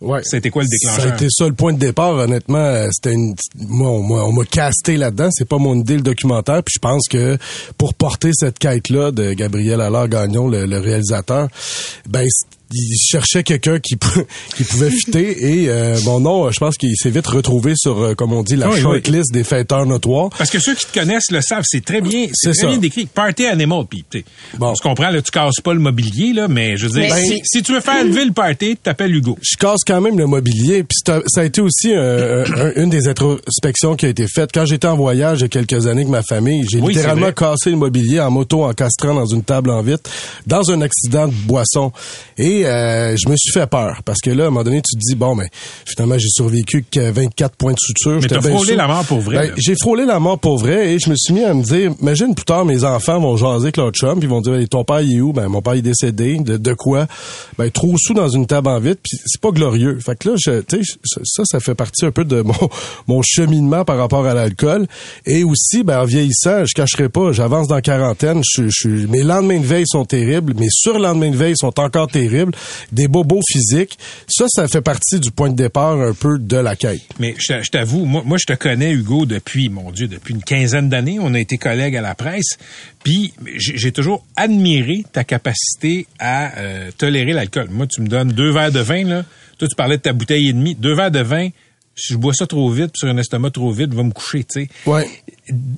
Ouais. 0.06 0.22
C'était 0.24 0.50
quoi 0.50 0.62
le 0.64 0.68
Ça 0.68 0.92
déclencheur? 0.92 1.12
a 1.12 1.16
été 1.16 1.28
ça 1.30 1.48
le 1.48 1.54
point 1.54 1.74
de 1.74 1.80
départ, 1.80 2.14
honnêtement. 2.16 2.58
euh, 2.60 2.88
C'était 2.92 3.14
une, 3.14 3.34
moi, 3.58 3.90
on 3.90 4.04
m'a- 4.04 4.24
on 4.24 4.32
m'a 4.34 4.46
casté 4.46 4.98
là-dedans. 4.98 5.30
C'est 5.32 5.48
pas 5.50 5.58
mon 5.58 5.76
idée 5.76 5.96
le 5.96 6.02
documentaire. 6.04 6.62
Puis 6.64 6.74
je 6.76 6.80
pense 6.80 7.08
que 7.10 7.38
pour 7.78 7.94
porter 7.96 8.30
cette 8.34 8.60
quête-là 8.60 9.12
de 9.12 9.34
Gabriel 9.34 9.82
Allard 9.82 10.08
Gagnon, 10.08 10.48
le, 10.48 10.66
le 10.66 10.78
réalisateur, 10.80 11.48
ben 12.08 12.26
il 12.76 12.98
cherchait 12.98 13.44
quelqu'un 13.44 13.80
qui 13.80 13.96
pou- 13.96 14.24
qui 14.58 14.64
pouvait 14.64 14.90
fitter 14.92 15.62
et 15.64 15.70
euh, 15.70 15.98
mon 16.04 16.20
nom, 16.20 16.52
je 16.52 16.60
pense 16.60 16.78
qu'il 16.78 16.96
s'est 16.98 17.10
vite 17.10 17.28
retrouvé 17.28 17.74
sur, 17.76 18.00
euh, 18.02 18.14
comme 18.16 18.34
on 18.34 18.44
dit, 18.44 18.56
la 18.56 18.68
Oui, 18.68 18.76
oui. 18.76 18.82
shortlist 18.82 19.32
des 19.34 19.44
fêteurs 19.44 19.86
notoires. 19.86 20.30
Parce 20.38 20.50
que 20.50 20.60
ceux 20.60 20.76
qui 20.76 20.86
te 20.86 21.00
connaissent 21.00 21.32
le 21.32 21.42
savent, 21.42 21.64
c'est 21.66 21.84
très 21.84 22.02
bien, 22.02 22.28
c'est 22.34 22.54
C'est 22.54 22.60
très 22.60 22.62
ça. 22.62 22.68
bien 22.68 22.78
décrit. 22.78 23.06
Party 23.06 23.46
animal, 23.46 23.84
puis 23.90 24.04
tu 24.10 24.20
sais, 24.20 24.26
Bon. 24.58 24.68
on 24.72 24.76
se 24.76 24.82
comprend, 24.82 25.10
là, 25.10 25.22
tu 25.22 25.32
casses 25.32 25.62
pas 25.64 25.74
le 25.74 25.80
mobilier, 25.80 26.34
là, 26.34 26.48
mais 26.48 26.78
je 26.78 26.88
veux 26.88 27.02
dire, 27.02 27.16
si, 27.44 27.62
tu 27.64 27.74
veux 27.74 27.82
faire 27.82 28.04
lever 28.04 28.26
le 28.26 28.32
party, 28.34 28.78
t'appelles 28.82 29.16
Hugo. 29.16 29.38
je 29.42 29.56
casse 29.58 29.82
quand 29.86 30.02
même 30.02 30.18
le 30.18 30.26
mobilier. 30.28 30.84
Puis 30.84 30.98
ça 31.06 31.22
a 31.42 31.44
été 31.44 31.62
aussi 31.62 31.94
euh, 31.94 32.46
un- 32.56 32.82
une 32.82 32.90
des 32.90 33.08
introspections 33.08 33.96
qui 33.96 34.06
a 34.06 34.10
été 34.10 34.28
faite. 34.28 34.50
Quand 34.54 34.66
j'étais 34.66 34.88
en 34.88 34.96
voyage 34.96 35.40
il 35.40 35.42
y 35.44 35.46
a 35.46 35.48
quelques 35.50 35.88
années 35.88 36.02
avec 36.02 36.10
ma 36.10 36.22
famille, 36.24 36.64
j'ai 36.70 36.80
Oui, 36.80 36.94
littéralement 36.94 37.32
cassé 37.32 37.70
le 37.70 37.78
mobilier 37.78 38.20
en 38.20 38.32
moto, 38.32 38.64
en 38.64 38.74
castrant 38.74 39.14
dans 39.14 39.26
une 39.26 39.44
table 39.44 39.70
en 39.70 39.82
vitre, 39.82 40.10
dans 40.48 40.72
un 40.72 40.82
accident 40.82 41.28
de 41.28 41.34
boisson. 41.34 41.92
Et 42.38 42.65
euh, 42.66 43.16
je 43.16 43.30
me 43.30 43.36
suis 43.38 43.52
fait 43.52 43.68
peur. 43.68 44.02
Parce 44.06 44.20
que 44.20 44.30
là, 44.30 44.46
à 44.46 44.48
un 44.48 44.50
moment 44.50 44.64
donné, 44.64 44.82
tu 44.82 44.96
te 44.96 45.00
dis, 45.00 45.16
bon, 45.16 45.36
mais 45.36 45.48
finalement, 45.86 46.18
j'ai 46.18 46.30
survécu 46.30 46.86
que 46.90 47.12
24 47.12 47.56
points 47.56 47.74
de 47.74 47.80
suture. 47.80 48.20
Mais 48.22 48.28
t'as 48.28 48.42
frôlé 48.42 48.76
la 48.76 48.88
mort 48.88 49.06
pour 49.06 49.20
vrai, 49.20 49.36
Ben, 49.50 49.54
j'ai 49.58 49.76
frôlé 49.76 50.06
la 50.06 50.20
mort 50.20 50.40
pour 50.40 50.58
vrai 50.58 50.94
et 50.94 51.00
je 51.00 51.10
me 51.10 51.16
suis 51.16 51.34
mis 51.34 51.44
à 51.44 51.54
me 51.54 51.64
dire, 51.64 51.92
imagine 52.02 52.36
plus 52.36 52.46
tard, 52.46 52.66
mes 52.66 52.84
enfants 52.84 53.20
vont 53.20 53.38
jaser 53.38 53.66
avec 53.66 53.78
leur 53.78 53.92
chum, 53.92 54.20
puis 54.20 54.28
ils 54.28 54.30
vont 54.30 54.42
dire, 54.42 54.58
ton 54.70 54.84
père 54.84 55.02
il 55.02 55.18
est 55.18 55.22
où? 55.22 55.34
Ben, 55.34 55.48
mon 55.48 55.62
père 55.62 55.76
il 55.76 55.80
est 55.80 55.82
décédé. 55.82 56.38
De, 56.40 56.58
de 56.58 56.74
quoi? 56.74 57.08
Ben, 57.58 57.70
trop 57.72 57.96
sous 57.98 58.14
dans 58.14 58.28
une 58.28 58.48
table 58.48 58.68
en 58.68 58.80
vitre, 58.80 59.02
puis 59.04 59.18
c'est 59.26 59.42
pas 59.42 59.52
glorieux. 59.52 60.00
Fait 60.00 60.18
que 60.18 60.30
là, 60.30 60.36
je, 60.38 60.62
tu 60.62 60.84
sais, 60.84 60.98
ça, 61.24 61.44
ça 61.46 61.60
fait 61.60 61.76
partie 61.76 62.06
un 62.06 62.12
peu 62.12 62.26
de 62.26 62.42
mon, 62.42 62.54
mon 63.08 63.22
cheminement 63.22 63.86
par 63.86 63.98
rapport 63.98 64.26
à 64.26 64.34
l'alcool. 64.34 64.88
Et 65.26 65.44
aussi, 65.44 65.84
ben, 65.84 66.02
en 66.02 66.06
vieillissant, 66.06 66.66
je 66.66 66.74
cacherai 66.74 67.10
pas, 67.10 67.32
j'avance 67.32 67.68
dans 67.68 67.76
la 67.76 67.82
quarantaine, 67.82 68.42
je, 68.44 68.64
je, 68.70 68.90
mes 69.08 69.24
lendemains 69.24 69.60
de 69.60 69.66
veille 69.66 69.88
sont 69.88 70.06
terribles, 70.06 70.54
mes 70.58 70.70
surlendemains 70.70 71.32
de 71.32 71.38
veille 71.38 71.56
sont 71.58 71.80
encore 71.80 72.08
terribles, 72.08 72.45
des 72.92 73.08
bobos 73.08 73.42
physiques. 73.52 73.98
Ça, 74.28 74.46
ça 74.50 74.68
fait 74.68 74.82
partie 74.82 75.20
du 75.20 75.32
point 75.32 75.50
de 75.50 75.56
départ 75.56 76.00
un 76.00 76.14
peu 76.14 76.38
de 76.40 76.58
la 76.58 76.76
quête. 76.76 77.02
Mais 77.20 77.36
je 77.38 77.48
t'a- 77.48 77.62
je 77.62 77.70
t'avoue, 77.70 78.06
moi, 78.06 78.24
moi, 78.26 78.38
je 78.38 78.46
te 78.46 78.58
connais, 78.58 78.92
Hugo, 78.92 79.26
depuis, 79.26 79.70
mon 79.70 79.92
Dieu, 79.92 80.08
depuis 80.08 80.34
une 80.34 80.44
quinzaine 80.44 80.90
d'années. 80.90 81.18
On 81.20 81.34
a 81.34 81.40
été 81.40 81.58
collègues 81.58 81.96
à 81.96 82.02
la 82.02 82.16
presse. 82.16 82.58
Puis, 83.04 83.34
j'ai 83.56 83.92
toujours 83.92 84.26
admiré 84.36 85.04
ta 85.12 85.24
capacité 85.24 86.08
à 86.20 86.58
euh, 86.60 86.92
tolérer 86.98 87.34
l'alcool. 87.34 87.68
Moi, 87.70 87.88
tu 87.88 88.02
me 88.02 88.08
donnes 88.08 88.30
deux 88.32 88.52
verres 88.52 88.72
de 88.72 88.80
vin, 88.80 89.04
là. 89.04 89.26
Toi, 89.58 89.68
tu 89.68 89.76
parlais 89.76 89.98
de 89.98 90.02
ta 90.02 90.12
bouteille 90.14 90.50
et 90.50 90.54
demie. 90.54 90.76
Deux 90.76 90.96
verres 90.96 91.12
de 91.12 91.20
vin, 91.22 91.50
si 91.96 92.14
je 92.14 92.18
bois 92.18 92.34
ça 92.34 92.46
trop 92.48 92.70
vite, 92.72 92.88
puis 92.94 93.00
sur 93.00 93.08
un 93.08 93.18
estomac 93.18 93.52
trop 93.52 93.72
vite, 93.72 93.92
je 93.92 93.96
vais 93.98 94.04
me 94.04 94.12
coucher, 94.12 94.44
tu 94.44 94.64
sais. 94.64 94.70
Ouais. 94.86 95.08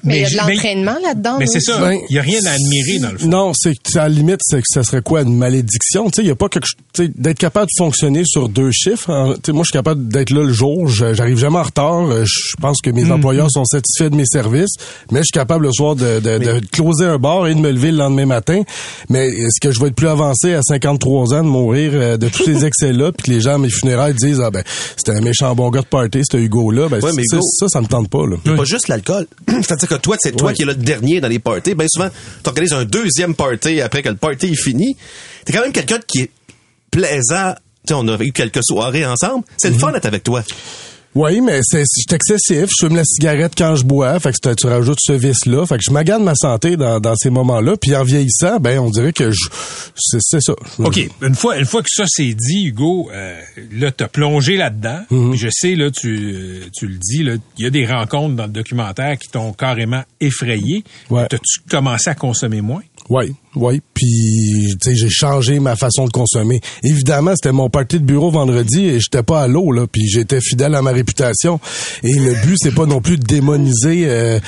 Mais 0.03 0.19
il 0.19 0.21
y 0.21 0.25
a 0.25 0.29
de 0.29 0.35
l'entraînement 0.37 0.95
là-dedans. 1.03 1.37
Mais 1.39 1.45
c'est 1.47 1.59
ça. 1.59 1.77
Ben, 1.79 1.97
Il 2.09 2.15
y 2.15 2.19
a 2.19 2.21
rien 2.21 2.39
à 2.45 2.51
admirer 2.51 2.99
dans 2.99 3.11
le 3.11 3.17
fond. 3.17 3.27
Non, 3.27 3.51
c'est 3.53 3.73
que, 3.75 3.97
à 3.97 4.03
la 4.03 4.09
limite, 4.09 4.39
c'est 4.41 4.59
que 4.59 4.67
ça 4.67 4.83
serait 4.83 5.01
quoi 5.01 5.23
une 5.23 5.35
malédiction? 5.35 6.05
Tu 6.09 6.15
sais, 6.17 6.21
il 6.21 6.27
y 6.27 6.31
a 6.31 6.35
pas 6.35 6.47
quelque 6.47 6.65
chose- 6.65 6.75
tu 6.93 7.05
sais, 7.05 7.11
d'être 7.15 7.37
capable 7.37 7.65
de 7.65 7.71
fonctionner 7.77 8.23
sur 8.25 8.47
deux 8.47 8.71
chiffres. 8.71 9.09
hein. 9.11 9.33
Tu 9.35 9.41
sais, 9.47 9.51
moi, 9.51 9.63
je 9.63 9.67
suis 9.69 9.73
capable 9.77 10.07
d'être 10.07 10.29
là 10.29 10.43
le 10.43 10.53
jour. 10.53 10.87
J'arrive 10.87 11.37
jamais 11.37 11.57
en 11.57 11.63
retard. 11.63 12.05
Euh, 12.09 12.23
Je 12.25 12.55
pense 12.61 12.79
que 12.81 12.89
mes 12.91 13.03
Mm-hmm. 13.03 13.11
employeurs 13.11 13.51
sont 13.51 13.65
satisfaits 13.65 14.09
de 14.09 14.15
mes 14.15 14.25
services. 14.25 14.75
Mais 15.11 15.19
je 15.19 15.25
suis 15.25 15.31
capable 15.31 15.65
le 15.65 15.71
soir 15.73 15.95
de, 15.95 16.19
de, 16.19 16.37
de 16.37 16.61
closer 16.71 17.05
un 17.05 17.17
bar 17.17 17.47
et 17.47 17.53
de 17.55 17.59
me 17.59 17.71
lever 17.71 17.91
le 17.91 17.97
lendemain 17.97 18.25
matin. 18.25 18.61
Mais 19.09 19.27
est-ce 19.27 19.59
que 19.61 19.71
je 19.71 19.79
vais 19.81 19.87
être 19.87 19.95
plus 19.95 20.07
avancé 20.07 20.53
à 20.53 20.61
53 20.61 21.33
ans 21.33 21.43
de 21.43 21.49
mourir 21.49 21.91
euh, 21.93 22.17
de 22.17 22.29
tous 22.29 22.43
ces 22.45 22.63
excès-là, 22.65 23.11
puis 23.11 23.27
que 23.27 23.31
les 23.31 23.41
gens 23.41 23.55
à 23.55 23.57
mes 23.57 23.69
funérailles 23.69 24.13
disent 24.13 24.41
ah 24.41 24.49
ben 24.51 24.63
c'était 24.95 25.11
un 25.11 25.21
méchant 25.21 25.53
bon 25.55 25.69
gars 25.69 25.81
de 25.81 25.85
party, 25.87 26.19
c'était 26.23 26.41
Hugo 26.43 26.71
là. 26.71 26.87
Ben 26.89 27.01
Ouais, 27.03 27.11
mais 27.15 27.23
ça, 27.29 27.37
Hugo- 27.37 27.45
ça, 27.59 27.67
ça 27.67 27.81
me 27.81 27.87
tente 27.87 28.09
pas 28.09 28.25
là. 28.25 28.37
Pas 28.55 28.63
juste 28.63 28.87
l'alcool. 28.87 29.27
C'est-à-dire 29.63 29.89
que 29.89 29.95
toi, 29.95 30.15
c'est 30.19 30.35
toi 30.35 30.53
qui 30.53 30.63
es 30.63 30.65
le 30.65 30.75
dernier 30.75 31.19
dans 31.21 31.27
les 31.27 31.39
parties. 31.39 31.73
Bien 31.75 31.87
souvent, 31.89 32.09
tu 32.43 32.49
organises 32.49 32.73
un 32.73 32.85
deuxième 32.85 33.35
party 33.35 33.81
après 33.81 34.01
que 34.03 34.09
le 34.09 34.15
party 34.15 34.47
est 34.47 34.55
fini. 34.61 34.95
T'es 35.45 35.53
quand 35.53 35.61
même 35.61 35.71
quelqu'un 35.73 35.99
qui 36.05 36.21
est 36.21 36.31
plaisant. 36.91 37.53
Tu 37.85 37.93
sais, 37.93 37.99
on 37.99 38.07
a 38.07 38.17
eu 38.21 38.31
quelques 38.33 38.63
soirées 38.63 39.05
ensemble. 39.05 39.43
C'est 39.57 39.69
Mhm. 39.69 39.73
le 39.75 39.79
fun 39.79 39.91
d'être 39.93 40.05
avec 40.05 40.23
toi. 40.23 40.43
Oui, 41.17 41.41
mais 41.41 41.61
c'est 41.63 41.83
excessif. 42.11 42.69
Je 42.69 42.85
fume 42.85 42.95
la 42.95 43.03
cigarette 43.03 43.53
quand 43.57 43.75
je 43.75 43.83
bois. 43.83 44.19
Fait 44.19 44.31
que 44.31 44.53
tu 44.53 44.67
rajoutes 44.67 44.99
ce 45.01 45.13
vice-là. 45.13 45.65
Fait 45.65 45.77
que 45.77 45.83
je 45.83 45.89
m'agane 45.89 46.23
ma 46.23 46.35
santé 46.35 46.77
dans, 46.77 46.99
dans 46.99 47.15
ces 47.15 47.31
moments-là. 47.31 47.75
Puis 47.75 47.95
en 47.95 48.03
vieillissant, 48.03 48.59
ben 48.59 48.77
on 48.77 48.91
dirait 48.91 49.13
que 49.13 49.31
je 49.31 49.49
c'est 49.95 50.41
ça. 50.41 50.53
OK, 50.77 50.99
une 51.23 51.33
fois, 51.33 51.57
une 51.57 51.65
fois 51.65 51.81
que 51.81 51.89
ça 51.89 52.03
c'est 52.07 52.35
dit, 52.35 52.65
Hugo, 52.67 53.09
euh, 53.11 53.41
là, 53.71 53.91
t'as 53.91 54.07
plongé 54.07 54.57
là-dedans. 54.57 54.99
Mhm. 55.09 55.31
Puis 55.31 55.39
je 55.39 55.47
sais, 55.51 55.73
là, 55.73 55.89
tu, 55.89 56.35
euh, 56.35 56.69
tu 56.71 56.85
le 56.85 56.97
dis, 56.97 57.23
là, 57.23 57.33
il 57.57 57.63
y 57.63 57.67
a 57.67 57.71
des 57.71 57.87
rencontres 57.87 58.35
dans 58.35 58.45
le 58.45 58.51
documentaire 58.51 59.17
qui 59.17 59.29
t'ont 59.29 59.53
carrément 59.53 60.03
effrayé. 60.21 60.83
Ouais. 61.09 61.25
T'as-tu 61.27 61.61
commencé 61.67 62.11
à 62.11 62.15
consommer 62.15 62.61
moins? 62.61 62.83
Oui, 63.09 63.33
oui. 63.55 63.81
Puis, 63.93 64.75
tu 64.81 64.89
sais, 64.89 64.95
j'ai 64.95 65.09
changé 65.09 65.59
ma 65.59 65.75
façon 65.75 66.05
de 66.05 66.11
consommer. 66.11 66.59
Évidemment, 66.83 67.31
c'était 67.35 67.53
mon 67.53 67.69
party 67.69 67.99
de 67.99 68.05
bureau 68.05 68.29
vendredi 68.31 68.85
et 68.85 68.99
j'étais 68.99 69.23
pas 69.23 69.41
à 69.43 69.47
l'eau, 69.47 69.71
là. 69.71 69.85
Puis 69.91 70.07
j'étais 70.07 70.41
fidèle 70.41 70.75
à 70.75 70.81
ma 70.81 70.91
réputation. 70.91 71.59
Et 72.03 72.13
le 72.13 72.33
but, 72.45 72.57
c'est 72.61 72.75
pas 72.75 72.85
non 72.85 72.99
plus 73.01 73.17
de 73.17 73.23
démoniser. 73.23 74.05
euh, 74.07 74.39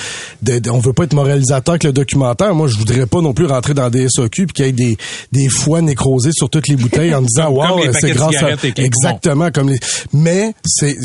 de- 0.42 0.60
de- 0.60 0.70
on 0.70 0.80
veut 0.80 0.94
pas 0.94 1.06
être 1.06 1.14
moralisateur 1.14 1.74
avec 1.74 1.84
le 1.86 1.94
documentaire. 1.94 2.54
Moi, 2.54 2.68
je 2.68 2.78
voudrais 2.78 3.06
pas 3.06 3.22
non 3.22 3.34
plus 3.34 3.46
rentrer 3.46 3.74
dans 3.74 3.90
des 3.90 4.08
SOQ 4.10 4.48
puis 4.48 4.54
qu'il 4.54 4.66
y 4.66 4.70
ait 4.70 4.72
des, 4.74 4.98
des 5.32 5.48
foies 5.50 5.82
nécrosés 5.82 6.32
sur 6.34 6.50
toutes 6.50 6.68
les 6.68 6.76
bouteilles 6.76 7.14
en 7.16 7.22
disant, 7.22 7.50
wow, 7.52 7.92
c'est 7.94 8.12
grâce 8.12 8.36
à... 8.44 8.50
Exactement, 8.84 9.52
comme 9.52 9.70
les... 9.70 9.80
Mais 10.14 10.54
c'est 10.66 10.96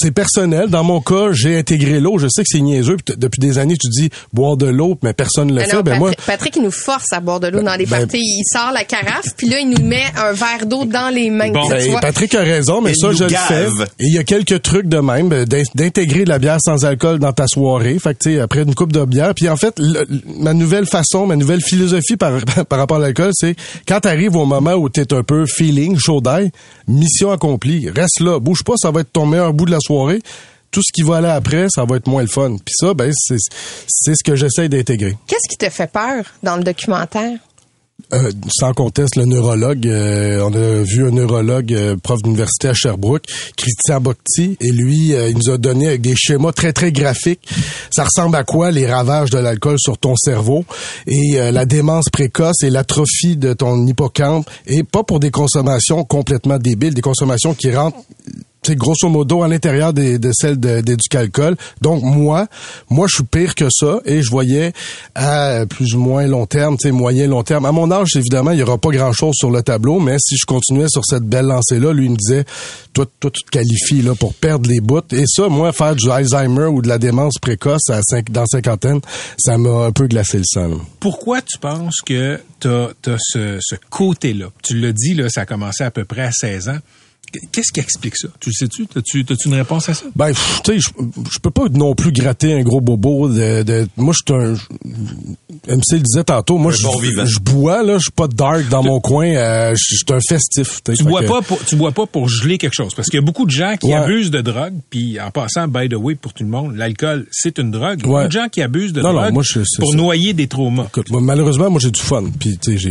c'est 0.00 0.10
personnel. 0.10 0.68
Dans 0.70 0.84
mon 0.84 1.00
cas, 1.00 1.32
j'ai 1.32 1.58
intégré 1.58 2.00
l'eau. 2.00 2.18
Je 2.18 2.28
sais 2.28 2.42
que 2.42 2.48
c'est 2.50 2.60
niaiseux. 2.60 2.96
Puis 2.96 3.14
depuis 3.16 3.40
des 3.40 3.58
années, 3.58 3.76
tu 3.76 3.88
dis 3.88 4.10
boire 4.32 4.56
de 4.56 4.66
l'eau, 4.66 4.98
mais 5.02 5.12
personne 5.12 5.48
ne 5.48 5.54
le 5.54 5.60
Ah 5.62 5.64
fait. 5.66 5.76
non, 5.76 5.82
ben 5.82 5.90
Patrick, 5.92 6.00
moi, 6.00 6.10
Patrick, 6.26 6.56
il 6.56 6.62
nous 6.62 6.70
force 6.78 7.12
à 7.12 7.20
boire 7.20 7.40
de 7.40 7.48
l'eau 7.48 7.62
dans 7.62 7.74
les 7.74 7.86
ben- 7.86 8.00
parties. 8.00 8.18
Il 8.20 8.44
sort 8.52 8.72
la 8.72 8.84
carafe, 8.84 9.34
puis 9.36 9.48
là, 9.48 9.58
il 9.60 9.68
nous 9.68 9.82
met 9.84 10.04
un 10.16 10.32
verre 10.32 10.66
d'eau 10.66 10.84
dans 10.84 11.12
les 11.12 11.30
mains. 11.30 11.50
Bon, 11.50 11.68
Ben? 11.68 11.98
Patrick 12.00 12.34
a 12.34 12.40
raison, 12.40 12.80
mais 12.80 12.92
Il 12.92 12.96
ça, 12.96 13.12
je 13.12 13.24
le 13.24 13.30
fais. 13.30 13.66
Et 13.98 14.06
il 14.06 14.14
y 14.14 14.18
a 14.18 14.24
quelques 14.24 14.62
trucs 14.62 14.86
de 14.86 14.98
même, 14.98 15.28
ben, 15.28 15.44
d'in- 15.44 15.62
d'intégrer 15.74 16.24
de 16.24 16.28
la 16.28 16.38
bière 16.38 16.58
sans 16.60 16.84
alcool 16.84 17.18
dans 17.18 17.32
ta 17.32 17.46
soirée. 17.46 17.98
Fait 17.98 18.14
que, 18.14 18.18
tu 18.24 18.34
sais, 18.34 18.40
après 18.40 18.62
une 18.62 18.74
coupe 18.74 18.92
de 18.92 19.04
bière. 19.04 19.34
Puis 19.34 19.48
en 19.48 19.56
fait, 19.56 19.74
le- 19.78 20.06
ma 20.38 20.54
nouvelle 20.54 20.86
façon, 20.86 21.26
ma 21.26 21.36
nouvelle 21.36 21.60
philosophie 21.62 22.16
par, 22.16 22.32
par 22.68 22.78
rapport 22.78 22.98
à 22.98 23.00
l'alcool, 23.00 23.30
c'est 23.34 23.56
quand 23.86 24.00
t'arrives 24.00 24.36
au 24.36 24.44
moment 24.46 24.74
où 24.74 24.88
t'es 24.88 25.12
un 25.12 25.22
peu 25.22 25.44
feeling, 25.46 25.98
chaud 25.98 26.20
d'ail, 26.20 26.50
mission 26.86 27.30
accomplie. 27.32 27.88
Reste 27.90 28.20
là, 28.20 28.38
bouge 28.38 28.62
pas, 28.64 28.74
ça 28.76 28.90
va 28.90 29.00
être 29.00 29.12
ton 29.12 29.26
meilleur 29.26 29.52
bout 29.52 29.66
de 29.66 29.70
la 29.72 29.80
soirée. 29.80 30.20
Tout 30.70 30.82
ce 30.82 30.92
qui 30.92 31.02
va 31.02 31.16
aller 31.16 31.28
après, 31.28 31.66
ça 31.70 31.84
va 31.84 31.96
être 31.96 32.08
moins 32.08 32.22
le 32.22 32.28
fun. 32.28 32.56
Puis 32.64 32.74
ça, 32.78 32.94
ben, 32.94 33.10
c'est 33.14 33.36
c'est 33.86 34.14
ce 34.14 34.22
que 34.22 34.36
j'essaie 34.36 34.68
d'intégrer. 34.68 35.16
Qu'est-ce 35.26 35.48
qui 35.48 35.56
te 35.56 35.68
fait 35.70 35.90
peur 35.90 36.24
dans 36.42 36.56
le 36.56 36.64
documentaire? 36.64 37.38
Euh, 38.14 38.30
sans 38.48 38.72
conteste, 38.72 39.16
le 39.16 39.24
neurologue, 39.24 39.86
euh, 39.86 40.40
on 40.40 40.54
a 40.54 40.82
vu 40.82 41.06
un 41.06 41.10
neurologue, 41.10 41.74
euh, 41.74 41.96
prof 41.96 42.22
d'université 42.22 42.68
à 42.68 42.72
Sherbrooke, 42.72 43.24
Christian 43.56 44.00
Bocti, 44.00 44.56
et 44.60 44.70
lui, 44.70 45.14
euh, 45.14 45.28
il 45.28 45.36
nous 45.36 45.50
a 45.50 45.58
donné 45.58 45.88
avec 45.88 46.00
des 46.00 46.14
schémas 46.16 46.52
très, 46.52 46.72
très 46.72 46.92
graphiques. 46.92 47.46
Ça 47.90 48.04
ressemble 48.04 48.36
à 48.36 48.44
quoi 48.44 48.70
les 48.70 48.86
ravages 48.86 49.30
de 49.30 49.38
l'alcool 49.38 49.78
sur 49.78 49.98
ton 49.98 50.14
cerveau 50.16 50.64
et 51.06 51.40
euh, 51.40 51.50
la 51.50 51.66
démence 51.66 52.08
précoce 52.08 52.62
et 52.62 52.70
l'atrophie 52.70 53.36
de 53.36 53.52
ton 53.52 53.84
hippocampe, 53.84 54.48
et 54.66 54.84
pas 54.84 55.02
pour 55.02 55.18
des 55.18 55.32
consommations 55.32 56.04
complètement 56.04 56.58
débiles, 56.58 56.94
des 56.94 57.02
consommations 57.02 57.52
qui 57.52 57.74
rentrent 57.74 57.98
c'est 58.62 58.76
grosso 58.76 59.08
modo 59.08 59.42
à 59.42 59.48
l'intérieur 59.48 59.92
des, 59.92 60.18
de 60.18 60.30
celles 60.32 60.58
de, 60.58 60.80
d'éducalcool. 60.80 61.56
Donc 61.80 62.02
moi, 62.02 62.46
moi 62.90 63.06
je 63.08 63.16
suis 63.16 63.24
pire 63.24 63.54
que 63.54 63.68
ça 63.70 64.00
et 64.04 64.22
je 64.22 64.30
voyais 64.30 64.72
à 65.14 65.64
plus 65.68 65.94
ou 65.94 66.00
moins 66.00 66.26
long 66.26 66.46
terme, 66.46 66.76
tu 66.76 66.90
moyen 66.92 67.26
long 67.26 67.42
terme. 67.42 67.64
À 67.64 67.72
mon 67.72 67.90
âge, 67.90 68.16
évidemment, 68.16 68.50
il 68.50 68.58
y 68.58 68.62
aura 68.62 68.78
pas 68.78 68.90
grand-chose 68.90 69.34
sur 69.36 69.50
le 69.50 69.62
tableau, 69.62 70.00
mais 70.00 70.16
si 70.18 70.36
je 70.36 70.44
continuais 70.46 70.88
sur 70.88 71.04
cette 71.04 71.24
belle 71.24 71.46
lancée 71.46 71.78
là, 71.78 71.92
lui 71.92 72.06
il 72.06 72.12
me 72.12 72.16
disait 72.16 72.44
toi 72.92 73.06
toi 73.20 73.30
tu 73.30 73.42
te 73.42 73.50
qualifies 73.50 74.02
là 74.02 74.14
pour 74.14 74.34
perdre 74.34 74.68
les 74.68 74.80
bouts 74.80 75.00
et 75.12 75.24
ça 75.26 75.48
moi 75.48 75.72
faire 75.72 75.94
du 75.94 76.10
Alzheimer 76.10 76.66
ou 76.66 76.82
de 76.82 76.88
la 76.88 76.98
démence 76.98 77.34
précoce 77.40 77.88
à 77.90 78.00
cinq, 78.02 78.30
dans 78.30 78.46
cinquantaine, 78.46 79.00
ça 79.38 79.56
m'a 79.58 79.86
un 79.86 79.92
peu 79.92 80.06
glacé 80.06 80.38
le 80.38 80.44
sang. 80.46 80.68
là. 80.68 80.76
Pourquoi 81.00 81.40
tu 81.42 81.58
penses 81.58 82.00
que 82.04 82.40
tu 82.60 82.68
as, 82.68 82.90
ce, 83.18 83.58
ce 83.60 83.76
côté-là? 83.90 84.46
Tu 84.62 84.78
l'as 84.78 84.92
dit, 84.92 85.14
là, 85.14 85.28
ça 85.28 85.42
a 85.42 85.46
commencé 85.46 85.84
à 85.84 85.90
peu 85.90 86.04
près 86.04 86.22
à 86.22 86.32
16 86.32 86.68
ans. 86.70 86.78
Qu'est-ce 87.52 87.72
qui 87.72 87.80
explique 87.80 88.16
ça? 88.16 88.28
Tu 88.40 88.50
le 88.50 88.54
sais-tu? 88.54 88.86
As-tu 88.96 89.24
as-tu 89.30 89.48
une 89.48 89.54
réponse 89.54 89.88
à 89.88 89.94
ça? 89.94 90.04
Ben, 90.16 90.32
tu 90.32 90.72
sais, 90.72 90.78
je, 90.80 90.88
je 91.32 91.38
peux 91.38 91.50
pas 91.50 91.64
non 91.72 91.94
plus 91.94 92.12
gratter 92.12 92.52
un 92.54 92.62
gros 92.62 92.80
bobo. 92.80 93.28
De, 93.28 93.62
de- 93.62 93.88
moi, 93.96 94.14
je 94.14 94.32
suis 94.34 94.42
un. 94.42 94.54
MC 95.68 95.92
le 95.92 95.98
disait 96.00 96.24
tantôt. 96.24 96.58
Moi, 96.58 96.72
je, 96.72 96.82
bon 96.82 96.98
vivant. 96.98 97.24
je 97.26 97.38
bois 97.40 97.82
là. 97.82 97.94
Je 97.98 98.02
suis 98.04 98.10
pas 98.12 98.28
dark 98.28 98.68
dans 98.68 98.82
mon 98.82 99.00
coin. 99.00 99.26
euh, 99.26 99.74
je 99.74 99.84
je 99.90 99.96
suis 99.96 100.04
un 100.10 100.20
festif. 100.20 100.80
Tu 100.84 101.04
bois 101.04 101.22
pas 101.22 101.42
pour, 101.42 101.62
tu 101.64 101.76
bois 101.76 101.92
pas 101.92 102.06
pour 102.06 102.28
geler 102.28 102.58
quelque 102.58 102.74
chose. 102.74 102.94
Parce 102.94 103.08
qu'il 103.08 103.18
y 103.18 103.22
a 103.22 103.24
beaucoup 103.26 103.44
de 103.46 103.50
gens 103.50 103.76
qui 103.76 103.88
Ouais. 103.88 103.94
abusent 103.94 104.30
de 104.30 104.40
drogue. 104.40 104.74
Puis, 104.90 105.20
en 105.20 105.30
passant, 105.30 105.66
by 105.68 105.88
the 105.88 105.94
way, 105.94 106.14
pour 106.14 106.32
tout 106.32 106.44
le 106.44 106.50
monde, 106.50 106.76
l'alcool, 106.76 107.26
c'est 107.32 107.58
une 107.58 107.70
drogue. 107.70 108.00
Il 108.04 108.06
y 108.06 108.08
a 108.08 108.12
Ouais. 108.12 108.22
beaucoup 108.22 108.28
de 108.28 108.32
gens 108.40 108.48
qui 108.48 108.62
abusent 108.62 108.92
de 108.92 109.00
Non, 109.02 109.12
non, 109.12 109.20
drogue 109.20 109.32
moi, 109.34 109.42
je- 109.44 109.60
pour 109.78 109.90
ça. 109.90 109.96
noyer 109.96 110.32
des 110.32 110.46
traumas. 110.46 110.84
Écoute, 110.86 111.10
moi, 111.10 111.20
malheureusement, 111.20 111.70
moi, 111.70 111.80
j'ai 111.80 111.90
du 111.90 112.00
fun. 112.00 112.24
Puis, 112.38 112.58
tu 112.58 112.72
sais, 112.72 112.78
j'ai. 112.78 112.90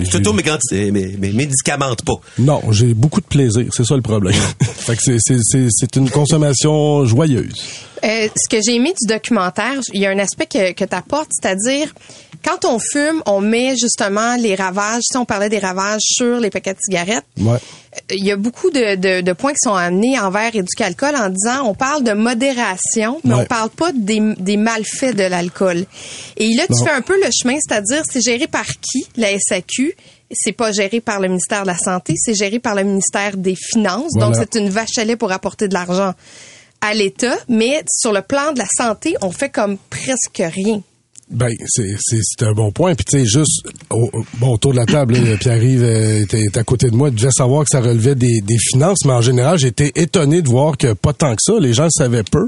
Mais, 0.91 1.15
mais 1.19 1.32
médicamentes 1.32 2.04
pas. 2.04 2.13
Non, 2.39 2.62
j'ai 2.71 2.93
beaucoup 2.93 3.21
de 3.21 3.26
plaisir. 3.26 3.65
C'est 3.71 3.86
ça 3.86 3.95
le 3.95 4.02
problème. 4.02 4.27
fait 4.62 4.96
que 4.96 5.02
c'est- 5.02 5.18
c'est- 5.20 5.40
c'est 5.42 5.68
c'est 5.70 5.96
une 5.96 6.10
consommation 6.10 7.06
joyeuse. 7.06 7.63
Euh, 8.04 8.28
ce 8.36 8.50
que 8.50 8.62
j'ai 8.63 8.76
aimé 8.76 8.94
du 9.00 9.08
documentaire, 9.08 9.80
il 9.94 10.02
y 10.02 10.06
a 10.06 10.12
un 10.12 10.20
aspect 10.20 10.46
que, 10.46 10.72
que 10.74 10.86
tu 10.86 10.96
apportes, 10.96 11.32
c'est-à-dire 11.32 11.94
quand 12.46 12.63
on 12.66 12.78
fume, 12.80 13.24
on 13.26 13.42
met 13.42 13.76
justement 13.76 14.36
les 14.38 14.54
ravages, 14.54 15.02
si 15.12 15.18
on 15.18 15.26
parlait 15.26 15.50
des 15.50 15.58
ravages 15.58 16.02
sur 16.04 16.40
les 16.40 16.52
paquets 16.52 16.74
de 16.74 16.80
cigarettes, 16.80 17.26
Ouais. 17.40 17.56
euh, 17.58 18.00
il 18.16 18.24
y 18.24 18.32
a 18.32 18.36
beaucoup 18.38 18.70
de, 18.70 18.96
de- 18.96 19.22
de 19.22 19.34
points 19.34 19.52
qui 19.54 19.58
sont 19.63 19.74
amenés 19.74 20.20
envers 20.20 20.56
Éducalcool 20.56 21.16
en 21.16 21.30
disant 21.30 21.66
on 21.66 21.74
parle 21.74 22.04
de 22.04 22.13
modération, 22.13 23.20
mais 23.24 23.34
Ouais. 23.34 23.42
on 23.42 23.46
parle 23.46 23.70
pas 23.72 23.92
des, 23.94 24.22
des 24.38 24.58
malfaits 24.58 25.16
de 25.16 25.24
l'alcool. 25.24 25.86
Et 26.38 26.54
là, 26.54 26.68
tu 26.68 26.74
Non. 26.74 26.86
fais 26.86 26.92
un 26.92 27.02
peu 27.02 27.16
le 27.16 27.30
chemin, 27.32 27.58
c'est-à-dire 27.60 28.04
c'est 28.10 28.22
géré 28.22 28.46
par 28.48 28.66
qui, 28.68 29.08
la 29.18 29.30
SAQ? 29.40 29.96
C'est 30.32 30.52
pas 30.52 30.72
géré 30.72 31.00
par 31.00 31.20
le 31.20 31.28
ministère 31.28 31.62
de 31.62 31.68
la 31.68 31.78
Santé, 31.78 32.16
c'est 32.18 32.34
géré 32.34 32.60
par 32.60 32.76
le 32.76 32.84
ministère 32.84 33.38
des 33.38 33.56
Finances. 33.56 34.13
Donc, 34.13 34.36
c'est 34.36 34.56
une 34.56 34.70
vache 34.70 34.98
à 34.98 35.06
lait 35.06 35.16
pour 35.16 35.32
apporter 35.32 35.68
de 35.68 35.74
l'argent 35.74 36.13
à 36.82 36.94
l'État, 36.94 37.36
mais 37.48 37.84
sur 37.90 38.13
le 38.13 38.22
plan 38.22 38.52
de 38.52 38.60
la 38.60 38.68
santé, 38.68 39.16
on 39.22 39.32
fait 39.32 39.50
comme 39.50 39.78
presque 39.90 40.42
rien. 40.44 40.82
Ben, 41.30 41.50
c'est, 41.68 42.44
un 42.44 42.54
bon 42.54 42.72
point. 42.72 42.96
Puis, 42.96 43.04
tu 43.04 43.20
sais, 43.20 43.26
juste, 43.26 43.63
au, 43.90 44.10
bon, 44.36 44.54
autour 44.54 44.72
de 44.72 44.78
la 44.78 44.86
table, 44.86 45.18
Pierre-Yves 45.40 45.84
euh, 45.84 46.22
était, 46.22 46.40
était 46.40 46.60
à 46.60 46.63
côté 46.63 46.90
de 46.90 46.96
moi. 46.96 47.10
Il 47.10 47.16
devait 47.16 47.32
savoir 47.32 47.63
que 47.63 47.70
ça 47.70 47.82
relevait 47.82 48.16
des, 48.16 48.40
des 48.42 48.58
finances, 48.58 49.04
mais 49.04 49.12
en 49.12 49.22
général, 49.22 49.60
j'étais 49.60 49.92
étonné 49.96 50.42
de 50.42 50.48
voir 50.48 50.78
que 50.78 50.94
pas 50.94 51.12
tant 51.12 51.36
que 51.36 51.42
ça. 51.42 51.54
Les 51.60 51.74
gens 51.74 51.84
le 51.84 51.90
savaient 51.90 52.24
peu. 52.24 52.48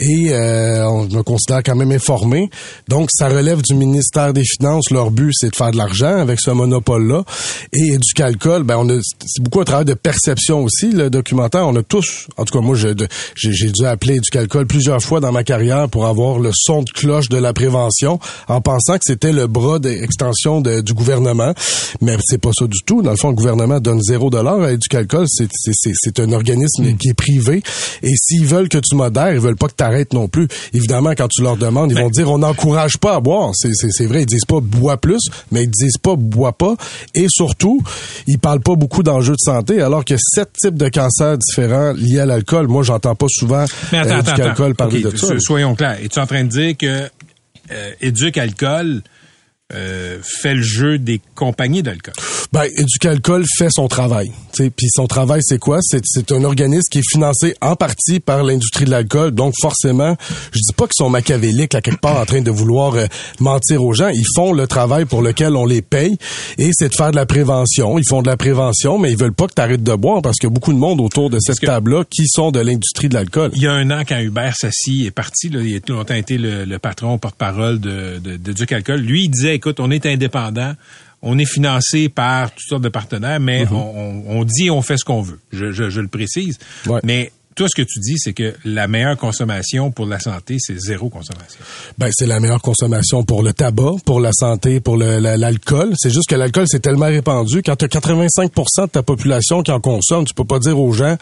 Et 0.00 0.32
euh, 0.32 0.86
on 0.86 1.04
me 1.04 1.22
considère 1.22 1.62
quand 1.62 1.74
même 1.76 1.92
informé. 1.92 2.50
Donc, 2.88 3.08
ça 3.10 3.28
relève 3.28 3.62
du 3.62 3.74
ministère 3.74 4.34
des 4.34 4.44
Finances. 4.44 4.90
Leur 4.90 5.10
but, 5.10 5.32
c'est 5.32 5.50
de 5.50 5.56
faire 5.56 5.70
de 5.70 5.78
l'argent 5.78 6.18
avec 6.18 6.40
ce 6.40 6.50
monopole-là. 6.50 7.24
Et 7.72 7.96
du 7.96 8.12
calcul, 8.14 8.64
ben, 8.64 8.76
on 8.76 8.88
a, 8.90 9.00
c'est 9.24 9.42
beaucoup 9.42 9.60
un 9.60 9.64
travail 9.64 9.86
de 9.86 9.94
perception 9.94 10.62
aussi, 10.62 10.90
le 10.90 11.08
documentaire. 11.08 11.66
On 11.66 11.76
a 11.76 11.82
tous, 11.82 12.28
en 12.36 12.44
tout 12.44 12.58
cas, 12.58 12.62
moi, 12.62 12.76
j'ai 12.76 13.70
dû 13.72 13.86
appeler 13.86 14.20
du 14.20 14.28
calcul 14.28 14.66
plusieurs 14.66 15.02
fois 15.02 15.20
dans 15.20 15.32
ma 15.32 15.42
carrière 15.42 15.88
pour 15.88 16.04
avoir 16.04 16.38
le 16.38 16.50
son 16.52 16.82
de 16.82 16.90
cloche 16.90 17.30
de 17.30 17.38
la 17.38 17.54
prévention 17.54 18.09
en 18.48 18.60
pensant 18.60 18.94
que 18.94 19.04
c'était 19.06 19.32
le 19.32 19.46
bras 19.46 19.78
d'extension 19.78 20.60
de- 20.60 20.80
du 20.80 20.94
gouvernement. 20.94 21.52
Mais 22.00 22.16
c'est 22.24 22.38
pas 22.40 22.50
ça 22.52 22.66
du 22.66 22.78
tout. 22.86 23.02
Dans 23.02 23.10
le 23.10 23.16
fond, 23.16 23.28
le 23.30 23.34
gouvernement 23.34 23.80
donne 23.80 24.00
zéro 24.00 24.30
dollar 24.30 24.60
à 24.62 24.72
du 24.72 24.88
calcul. 24.88 25.24
C'est, 25.28 26.20
un 26.20 26.32
organisme 26.32 26.96
qui 26.96 27.08
est 27.10 27.14
privé. 27.14 27.62
Et 28.02 28.12
s'ils 28.16 28.46
veulent 28.46 28.68
que 28.68 28.78
tu 28.78 28.94
modères, 28.94 29.32
ils 29.32 29.40
veulent 29.40 29.56
pas 29.56 29.68
que 29.68 29.74
tu 29.76 29.84
arrêtes 29.84 30.12
non 30.12 30.28
plus. 30.28 30.48
Évidemment, 30.74 31.10
quand 31.16 31.28
tu 31.28 31.42
leur 31.42 31.56
demandes, 31.56 31.90
ils 31.92 31.98
vont 31.98 32.10
dire 32.10 32.30
on 32.30 32.38
n'encourage 32.38 32.98
pas 32.98 33.14
à 33.16 33.20
boire. 33.20 33.50
C'est, 33.54 34.06
vrai, 34.06 34.22
ils 34.22 34.26
disent 34.26 34.44
pas 34.46 34.60
bois 34.60 34.96
plus, 34.96 35.20
mais 35.52 35.64
ils 35.64 35.70
disent 35.70 35.98
pas 35.98 36.16
bois 36.16 36.52
pas. 36.52 36.74
Et 37.14 37.26
surtout, 37.28 37.80
ils 38.26 38.38
parlent 38.38 38.60
pas 38.60 38.74
beaucoup 38.74 39.02
d'enjeux 39.02 39.32
de 39.34 39.38
santé, 39.40 39.80
alors 39.82 40.04
que 40.04 40.14
sept 40.18 40.50
types 40.60 40.76
de 40.76 40.88
cancers 40.88 41.38
différents 41.38 41.92
liés 41.92 42.20
à 42.20 42.26
l'alcool. 42.26 42.68
Moi, 42.68 42.82
j'entends 42.82 43.14
pas 43.14 43.26
souvent 43.28 43.64
Mais 43.92 43.98
attends, 43.98 44.10
euh, 44.10 44.18
attends, 44.18 44.34
du 44.34 44.42
attends. 44.42 44.74
parler 44.74 45.00
de 45.02 45.10
ça. 45.10 45.16
so- 45.28 45.38
Soyons 45.40 45.74
clairs. 45.74 45.98
Es-tu 46.02 46.18
en 46.18 46.26
train 46.26 46.44
de 46.44 46.48
dire 46.48 46.76
que 46.76 47.08
euh, 47.72 47.92
Éduc 48.00 48.38
Alcool 48.38 49.02
euh, 49.72 50.18
fait 50.22 50.54
le 50.54 50.62
jeu 50.62 50.98
des 50.98 51.20
compagnies 51.34 51.82
d'alcool? 51.82 52.14
Ben, 52.52 52.64
Éducalcool 52.76 53.44
fait 53.58 53.70
son 53.70 53.88
travail. 53.88 54.32
Puis 54.52 54.88
son 54.90 55.06
travail, 55.06 55.40
c'est 55.42 55.58
quoi? 55.58 55.78
C'est, 55.80 56.32
un 56.32 56.44
organisme 56.44 56.88
qui 56.90 56.98
est 56.98 57.08
financé 57.10 57.54
en 57.60 57.76
partie 57.76 58.20
par 58.20 58.42
l'industrie 58.42 58.84
de 58.84 58.90
l'alcool. 58.90 59.30
Donc, 59.30 59.54
forcément, 59.60 60.16
je 60.52 60.58
dis 60.58 60.72
pas 60.76 60.84
qu'ils 60.84 60.96
sont 60.96 61.08
machiavéliques, 61.08 61.74
à 61.74 61.80
quelque 61.80 62.00
part, 62.00 62.20
en 62.20 62.26
train 62.26 62.42
de 62.42 62.50
vouloir 62.50 62.94
euh, 62.94 63.06
mentir 63.38 63.82
aux 63.82 63.94
gens. 63.94 64.08
Ils 64.08 64.26
font 64.34 64.52
le 64.52 64.66
travail 64.66 65.04
pour 65.04 65.22
lequel 65.22 65.56
on 65.56 65.64
les 65.64 65.82
paye. 65.82 66.18
Et 66.58 66.70
c'est 66.72 66.88
de 66.88 66.94
faire 66.94 67.10
de 67.12 67.16
la 67.16 67.26
prévention. 67.26 67.98
Ils 67.98 68.06
font 68.06 68.22
de 68.22 68.28
la 68.28 68.36
prévention, 68.36 68.98
mais 68.98 69.12
ils 69.12 69.18
veulent 69.18 69.32
pas 69.32 69.46
que 69.46 69.54
tu 69.54 69.62
arrêtes 69.62 69.82
de 69.82 69.94
boire 69.94 70.20
parce 70.20 70.36
qu'il 70.36 70.48
y 70.48 70.52
a 70.52 70.54
beaucoup 70.54 70.72
de 70.72 70.78
monde 70.78 71.00
autour 71.00 71.30
de 71.30 71.38
cette 71.40 71.60
table-là 71.60 72.04
qui 72.10 72.26
sont 72.26 72.50
de 72.50 72.60
l'industrie 72.60 73.08
de 73.08 73.14
l'alcool. 73.14 73.50
Il 73.54 73.62
y 73.62 73.66
a 73.66 73.72
un 73.72 73.90
an, 73.90 74.02
quand 74.06 74.18
Hubert 74.18 74.56
Sassi 74.56 75.06
est 75.06 75.10
parti, 75.10 75.48
là, 75.48 75.60
il 75.62 75.76
a 75.76 75.80
tout 75.80 75.92
longtemps 75.92 76.14
été 76.14 76.36
le, 76.36 76.64
le 76.64 76.78
patron, 76.78 77.18
porte-parole 77.18 77.80
de, 77.80 78.18
de, 78.18 78.36
de 78.36 78.52
Duc 78.52 78.72
Alcool. 78.72 79.00
Lui, 79.00 79.24
il 79.24 79.28
disait, 79.28 79.59
écoute, 79.60 79.78
on 79.80 79.90
est 79.90 80.06
indépendant, 80.06 80.72
on 81.22 81.38
est 81.38 81.44
financé 81.44 82.08
par 82.08 82.50
toutes 82.50 82.66
sortes 82.66 82.82
de 82.82 82.88
partenaires, 82.88 83.40
mais 83.40 83.64
Mhm. 83.66 83.72
on, 83.76 84.24
on, 84.26 84.38
on 84.40 84.44
dit 84.44 84.70
on 84.70 84.80
fait 84.82 84.96
ce 84.96 85.04
qu'on 85.04 85.20
veut. 85.22 85.38
Je, 85.52 85.70
je, 85.70 85.90
je 85.90 86.00
le 86.00 86.08
précise. 86.08 86.58
Ouais. 86.86 87.00
Mais 87.04 87.30
toi, 87.56 87.66
ce 87.68 87.74
que 87.82 87.86
tu 87.86 87.98
dis, 88.00 88.14
c'est 88.16 88.32
que 88.32 88.54
la 88.64 88.86
meilleure 88.88 89.16
consommation 89.16 89.90
pour 89.90 90.06
la 90.06 90.18
santé, 90.20 90.56
c'est 90.58 90.78
zéro 90.78 91.08
consommation. 91.10 91.58
Ben, 91.98 92.08
c'est 92.12 92.26
la 92.26 92.40
meilleure 92.40 92.62
consommation 92.62 93.22
pour 93.24 93.42
le 93.42 93.52
tabac, 93.52 93.96
pour 94.04 94.20
la 94.20 94.30
santé, 94.32 94.80
pour 94.80 94.96
la- 94.96 95.20
l'alcool. 95.36 95.92
C'est 95.98 96.10
juste 96.10 96.28
que 96.28 96.36
l'alcool, 96.36 96.66
c'est 96.68 96.80
tellement 96.80 97.06
répandu. 97.06 97.62
Quand 97.62 97.76
tu 97.76 97.84
as 97.84 97.88
85% 97.88 98.84
de 98.86 98.90
ta 98.90 99.02
population 99.02 99.62
qui 99.62 99.70
en 99.72 99.80
consomme, 99.80 100.24
tu 100.24 100.32
peux 100.34 100.44
pas 100.44 100.58
dire 100.58 100.78
aux 100.78 100.92
gens, 100.92 101.16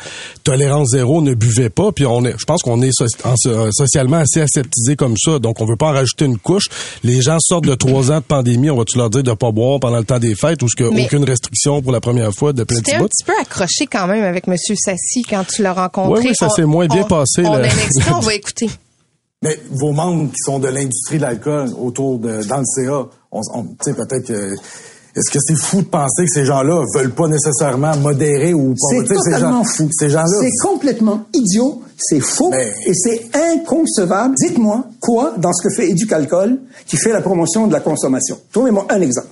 tolérance 0.45 0.89
zéro, 0.91 1.23
ne 1.23 1.35
buvez 1.35 1.71
pas. 1.71 1.93
Puis 1.93 2.07
on 2.07 2.25
est, 2.25 2.35
je 2.39 2.45
pense 2.45 2.63
qu'on 2.63 2.83
est 2.83 2.93
so- 2.93 3.07
en- 3.25 3.37
so- 3.37 3.73
socialement 3.73 4.19
assez 4.19 4.41
aseptisé 4.41 4.97
comme 4.97 5.17
ça. 5.17 5.39
Donc, 5.39 5.61
on 5.61 5.67
veut 5.67 5.77
pas 5.77 5.89
en 5.89 5.93
rajouter 5.93 6.27
une 6.27 6.39
couche. 6.39 6.69
Les 7.03 7.23
gens 7.23 7.39
sortent 7.41 7.67
de 7.67 7.75
trois 7.75 8.11
ans 8.13 8.19
de 8.19 8.25
pandémie. 8.25 8.71
On 8.71 8.77
va-tu 8.77 8.99
leur 8.99 9.11
dire 9.11 9.23
de 9.23 9.33
pas 9.33 9.51
boire 9.51 9.81
pendant 9.81 9.99
le 9.99 10.05
temps 10.05 10.19
des 10.19 10.35
fêtes 10.35 10.63
ou 10.63 10.69
ce 10.69 10.77
que 10.77 10.85
Mais- 10.85 11.05
aucune 11.07 11.25
restriction 11.25 11.83
pour 11.83 11.93
la 11.93 12.01
première 12.01 12.33
fois 12.33 12.53
de 12.53 12.65
plein 12.65 12.77
de 12.81 12.83
un 12.99 13.05
petit 13.09 13.25
peu 13.25 13.33
accroché 13.41 13.87
quand 13.87 14.07
même 14.07 14.25
avec 14.25 14.47
M. 14.49 14.57
Sassi 14.57 15.23
quand 15.23 15.45
tu 15.47 15.63
l'as 15.63 15.73
rencontré. 15.73 16.18
Oui, 16.18 16.18
oui, 16.19 16.33
ça 16.35 16.49
s'est 16.51 16.65
moins 16.65 16.87
bien 16.87 17.03
on- 17.05 17.09
passé, 17.09 17.43
On 17.45 17.57
là. 17.57 17.69
va 18.23 18.35
écouter. 18.35 18.71
Mais 19.43 19.59
vos 19.71 19.93
membres 19.93 20.31
qui 20.31 20.39
sont 20.45 20.59
de 20.59 20.69
l'industrie 20.69 21.17
de 21.19 21.23
l'alcool 21.23 21.71
autour 21.81 22.19
de 22.19 22.43
dans 22.45 22.59
le 22.59 22.65
CA, 22.65 23.07
on, 23.31 23.41
on- 23.55 23.63
tu 23.63 23.77
sais 23.83 23.95
peut-être 23.95 24.27
que 24.27 24.53
est-ce 25.17 25.31
que 25.33 25.39
c'est 25.41 25.57
fou 25.57 25.83
de 25.83 25.87
penser 25.87 26.25
que 26.27 26.31
ces 26.31 26.45
gens-là 26.45 26.85
veulent 26.95 27.11
pas 27.15 27.27
nécessairement 27.29 27.97
modérer 27.97 28.53
ou 28.55 28.71
pas 28.75 28.77
C'est 28.91 29.07
ces 29.09 29.15
totalement 29.15 29.65
gens- 29.65 29.71
fou. 29.71 29.89
Ces 29.93 30.11
gens-là. 30.11 30.27
C'est 30.41 30.69
complètement 30.69 31.25
idiot, 31.35 31.83
c'est 31.97 32.21
faux 32.21 32.51
Mais- 32.51 32.73
et 32.87 32.95
c'est 32.95 33.29
inconcevable. 33.35 34.35
Dites-moi 34.41 34.85
quoi 35.01 35.35
dans 35.39 35.53
ce 35.53 35.67
que 35.69 35.75
fait 35.75 35.89
Éducalcool 35.91 36.59
qui 36.87 36.97
fait 36.97 37.13
la 37.13 37.21
promotion 37.23 37.67
de 37.67 37.73
la 37.73 37.81
consommation. 37.81 38.39
Trouvez-moi 38.53 38.87
un 38.91 39.01
exemple. 39.01 39.29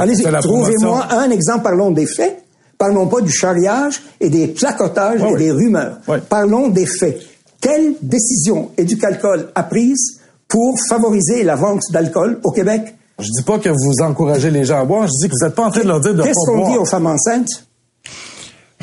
Allez-y, 0.00 0.22
trouvez-moi 0.22 1.06
un 1.12 1.30
exemple. 1.30 1.62
Parlons 1.62 1.90
des 1.90 2.06
faits. 2.06 2.42
Parlons 2.78 3.06
pas 3.08 3.20
du 3.22 3.30
charriage 3.32 4.00
et 4.20 4.28
des 4.30 4.48
placotages 4.48 5.20
Ouais, 5.22 5.28
et 5.28 5.32
ouais. 5.32 5.38
des 5.38 5.50
rumeurs. 5.52 5.98
Ouais. 6.08 6.18
Parlons 6.28 6.68
des 6.68 6.86
faits. 6.86 7.20
Quelle 7.60 7.94
décision 8.02 8.70
Éducalcool 8.76 9.48
a 9.54 9.62
prise 9.62 10.20
pour 10.48 10.78
favoriser 10.88 11.42
la 11.42 11.56
vente 11.56 11.82
d'alcool 11.90 12.38
au 12.44 12.52
Québec? 12.52 12.94
Je 13.18 13.24
dis 13.24 13.42
pas 13.46 13.58
que 13.58 13.70
vous 13.70 14.02
encouragez 14.04 14.50
les 14.50 14.64
gens 14.64 14.78
à 14.80 14.84
boire, 14.84 15.06
je 15.06 15.22
dis 15.22 15.28
que 15.28 15.34
vous 15.40 15.46
êtes 15.48 15.54
pas 15.54 15.64
en 15.64 15.70
train 15.70 15.82
de 15.82 15.88
leur 15.88 16.00
dire 16.00 16.14
de 16.14 16.22
Qu'est-ce 16.22 16.46
qu'on 16.50 16.70
dit 16.70 16.76
aux 16.76 16.84
femmes 16.84 17.06
enceintes? 17.06 17.48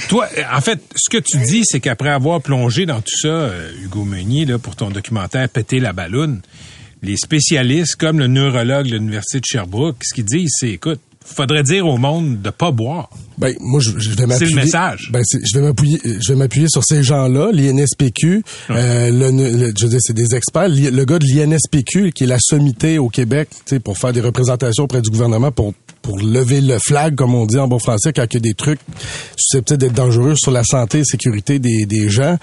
Toi, 0.10 0.26
euh, 0.38 0.42
en 0.52 0.60
fait, 0.60 0.80
ce 0.96 1.10
que 1.16 1.22
tu 1.22 1.38
dis, 1.38 1.62
c'est 1.66 1.80
qu'après 1.80 2.10
avoir 2.10 2.42
plongé 2.42 2.88
dans 2.88 3.00
tout 3.00 3.16
ça, 3.22 3.28
euh, 3.28 3.70
Hugo 3.84 4.04
Meunier, 4.04 4.46
là, 4.46 4.58
pour 4.58 4.76
ton 4.76 4.90
documentaire 4.90 5.48
Péter 5.50 5.80
la 5.80 5.94
balloune, 5.94 6.42
les 7.04 7.16
spécialistes, 7.16 7.96
comme 7.98 8.18
le 8.18 8.26
neurologue 8.28 8.88
de 8.88 8.94
l'Université 8.96 9.40
de 9.40 9.46
Sherbrooke, 9.46 9.98
ce 10.04 10.16
qu'ils 10.16 10.26
disent, 10.26 10.50
c'est, 10.60 10.70
écoute, 10.72 11.00
faudrait 11.26 11.64
dire 11.64 11.88
au 11.88 11.98
monde 11.98 12.42
de 12.42 12.50
pas 12.50 12.72
boire. 12.72 13.10
Ben 13.38 13.56
moi 13.60 13.80
je, 13.82 13.98
je 13.98 14.10
vais 14.12 14.16
C'est 14.18 14.26
m'appuyer. 14.28 14.56
le 14.56 14.62
message. 14.62 15.10
Ben 15.12 15.22
c'est- 15.26 15.40
je 15.44 15.58
vais 15.60 15.66
m'appuyer. 15.66 16.00
Je 16.04 16.34
vais 16.34 16.38
m'appuyer 16.38 16.68
sur 16.70 16.84
ces 16.84 17.02
gens-là, 17.04 17.50
l'INSPQ. 17.52 18.44
Euh, 18.70 19.10
le, 19.10 19.32
le- 19.32 19.74
je 19.78 19.84
veux 19.86 19.90
dire, 19.90 20.00
c'est 20.02 20.14
des 20.14 20.36
experts. 20.36 20.70
Le 20.70 21.04
gars 21.06 21.20
de 21.20 21.26
l'INSPQ, 21.26 22.12
qui 22.12 22.24
est 22.26 22.28
la 22.28 22.38
sommité 22.40 23.00
au 23.00 23.10
Québec, 23.10 23.50
tu 23.52 23.58
sais, 23.66 23.80
pour 23.80 23.98
faire 23.98 24.14
des 24.14 24.22
représentations 24.22 24.84
auprès 24.84 25.02
du 25.02 25.10
gouvernement, 25.10 25.52
pour 25.52 25.74
pour 26.04 26.20
lever 26.20 26.62
le 26.62 26.78
flag, 26.78 27.16
comme 27.16 27.34
on 27.34 27.48
dit 27.48 27.58
en 27.58 27.68
bon 27.68 27.80
français, 27.80 28.14
quand 28.14 28.26
il 28.30 28.34
y 28.36 28.38
a 28.38 28.42
des 28.42 28.54
trucs 28.54 28.80
susceptibles 29.38 29.80
d'être 29.80 29.94
dangereux 29.94 30.36
sur 30.36 30.52
la 30.52 30.64
santé 30.64 31.00
et 31.00 31.04
sécurité 31.04 31.58
des, 31.58 31.86
des 31.86 32.10
gens. 32.10 32.38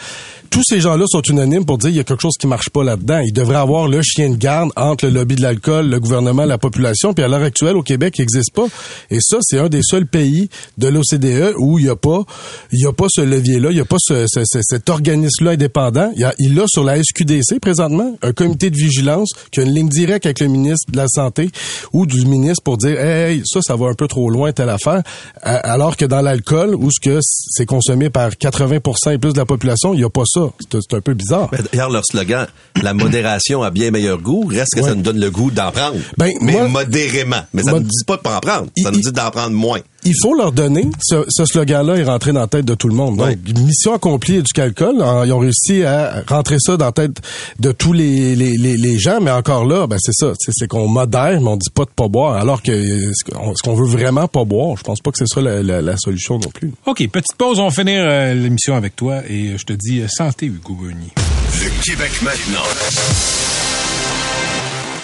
Tous 0.51 0.65
ces 0.67 0.81
gens-là 0.81 1.05
sont 1.07 1.23
unanimes 1.23 1.65
pour 1.65 1.79
dire 1.79 1.91
qu'il 1.91 1.97
y 1.99 2.01
a 2.01 2.05
quelque 2.05 2.23
chose 2.23 2.35
qui 2.37 2.49
marche 2.49 2.71
pas 2.71 2.83
là-dedans. 2.83 3.21
Il 3.25 3.33
devrait 3.33 3.59
avoir 3.59 3.87
le 3.87 4.03
chien 4.03 4.31
de 4.31 4.35
garde 4.35 4.71
entre 4.75 5.07
le 5.07 5.13
lobby 5.13 5.37
de 5.37 5.43
l'alcool, 5.43 5.89
le 5.89 6.01
gouvernement, 6.01 6.45
la 6.45 6.59
population. 6.59 7.15
Puis 7.15 7.23
à 7.23 7.29
l'heure 7.29 7.43
actuelle, 7.45 7.77
au 7.77 7.85
Québec, 7.85 8.15
il 8.19 8.23
n'existe 8.23 8.53
pas. 8.53 8.67
Et 9.13 9.19
ça, 9.21 9.37
c'est 9.43 9.61
un 9.61 9.69
des 9.69 9.83
seuls 9.83 10.07
pays 10.07 10.49
de 10.77 10.89
l'OCDE 10.89 11.55
où 11.57 11.79
il 11.79 11.85
n'y 11.85 11.89
a 11.91 11.95
pas, 11.95 12.25
il 12.73 12.81
y 12.81 12.87
a 12.87 12.93
pas 12.93 13.07
ce 13.09 13.21
levier-là, 13.21 13.71
il 13.71 13.75
n'y 13.77 13.81
a 13.81 13.85
pas 13.85 13.99
ce, 14.01 14.25
ce- 14.27 14.41
ce- 14.45 14.59
cet 14.63 14.91
organisme-là 14.91 15.53
indépendant. 15.53 16.11
Il 16.17 16.23
y 16.23 16.25
a, 16.25 16.35
il 16.41 16.59
a 16.59 16.65
sur 16.67 16.83
la 16.83 17.01
SQDC 17.01 17.61
présentement 17.61 18.17
un 18.23 18.33
comité 18.33 18.71
de 18.71 18.77
vigilance 18.77 19.29
qui 19.53 19.61
a 19.61 19.63
une 19.63 19.73
ligne 19.73 19.89
directe 19.89 20.27
avec 20.27 20.41
le 20.41 20.49
ministre 20.49 20.91
de 20.91 20.97
la 20.97 21.07
Santé 21.07 21.51
ou 21.93 22.07
du 22.07 22.27
ministre 22.27 22.65
pour 22.65 22.77
dire, 22.77 22.99
hey, 22.99 23.41
ça, 23.53 23.61
ça 23.63 23.77
va 23.77 23.87
un 23.89 23.95
peu 23.95 24.07
trop 24.09 24.31
loin, 24.31 24.53
telle 24.53 24.69
affaire. 24.71 25.03
Alors 25.43 25.97
que 25.97 26.05
dans 26.05 26.21
l'alcool, 26.21 26.75
où 26.75 26.91
ce 26.91 27.01
que 27.01 27.19
c'est 27.23 27.67
consommé 27.67 28.11
par 28.11 28.31
80% 28.31 29.13
et 29.13 29.19
plus 29.19 29.33
de 29.33 29.39
la 29.39 29.45
population, 29.47 29.93
il 29.95 29.99
n'y 29.99 30.05
a 30.05 30.11
pas 30.11 30.23
ça. 30.27 30.51
C'est 30.71 30.95
un 30.95 31.01
peu 31.01 31.15
bizarre. 31.15 31.49
Ben, 31.51 31.63
D'ailleurs, 31.73 31.91
leur 31.91 32.05
slogan, 32.05 32.47
la 32.83 32.95
modération 32.95 33.63
a 33.63 33.71
bien 33.71 33.91
meilleur 33.91 34.19
goût, 34.19 34.47
reste 34.47 34.75
que 34.75 34.83
ça 34.83 34.95
nous 34.95 35.03
donne 35.03 35.19
le 35.21 35.31
goût 35.31 35.51
d'en 35.51 35.71
prendre. 35.73 35.97
Ben, 36.17 36.33
mais 36.41 36.53
moi- 36.53 36.69
modérément. 36.69 37.43
Mais 37.53 37.63
ça 37.63 37.73
ne 37.73 37.77
Mod- 37.79 37.87
dit 37.87 38.05
pas 38.07 38.17
de 38.17 38.23
pas 38.23 38.37
en 38.37 38.41
prendre, 38.41 38.67
ça 38.83 38.91
nous 38.91 39.01
dit 39.01 39.13
d'en 39.13 39.31
prendre 39.31 39.51
moins. 39.57 39.81
Il 40.05 40.15
faut 40.23 40.35
leur 40.35 40.53
donner. 40.53 40.89
Ce, 41.03 41.25
ce 41.29 41.45
slogan-là 41.45 41.97
est 41.97 42.05
rentré 42.05 42.33
dans 42.33 42.41
la 42.41 42.47
tête 42.47 42.65
de 42.65 42.75
tout 42.75 42.89
le 42.89 42.95
monde. 42.95 43.17
Donc, 43.17 43.37
mission 43.59 43.95
accomplie 43.95 44.43
du 44.43 44.53
calcul. 44.53 44.95
Ils 44.97 45.33
ont 45.33 45.39
réussi 45.39 45.85
à 45.85 46.23
rentrer 46.29 46.57
ça 46.59 46.77
dans 46.77 46.87
la 46.87 46.93
tête 46.93 47.21
de 47.59 47.73
tous 47.73 47.93
les, 47.93 48.35
les, 48.37 48.57
les, 48.57 48.77
les 48.77 48.99
gens. 48.99 49.21
Mais 49.21 49.31
encore 49.31 49.65
là, 49.65 49.87
ben 49.87 49.97
c'est 50.01 50.15
ça. 50.15 50.33
C'est 50.39 50.53
c'est 50.55 50.69
qu'on 50.69 50.89
modère, 50.89 51.41
mais 51.41 51.49
on 51.49 51.57
dit 51.57 51.71
pas 51.71 51.85
de 51.85 51.91
pas 51.91 52.09
boire. 52.09 52.37
Alors 52.37 52.63
que 52.63 52.73
ce 52.73 53.63
qu'on 53.63 53.75
veut 53.75 53.89
vraiment 53.89 54.29
pas 54.29 54.45
boire, 54.45 54.77
je 54.77 54.83
pense 54.83 55.01
pas 55.01 55.11
que 55.11 55.19
c'est 55.19 55.29
ça 55.29 55.41
la, 55.41 55.63
la, 55.63 55.81
la 55.83 55.97
solution 55.97 56.39
non 56.39 56.51
plus. 56.51 56.73
OK, 56.87 57.07
petite 57.09 57.37
pause, 57.37 57.59
on 57.59 57.69
va 57.69 57.71
finir 57.71 58.03
euh, 58.05 58.35
l'émission 58.35 58.75
avec 58.77 58.97
toi 58.97 59.23
et 59.29 59.49
euh, 59.49 59.59
je 59.59 59.65
te 59.65 59.73
dis 59.73 60.01
euh, 60.01 60.07
santé, 60.09 60.47
Hugo 60.47 60.75
Meunier. 60.81 61.11
Le 61.63 61.85
Québec 61.85 62.13
maintenant. 62.23 63.50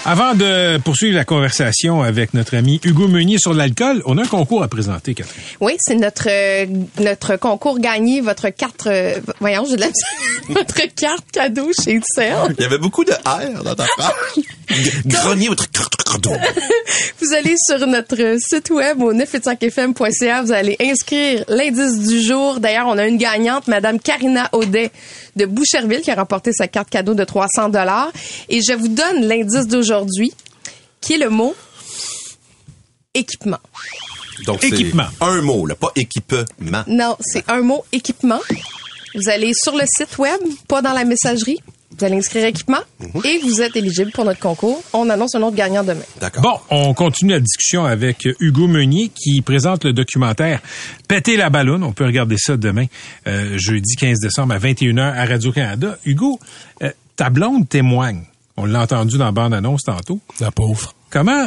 Avant 0.09 0.35
de 0.35 0.79
poursuivre 0.79 1.17
la 1.17 1.25
conversation 1.25 2.01
avec 2.01 2.33
notre 2.33 2.57
ami 2.57 2.81
Hugo 2.85 3.09
Meunier 3.09 3.39
sur 3.39 3.53
l'alcool, 3.53 4.05
on 4.07 4.19
a 4.19 4.23
un 4.23 4.27
concours 4.27 4.63
à 4.63 4.69
présenter, 4.69 5.15
Catherine. 5.15 5.43
Oui, 5.61 5.73
c'est 5.81 5.97
notre 5.97 6.29
euh, 6.31 6.65
notre 7.01 7.35
concours 7.35 7.81
gagné, 7.81 8.21
votre 8.21 8.51
carte, 8.51 8.87
euh, 8.87 9.19
voyons, 9.41 9.65
j'ai 9.69 9.75
de 9.75 9.81
la 9.81 9.89
votre 10.49 10.95
carte 10.95 11.25
cadeau 11.33 11.73
chez 11.73 11.97
Excel. 11.97 12.37
Il 12.57 12.63
y 12.63 12.65
avait 12.65 12.79
beaucoup 12.79 13.03
de 13.03 13.11
R 13.11 13.65
dans 13.65 13.75
ta 13.75 13.85
phrase. 13.99 14.13
Grogner 15.07 15.49
votre 15.49 15.69
carte 15.73 15.97
cadeau. 15.97 16.37
Vous 17.21 17.35
allez 17.35 17.57
sur 17.57 17.85
notre 17.89 18.37
site 18.39 18.71
web 18.71 19.03
au 19.03 19.13
985fm.ca, 19.13 20.43
vous 20.43 20.53
allez 20.53 20.77
inscrire 20.81 21.45
l'indice 21.49 22.07
du 22.07 22.21
jour. 22.21 22.61
D'ailleurs, 22.61 22.87
on 22.87 22.99
a 22.99 23.07
une 23.07 23.17
gagnante, 23.17 23.67
Madame 23.67 23.99
Karina 23.99 24.49
Audet 24.53 24.93
de 25.37 25.47
Boucherville, 25.47 26.01
qui 26.01 26.11
a 26.11 26.15
remporté 26.17 26.53
sa 26.53 26.67
carte 26.69 26.91
cadeau 26.91 27.15
de 27.15 27.25
300 27.25 27.69
dollars. 27.69 28.11
Et 28.49 28.61
je 28.63 28.73
vous 28.73 28.89
donne 28.89 29.27
l'indice 29.27 29.67
d'aujourd'hui, 29.69 30.33
qui 31.01 31.15
est 31.15 31.19
le 31.19 31.31
mot 31.31 31.55
équipement. 33.15 33.59
Donc, 34.45 34.59
c'est 34.61 34.69
Équipement. 34.69 35.07
un 35.21 35.41
mot, 35.41 35.65
là, 35.67 35.75
pas 35.75 35.93
équipement. 35.97 36.83
Non, 36.87 37.17
c'est 37.21 37.45
un 37.49 37.61
mot 37.61 37.85
équipement. 37.93 38.41
Vous 39.15 39.29
allez 39.31 39.53
sur 39.55 39.75
le 39.75 39.85
site 39.87 40.19
web, 40.19 40.39
pas 40.69 40.83
dans 40.83 40.93
la 40.93 41.05
messagerie. 41.05 41.59
Vous 41.97 42.05
allez 42.05 42.17
inscrire 42.17 42.45
équipement 42.45 42.81
et 43.25 43.39
vous 43.43 43.61
êtes 43.63 43.77
éligible 43.77 44.11
pour 44.13 44.25
notre 44.25 44.41
concours. 44.41 44.83
On 44.93 45.09
annonce 45.09 45.35
un 45.35 45.43
autre 45.43 45.57
gagnant 45.57 45.85
demain. 45.85 46.03
D'accord. 46.21 46.43
Bon, 46.43 46.59
on 46.71 46.95
continue 46.95 47.33
la 47.33 47.41
discussion 47.41 47.85
avec 47.85 48.29
Hugo 48.41 48.67
Meunier 48.67 49.11
qui 49.15 49.41
présente 49.41 49.85
le 49.85 49.93
documentaire 49.93 50.61
Péter 51.09 51.37
la 51.37 51.49
ballonne. 51.49 51.83
On 51.85 51.93
peut 51.93 52.05
regarder 52.05 52.37
ça 52.39 52.57
demain, 52.57 52.87
euh, 53.27 53.57
jeudi 53.57 53.95
15 53.97 54.19
décembre 54.21 54.55
à 54.55 54.59
21h 54.59 55.01
à 55.01 55.25
Radio-Canada. 55.25 55.99
Hugo, 56.05 56.41
euh, 56.83 56.91
ta 57.15 57.31
blonde 57.31 57.69
témoigne. 57.69 58.23
On 58.57 58.65
l'a 58.65 58.83
entendu 58.83 59.19
dans 59.19 59.27
la 59.27 59.33
bande-annonce 59.33 59.83
tantôt. 59.85 60.21
La 60.41 60.51
pauvre. 60.51 60.95
Comment 61.11 61.47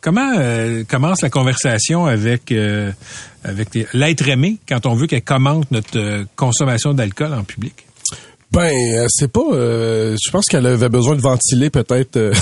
comment 0.00 0.34
euh, 0.38 0.84
commence 0.84 1.22
la 1.22 1.30
conversation 1.30 2.06
avec 2.06 2.52
euh, 2.52 2.92
avec 3.44 3.70
l'être 3.92 4.28
aimé 4.28 4.58
quand 4.68 4.86
on 4.86 4.94
veut 4.94 5.06
qu'elle 5.06 5.22
commente 5.22 5.70
notre 5.70 5.98
euh, 5.98 6.24
consommation 6.36 6.94
d'alcool 6.94 7.34
en 7.34 7.44
public? 7.44 7.87
Ben, 8.50 8.72
euh, 8.72 9.06
c'est 9.10 9.30
pas. 9.30 9.42
euh, 9.52 10.16
je 10.24 10.30
pense 10.30 10.46
qu'elle 10.46 10.66
avait 10.66 10.88
besoin 10.88 11.14
de 11.16 11.20
ventiler 11.20 11.68
peut-être 11.70 12.16
euh, 12.16 12.32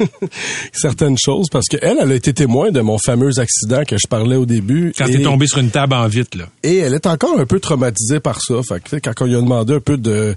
certaines 0.72 1.16
choses 1.18 1.46
parce 1.50 1.66
qu'elle, 1.66 1.98
elle 2.00 2.10
a 2.10 2.14
été 2.14 2.32
témoin 2.32 2.70
de 2.70 2.80
mon 2.80 2.98
fameux 2.98 3.38
accident 3.38 3.82
que 3.86 3.96
je 3.96 4.06
parlais 4.08 4.36
au 4.36 4.46
début. 4.46 4.92
Quand 4.96 5.06
t'es 5.06 5.22
tombé 5.22 5.46
sur 5.46 5.58
une 5.58 5.70
table 5.70 5.94
en 5.94 6.08
vite, 6.08 6.34
là. 6.34 6.44
et 6.62 6.78
elle 6.78 6.94
est 6.94 7.06
encore 7.06 7.38
un 7.38 7.46
peu 7.46 7.60
traumatisée 7.60 8.20
par 8.20 8.40
ça. 8.42 8.54
Fait 8.68 8.80
que, 8.80 8.88
tu 8.88 8.96
sais, 8.96 9.00
quand 9.00 9.12
on 9.20 9.24
lui 9.26 9.36
a 9.36 9.40
demandé 9.40 9.74
un 9.74 9.80
peu 9.80 9.96
de 9.96 10.34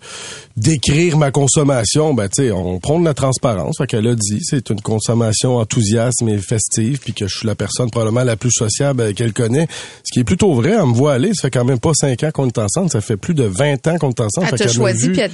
d'écrire 0.57 1.17
ma 1.17 1.31
consommation, 1.31 2.13
ben 2.13 2.29
tu 2.29 2.43
sais, 2.43 2.51
on 2.51 2.79
prend 2.79 2.99
de 2.99 3.05
la 3.05 3.13
transparence. 3.13 3.75
Fait 3.77 3.87
qu'elle 3.87 4.07
a 4.07 4.15
dit, 4.15 4.39
c'est 4.41 4.69
une 4.69 4.79
consommation 4.81 5.57
enthousiaste 5.57 6.21
et 6.27 6.37
festive, 6.37 6.99
puis 6.99 7.13
que 7.13 7.27
je 7.27 7.37
suis 7.37 7.47
la 7.47 7.55
personne 7.55 7.89
probablement 7.89 8.23
la 8.23 8.35
plus 8.37 8.51
sociable 8.51 9.01
euh, 9.01 9.13
qu'elle 9.13 9.33
connaît. 9.33 9.67
Ce 10.03 10.13
qui 10.13 10.19
est 10.19 10.23
plutôt 10.23 10.53
vrai. 10.53 10.71
Elle 10.79 10.85
me 10.87 10.93
voit 10.93 11.13
aller. 11.13 11.31
Ça 11.33 11.43
fait 11.47 11.51
quand 11.51 11.65
même 11.65 11.79
pas 11.79 11.91
cinq 11.93 12.23
ans 12.23 12.31
qu'on 12.31 12.47
est 12.47 12.57
ensemble. 12.57 12.89
Ça 12.89 13.01
fait 13.01 13.17
plus 13.17 13.33
de 13.33 13.43
20 13.43 13.87
ans 13.87 13.97
qu'on 13.97 14.11
est 14.11 14.19
ensemble. 14.21 14.47
Elle 14.51 14.57
Fait 14.57 14.63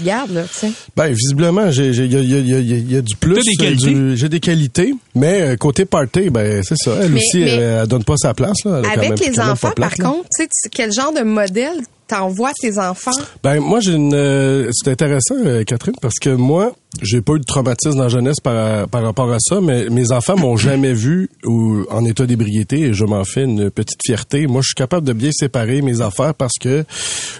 garde, 0.03 0.31
là, 0.31 0.43
tu 0.43 0.67
sais. 0.67 0.71
ben, 0.95 1.13
visiblement, 1.13 1.69
il 1.69 1.95
y 2.11 2.15
a, 2.15 2.19
y 2.19 2.61
y 2.61 2.95
y 2.97 3.01
du 3.01 3.15
plus. 3.15 3.39
Euh, 3.61 4.15
j'ai 4.15 4.29
des 4.29 4.39
qualités, 4.39 4.93
mais 5.15 5.41
euh, 5.41 5.55
côté 5.55 5.85
party, 5.85 6.29
ben, 6.29 6.61
c'est 6.63 6.77
ça. 6.77 6.91
Elle 7.01 7.11
Mais- 7.11 7.17
aussi, 7.19 7.39
mais- 7.39 7.49
elle, 7.49 7.59
elle 7.81 7.87
donne 7.87 8.03
pas 8.03 8.15
sa 8.17 8.33
place, 8.33 8.57
là. 8.65 8.79
Elle 8.79 8.85
a 8.85 8.89
quand 8.95 9.01
même- 9.01 9.11
Avec 9.13 9.19
les 9.19 9.31
quand 9.35 9.41
même 9.43 9.51
enfants, 9.51 9.71
par 9.75 9.91
là. 9.97 10.05
contre, 10.05 10.27
tu 10.37 10.45
sais, 10.49 10.69
quel 10.71 10.91
genre 10.91 11.13
de 11.13 11.21
modèle 11.21 11.77
t'envoies 12.11 12.51
tes 12.59 12.77
enfants? 12.77 13.11
Ben, 13.41 13.59
moi, 13.59 13.79
j'ai 13.79 13.93
une, 13.93 14.13
euh, 14.13 14.69
c'est 14.73 14.91
intéressant, 14.91 15.35
euh, 15.45 15.63
Catherine, 15.63 15.95
parce 16.01 16.19
que 16.19 16.29
moi, 16.29 16.73
j'ai 17.01 17.21
pas 17.21 17.33
eu 17.33 17.39
de 17.39 17.45
traumatisme 17.45 17.95
dans 17.95 18.03
la 18.03 18.09
jeunesse 18.09 18.41
par, 18.43 18.87
par 18.89 19.01
rapport 19.01 19.31
à 19.31 19.37
ça, 19.39 19.61
mais 19.61 19.89
mes 19.89 20.11
enfants 20.11 20.35
m'ont 20.35 20.57
jamais 20.57 20.93
vu 20.93 21.29
ou, 21.45 21.85
en 21.89 22.03
état 22.03 22.25
d'ébriété 22.25 22.81
et 22.81 22.93
je 22.93 23.05
m'en 23.05 23.23
fais 23.23 23.43
une 23.43 23.71
petite 23.71 24.01
fierté. 24.05 24.45
Moi, 24.47 24.61
je 24.61 24.67
suis 24.67 24.75
capable 24.75 25.07
de 25.07 25.13
bien 25.13 25.31
séparer 25.31 25.81
mes 25.81 26.01
affaires 26.01 26.35
parce 26.35 26.57
que 26.59 26.83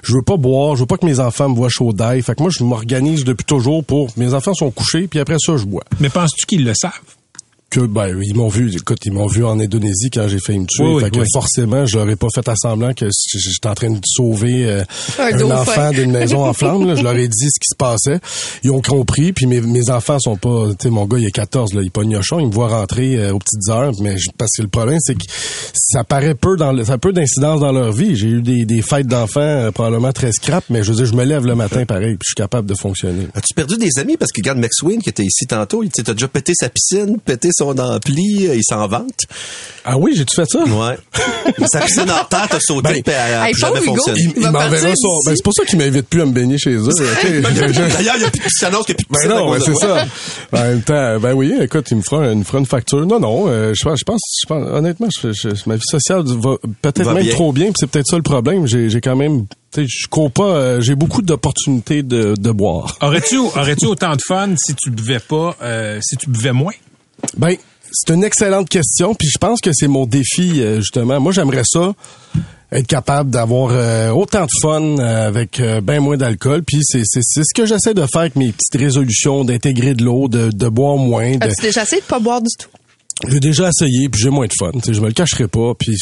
je 0.04 0.14
veux 0.14 0.24
pas 0.24 0.38
boire, 0.38 0.76
je 0.76 0.82
veux 0.82 0.88
pas 0.88 0.98
que 0.98 1.06
mes 1.06 1.20
enfants 1.20 1.50
me 1.50 1.56
voient 1.56 1.70
chaud 1.70 1.92
d'ail. 1.92 2.22
Fait 2.22 2.36
que 2.36 2.42
moi, 2.42 2.52
je 2.52 2.64
m'organise 2.64 3.26
depuis 3.26 3.46
toujours 3.46 3.84
pour, 3.84 4.08
mes 4.16 4.34
enfants 4.34 4.54
sont 4.54 4.72
couchés, 4.72 5.08
puis 5.08 5.20
après 5.20 5.38
ça, 5.38 5.58
je 5.58 5.66
bois. 5.66 5.84
Mais 6.00 6.10
penses-tu 6.10 6.46
qu'ils 6.46 6.64
le 6.64 6.74
savent? 6.74 7.21
Que 7.72 7.80
ben 7.80 8.16
ils 8.22 8.36
m'ont 8.36 8.50
vu 8.50 8.72
écoute 8.76 9.00
ils 9.06 9.12
m'ont 9.14 9.26
vu 9.28 9.44
en 9.46 9.60
Indonésie 9.60 10.10
quand 10.12 10.28
j'ai 10.28 10.38
failli 10.40 10.60
me 10.60 10.66
tuer 10.66 10.84
Oui, 10.84 10.94
oui, 10.96 11.04
fait 11.04 11.10
que 11.10 11.20
oui. 11.22 11.26
forcément 11.34 11.86
je 11.86 11.98
leur 11.98 12.08
ai 12.10 12.16
pas 12.16 12.28
fait 12.36 12.48
à 12.48 12.54
semblant 12.56 12.94
que 12.94 13.06
j'étais 13.34 13.68
en 13.68 13.74
train 13.74 13.90
de 13.90 14.00
sauver 14.06 14.66
euh, 14.66 14.84
Un 15.18 15.52
enfant 15.52 15.92
d'une 15.92 16.12
maison 16.12 16.46
en 16.46 16.54
flammes 16.54 16.86
là. 16.86 16.96
je 16.96 17.02
leur 17.04 17.16
ai 17.16 17.28
dit 17.28 17.48
ce 17.50 17.60
qui 17.60 17.70
se 17.72 17.76
passait 17.76 18.20
ils 18.64 18.72
ont 18.72 18.82
compris 18.82 19.32
puis 19.34 19.46
mes, 19.48 19.62
mes 19.62 19.90
enfants 19.90 20.20
sont 20.20 20.36
pas 20.36 20.68
tu 20.72 20.84
sais 20.84 20.90
mon 20.90 21.06
gars 21.06 21.18
il 21.18 21.26
est 21.26 21.32
14 21.32 21.74
là 21.74 21.82
il 21.82 21.88
est 21.88 21.90
pas 21.90 22.04
gnochon 22.04 22.40
il 22.40 22.48
me 22.48 22.52
voit 22.52 22.68
rentrer 22.68 23.18
euh, 23.18 23.32
aux 23.34 23.40
petites 23.40 23.70
heures 23.70 23.92
mais 24.02 24.18
je- 24.18 24.30
parce 24.38 24.52
que 24.58 24.62
le 24.62 24.68
problème 24.68 25.00
c'est 25.00 25.16
que 25.16 25.24
ça 25.74 26.04
paraît 26.04 26.36
peu 26.36 26.58
dans 26.58 26.74
le, 26.74 26.84
ça 26.86 26.94
a 26.94 26.98
peu 26.98 27.14
d'incidence 27.14 27.62
dans 27.62 27.72
leur 27.72 27.92
vie 27.94 28.16
j'ai 28.16 28.28
eu 28.28 28.42
des, 28.42 28.66
des 28.66 28.82
fêtes 28.82 29.08
d'enfants 29.08 29.40
euh, 29.42 29.72
probablement 29.72 30.12
très 30.12 30.32
scrap 30.34 30.64
mais 30.70 30.84
je 30.84 30.92
veux 30.92 30.98
dire 30.98 31.06
je 31.06 31.16
me 31.16 31.24
lève 31.24 31.46
le 31.46 31.56
matin 31.56 31.86
pareil 31.86 32.16
puis 32.16 32.26
je 32.26 32.30
suis 32.32 32.36
capable 32.36 32.68
de 32.68 32.76
fonctionner 32.76 33.28
As-tu 33.34 33.54
perdu 33.56 33.78
des 33.78 33.90
amis? 33.98 34.18
Parce 34.18 34.32
que 34.32 34.42
regarde 34.42 34.58
McSween 34.60 35.02
qui 35.02 35.10
était 35.10 35.24
ici 35.24 35.46
tantôt, 35.48 35.84
il 35.84 35.90
tu 35.90 35.98
sais, 35.98 36.04
t'as 36.04 36.14
déjà 36.14 36.28
pété 36.28 36.54
sa 36.56 36.70
piscine, 36.70 37.18
pété 37.24 37.50
son 37.62 37.78
ampli, 37.80 38.48
euh, 38.48 38.56
il 38.56 38.64
s'en 38.68 38.88
vante. 38.88 39.20
ah 39.86 39.98
oui 39.98 40.14
j'ai 40.16 40.26
tu 40.26 40.36
fait 40.36 40.46
ça? 40.50 40.64
Ouais. 40.64 40.98
sa 41.72 41.82
piscine 41.82 42.10
en 42.10 42.24
terre, 42.26 42.48
t'as 42.50 42.60
sauté, 42.60 42.94
Ben, 42.94 43.04
puis 43.04 43.14
elle 43.14 43.34
a 43.36 43.48
hey, 43.48 43.54
plus 43.54 43.62
jamais 43.62 43.80
Hugo, 43.82 43.96
fonctionné. 43.96 44.20
il, 44.22 44.34
Il 44.38 44.50
m'enverra 44.50 44.96
son. 44.96 45.20
Ben, 45.26 45.36
c'est 45.36 45.44
pour 45.44 45.54
ça 45.54 45.66
qu'il 45.66 45.78
m'invite 45.80 46.08
plus 46.08 46.22
à 46.22 46.26
me 46.26 46.32
baigner 46.32 46.58
chez 46.58 46.72
eux. 46.74 46.88
ok? 46.88 46.94
Je- 47.24 47.74
je- 47.74 47.96
D'ailleurs, 47.96 48.16
il 48.18 48.22
y 48.22 48.26
a 48.26 48.30
plus 48.30 48.40
de 48.40 48.44
piscine, 48.44 48.70
qu'il 48.70 48.72
n'y 48.72 48.78
a 48.78 48.84
plus 48.84 48.94
de 48.94 48.96
piscine. 48.96 49.30
Ben 49.30 49.30
non, 49.30 49.52
ben 49.52 49.60
c'est 49.64 49.76
ça. 49.76 50.06
Ben, 50.52 50.60
en 50.60 50.64
même 50.64 50.82
temps, 50.82 51.20
ben 51.20 51.34
oui, 51.34 51.54
écoute, 51.62 51.88
il 51.92 51.98
me 51.98 52.02
fera, 52.02 52.28
il 52.32 52.38
me 52.38 52.44
fera 52.44 52.60
une 52.60 52.66
facture. 52.66 53.06
Non, 53.06 53.20
non, 53.20 53.48
euh, 53.48 53.74
je 53.76 53.84
pense, 53.84 54.00
je 54.00 54.04
pense, 54.04 54.22
je 54.42 54.48
pense, 54.48 54.68
honnêtement, 54.72 55.08
je, 55.22 55.32
je- 55.34 55.50
ma 55.68 55.76
vie 55.76 55.82
sociale 55.90 56.24
va 56.26 56.56
peut-être 56.82 57.04
Va 57.04 57.14
même 57.14 57.24
bien. 57.24 57.34
trop 57.34 57.52
bien, 57.54 57.66
puis 57.66 57.76
c'est 57.80 57.88
peut-être 57.88 58.08
ça 58.08 58.18
le 58.18 58.24
problème. 58.24 58.66
J'ai, 58.68 58.90
j'ai 58.90 59.02
quand 59.02 59.16
même, 59.16 59.46
je 59.78 60.08
cours 60.10 60.32
pas, 60.32 60.44
euh, 60.44 60.82
j'ai 60.82 60.96
beaucoup 60.96 61.22
d'opportunités 61.22 62.04
de, 62.04 62.36
de 62.38 62.52
boire. 62.52 62.98
Aurais-tu 63.02 63.38
aurais-tu 63.38 63.86
autant 63.86 64.16
de 64.16 64.22
fun 64.26 64.50
si 64.58 64.74
tu 64.76 64.90
buvais 64.92 65.20
pas, 65.20 65.56
euh, 65.62 66.00
si 66.02 66.18
tu 66.18 66.30
buvais 66.30 66.52
moins? 66.54 66.74
Ben, 67.38 67.56
c'est 67.92 68.14
une 68.14 68.24
excellente 68.24 68.70
question, 68.70 69.14
puis 69.16 69.28
je 69.28 69.38
pense 69.38 69.60
que 69.60 69.72
c'est 69.74 69.88
mon 69.88 70.06
défi 70.06 70.62
euh, 70.62 70.78
justement. 70.78 71.20
Moi, 71.20 71.32
j'aimerais 71.32 71.64
ça 71.66 71.94
être 72.72 72.88
capable 72.88 73.30
d'avoir 73.30 73.72
euh, 73.72 74.10
autant 74.12 74.46
de 74.46 74.52
fun 74.62 74.82
euh, 74.82 75.28
avec 75.28 75.60
euh, 75.60 75.82
ben 75.82 76.00
moins 76.00 76.18
d'alcool, 76.18 76.64
puis 76.64 76.80
c'est 76.84 77.02
c'est 77.04 77.22
c'est 77.22 77.44
ce 77.44 77.54
que 77.54 77.66
j'essaie 77.66 77.94
de 77.94 78.06
faire 78.06 78.22
avec 78.22 78.36
mes 78.36 78.52
petites 78.52 78.80
résolutions, 78.80 79.44
d'intégrer 79.44 79.94
de 79.94 80.04
l'eau, 80.04 80.28
de, 80.30 80.50
de 80.50 80.70
boire 80.70 80.96
moins. 80.96 81.36
De... 81.36 81.48
As-tu 81.48 81.62
déjà 81.64 81.84
de 81.84 82.02
pas 82.08 82.20
boire 82.20 82.42
du 82.42 82.48
tout? 82.58 82.70
J'ai 83.28 83.40
déjà 83.40 83.70
essayé, 83.70 84.10
puis 84.10 84.22
j'ai 84.24 84.30
moins 84.30 84.48
de 84.48 84.54
fun. 84.58 84.72
Je 84.88 85.00
me 85.00 85.08
le 85.08 85.14
cacherai 85.14 85.48
pas. 85.48 85.74
Puis, 85.78 85.96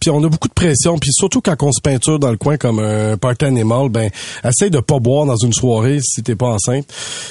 puis 0.00 0.10
on 0.10 0.22
a 0.22 0.28
beaucoup 0.28 0.48
de 0.48 0.52
pression. 0.52 0.98
Puis 0.98 1.10
surtout 1.12 1.40
quand 1.40 1.56
on 1.62 1.72
se 1.72 1.80
peinture 1.80 2.18
dans 2.18 2.30
le 2.30 2.36
coin 2.36 2.56
comme 2.58 2.78
un 2.78 3.16
party 3.16 3.44
animal, 3.46 3.88
ben 3.88 4.10
essaye 4.44 4.70
de 4.70 4.80
pas 4.80 4.98
boire 4.98 5.24
dans 5.26 5.36
une 5.36 5.52
soirée 5.52 5.98
si 6.02 6.22
t'es 6.22 6.34
pas 6.34 6.48
enceinte. 6.48 6.86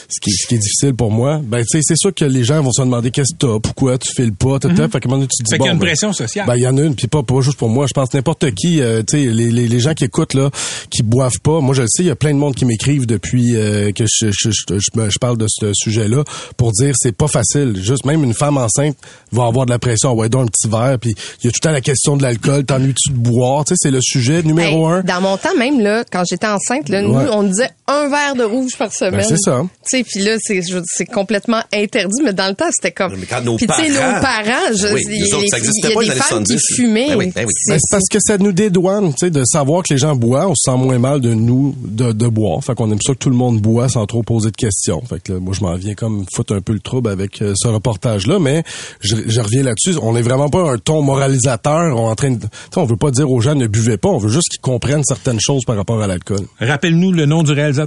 Ce 0.09 0.19
qui, 0.21 0.29
est- 0.31 0.33
ce 0.33 0.47
qui 0.47 0.55
est 0.55 0.57
difficile 0.57 0.93
pour 0.95 1.11
moi. 1.11 1.39
Ben 1.43 1.59
tu 1.61 1.77
sais, 1.77 1.81
c'est 1.83 1.97
sûr 1.97 2.13
que 2.13 2.25
les 2.25 2.43
gens 2.43 2.61
vont 2.63 2.71
se 2.71 2.81
demander 2.81 3.11
qu'est-ce 3.11 3.33
que 3.33 3.45
t'as, 3.45 3.59
pourquoi 3.59 3.97
tu 3.97 4.11
files 4.13 4.33
pas, 4.33 4.57
tata. 4.59 4.83
Mhm. 4.83 4.89
Fait 4.91 4.99
qu'à 4.99 5.07
un 5.07 5.09
moment 5.11 5.17
donné, 5.17 5.27
tu 5.27 5.43
te 5.43 5.43
dis 5.43 5.51
Fait 5.51 5.57
qu'il 5.57 5.65
y 5.67 5.69
a 5.69 5.73
une 5.73 5.79
ben, 5.79 5.85
pression 5.85 6.13
sociale. 6.13 6.47
Ben 6.47 6.55
il 6.55 6.63
y 6.63 6.67
en 6.67 6.77
a 6.77 6.81
une, 6.81 6.95
puis 6.95 7.07
pas 7.07 7.21
pas 7.23 7.41
juste 7.41 7.57
pour 7.57 7.69
moi. 7.69 7.85
Je 7.87 7.93
pense 7.93 8.13
n'importe 8.13 8.49
qui. 8.55 8.81
euh, 8.81 9.03
tu 9.03 9.17
sais, 9.19 9.25
les, 9.31 9.51
les, 9.51 9.67
les 9.67 9.79
gens 9.79 9.93
qui 9.93 10.05
écoutent 10.05 10.33
là, 10.33 10.49
qui 10.89 11.03
boivent 11.03 11.39
pas. 11.41 11.59
Moi 11.61 11.75
je 11.75 11.83
le 11.83 11.87
sais, 11.89 12.03
il 12.03 12.07
y 12.07 12.11
a 12.11 12.15
plein 12.15 12.33
de 12.33 12.39
monde 12.39 12.55
qui 12.55 12.65
m'écrivent 12.65 13.05
depuis 13.05 13.55
euh, 13.55 13.91
que 13.91 14.05
je, 14.07 14.31
je, 14.31 14.49
je, 14.49 14.77
je, 14.79 15.09
je 15.09 15.19
parle 15.19 15.37
de 15.37 15.45
ce 15.47 15.71
sujet-là 15.73 16.23
pour 16.57 16.71
dire 16.71 16.93
c'est 16.97 17.15
pas 17.15 17.27
facile. 17.27 17.79
Juste 17.81 18.05
même 18.05 18.23
une 18.23 18.33
femme 18.33 18.57
enceinte 18.57 18.97
va 19.31 19.45
avoir 19.45 19.65
de 19.65 19.71
la 19.71 19.79
pression. 19.79 20.13
Ouais, 20.13 20.29
donc 20.29 20.43
un 20.43 20.47
petit 20.47 20.67
verre. 20.69 20.97
Puis 20.99 21.15
il 21.41 21.45
y 21.45 21.47
a 21.47 21.51
tout 21.51 21.59
le 21.61 21.67
temps 21.67 21.71
la 21.71 21.81
question 21.81 22.17
de 22.17 22.23
l'alcool. 22.23 22.65
T'ennuies-tu 22.65 23.11
de 23.11 23.17
boire? 23.17 23.65
Tu 23.65 23.69
sais, 23.73 23.75
c'est 23.79 23.91
le 23.91 23.99
sujet 24.01 24.43
numéro 24.43 24.87
un. 24.87 25.01
Dans 25.01 25.21
mon 25.21 25.37
temps 25.37 25.55
même 25.57 25.79
là, 25.79 26.03
quand 26.11 26.23
j'étais 26.29 26.47
enceinte, 26.47 26.89
là, 26.89 27.01
nous 27.01 27.11
Ouais. 27.15 27.25
on 27.31 27.43
disait 27.43 27.69
un 27.91 28.09
verre 28.09 28.35
de 28.35 28.43
rouge 28.43 28.77
par 28.77 28.93
semaine. 28.93 29.21
Ben, 29.21 29.25
c'est 29.27 29.37
ça. 29.37 29.61
Tu 29.63 29.97
sais, 29.97 30.03
puis 30.03 30.21
là 30.21 30.37
c'est 30.39 30.61
je- 30.61 30.79
c'est 30.85 31.05
complètement 31.05 31.61
interdit, 31.73 32.21
mais 32.23 32.33
dans 32.33 32.47
le 32.47 32.55
temps 32.55 32.69
c'était 32.71 32.91
comme. 32.91 33.15
Mais 33.17 33.25
quand 33.25 33.41
nos 33.41 33.57
Puis 33.57 33.67
tu 33.67 33.73
sais, 33.73 33.91
parents- 33.93 34.15
nos 34.15 34.21
parents, 34.21 34.73
je- 34.75 34.93
Oui, 34.93 35.01
il 35.09 35.27
y, 35.27 35.33
autres, 35.33 35.45
ça 35.49 35.57
a- 35.57 35.59
a 35.59 35.61
pas 35.93 35.93
dans 35.93 35.99
des 36.01 36.05
femmes 36.07 36.43
qui 36.43 36.57
70. 36.57 36.75
fumaient. 36.75 37.07
Ben 37.09 37.17
oui, 37.17 37.31
ben 37.35 37.45
oui. 37.47 37.53
Ben, 37.67 37.77
c'est 37.79 37.91
parce 37.95 38.07
que 38.09 38.17
ça 38.19 38.37
nous 38.37 38.51
dédouane, 38.51 39.11
tu 39.13 39.25
sais, 39.25 39.29
de 39.29 39.43
savoir 39.45 39.83
que 39.83 39.93
les 39.93 39.99
gens 39.99 40.15
boivent, 40.15 40.49
on 40.49 40.55
se 40.55 40.71
sent 40.71 40.77
moins 40.77 40.99
mal 40.99 41.21
de 41.21 41.33
nous 41.33 41.75
de, 41.83 42.11
de 42.11 42.27
boire. 42.27 42.63
Fait 42.63 42.75
qu'on 42.75 42.91
aime 42.91 43.01
ça 43.01 43.13
que 43.13 43.17
tout 43.19 43.29
le 43.29 43.35
monde 43.35 43.59
boit 43.61 43.89
sans 43.89 44.05
trop 44.05 44.23
poser 44.23 44.51
de 44.51 44.55
questions. 44.57 45.01
Fait 45.09 45.21
que 45.21 45.33
là, 45.33 45.39
moi 45.39 45.53
je 45.57 45.61
m'en 45.61 45.75
viens 45.75 45.93
comme 45.95 46.25
foutre 46.33 46.53
un 46.53 46.61
peu 46.61 46.73
le 46.73 46.79
trouble 46.79 47.09
avec 47.09 47.41
euh, 47.41 47.53
ce 47.55 47.67
reportage-là, 47.67 48.39
mais 48.39 48.63
je, 49.01 49.15
je 49.27 49.41
reviens 49.41 49.63
là-dessus. 49.63 49.97
On 50.01 50.13
n'est 50.13 50.21
vraiment 50.21 50.49
pas 50.49 50.71
un 50.71 50.77
ton 50.77 51.01
moralisateur. 51.01 51.95
On 51.97 52.07
est 52.07 52.11
en 52.11 52.15
train 52.15 52.31
de, 52.31 52.39
tu 52.41 52.47
sais, 52.73 52.79
on 52.79 52.85
veut 52.85 52.97
pas 52.97 53.11
dire 53.11 53.29
aux 53.29 53.41
gens 53.41 53.55
ne 53.55 53.67
buvez 53.67 53.97
pas. 53.97 54.09
On 54.09 54.17
veut 54.17 54.29
juste 54.29 54.49
qu'ils 54.49 54.61
comprennent 54.61 55.03
certaines 55.03 55.39
choses 55.39 55.63
par 55.65 55.75
rapport 55.75 56.01
à 56.01 56.07
l'alcool. 56.07 56.41
Rappelle-nous 56.59 57.11
le 57.11 57.25
nom 57.25 57.43
du 57.43 57.51
réalisateur. 57.51 57.80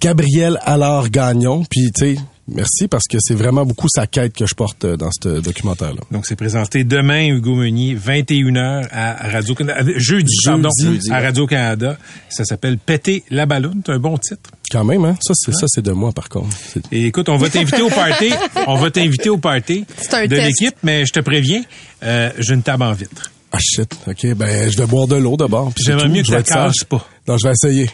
Gabriel 0.00 0.58
Allard 0.64 1.10
Gagnon. 1.10 1.64
Puis 1.70 1.90
tu 1.96 2.14
sais, 2.14 2.20
merci 2.48 2.88
parce 2.88 3.04
que 3.08 3.18
c'est 3.20 3.34
vraiment 3.34 3.64
beaucoup 3.64 3.88
sa 3.88 4.06
quête 4.06 4.34
que 4.34 4.46
je 4.46 4.54
porte 4.54 4.84
euh, 4.84 4.96
dans 4.96 5.10
ce 5.10 5.40
documentaire-là. 5.40 6.02
Donc, 6.10 6.26
c'est 6.26 6.36
présenté 6.36 6.84
demain, 6.84 7.26
Hugo 7.26 7.54
Meunier, 7.54 7.96
21h 7.96 8.88
à 8.90 9.28
Radio-Canada. 9.30 9.80
Jeudi, 9.96 10.32
Jeudi. 10.32 10.44
pardon, 10.44 10.68
Jeudi, 10.80 11.10
à. 11.10 11.20
Radio-Canada. 11.20 11.98
Ça 12.28 12.44
s'appelle 12.44 12.78
Péter 12.78 13.24
la 13.30 13.46
balloune. 13.46 13.82
C'est 13.84 13.92
un 13.92 13.98
bon 13.98 14.18
titre. 14.18 14.50
Quand 14.70 14.84
même, 14.84 15.04
hein? 15.04 15.16
Ça, 15.20 15.32
c'est 15.34 15.54
ça, 15.54 15.66
c'est 15.68 15.82
de 15.82 15.92
moi, 15.92 16.12
par 16.12 16.28
contre. 16.28 16.48
Et 16.92 17.06
écoute, 17.06 17.28
on 17.28 17.36
va 17.36 17.48
t'inviter 17.48 17.82
au 17.82 17.88
party. 17.88 18.30
On 18.66 18.76
va 18.76 18.90
t'inviter 18.90 19.28
au 19.28 19.38
party 19.38 19.84
un 20.12 20.26
de 20.26 20.36
l'équipe, 20.36 20.74
mais 20.82 21.06
je 21.06 21.12
te 21.12 21.20
préviens, 21.20 21.62
euh, 22.02 22.30
j'ai 22.38 22.54
une 22.54 22.62
table 22.62 22.82
en 22.82 22.92
vitre. 22.92 23.30
Ah 23.52 23.58
shit, 23.60 23.88
ok, 24.06 24.34
ben 24.34 24.70
je 24.70 24.76
vais 24.76 24.86
boire 24.86 25.06
de 25.06 25.16
l'eau 25.16 25.36
d'abord. 25.36 25.72
puis 25.74 25.84
J'aimerais 25.84 26.08
mieux 26.08 26.22
que 26.22 26.28
ça 26.28 26.42
casse 26.42 26.84
pas. 26.88 27.06
Non, 27.28 27.38
je 27.38 27.46
vais 27.46 27.52
essayer. 27.52 27.90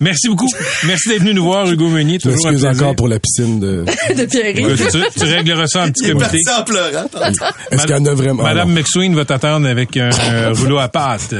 Merci 0.00 0.28
beaucoup. 0.28 0.48
Merci 0.84 1.08
d'être 1.10 1.20
venu 1.20 1.34
nous 1.34 1.44
voir, 1.44 1.70
Hugo 1.70 1.88
Meunier. 1.88 2.18
Je 2.22 2.28
m'excuse 2.30 2.64
encore 2.66 2.96
pour 2.96 3.06
la 3.08 3.18
piscine 3.20 3.60
de. 3.60 3.84
de 4.14 4.24
Pierre. 4.24 4.46
Écoute, 4.56 4.76
tu, 4.90 5.20
tu 5.20 5.24
régleras 5.26 5.66
ça 5.66 5.84
en 5.84 5.90
petit 5.90 6.04
Il 6.04 6.10
est 6.10 6.12
comité. 6.14 6.38
parti 6.44 6.60
en 6.60 6.64
pleurant. 6.64 7.06
Est-ce 7.70 7.82
qu'il 7.86 7.96
y 7.96 7.98
en 7.98 8.06
a 8.06 8.14
vraiment? 8.14 8.42
Madame 8.42 8.70
Ah. 8.70 8.74
McSween 8.80 9.14
va 9.14 9.24
t'attendre 9.24 9.68
avec 9.68 9.96
un, 9.96 10.10
rouleau 10.54 10.78
à 10.78 10.88
pâte. 10.88 11.34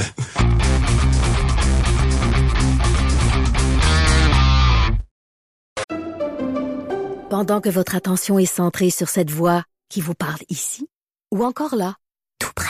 Pendant 7.31 7.61
que 7.61 7.69
votre 7.69 7.95
attention 7.95 8.39
est 8.39 8.47
centrée 8.47 8.91
sur 8.91 9.09
cette 9.09 9.31
voix 9.31 9.63
qui 9.89 10.01
vous 10.01 10.15
parle 10.15 10.41
ici, 10.49 10.89
ou 11.33 11.45
encore 11.45 11.77
là, 11.77 11.95
tout 12.41 12.51
près 12.57 12.70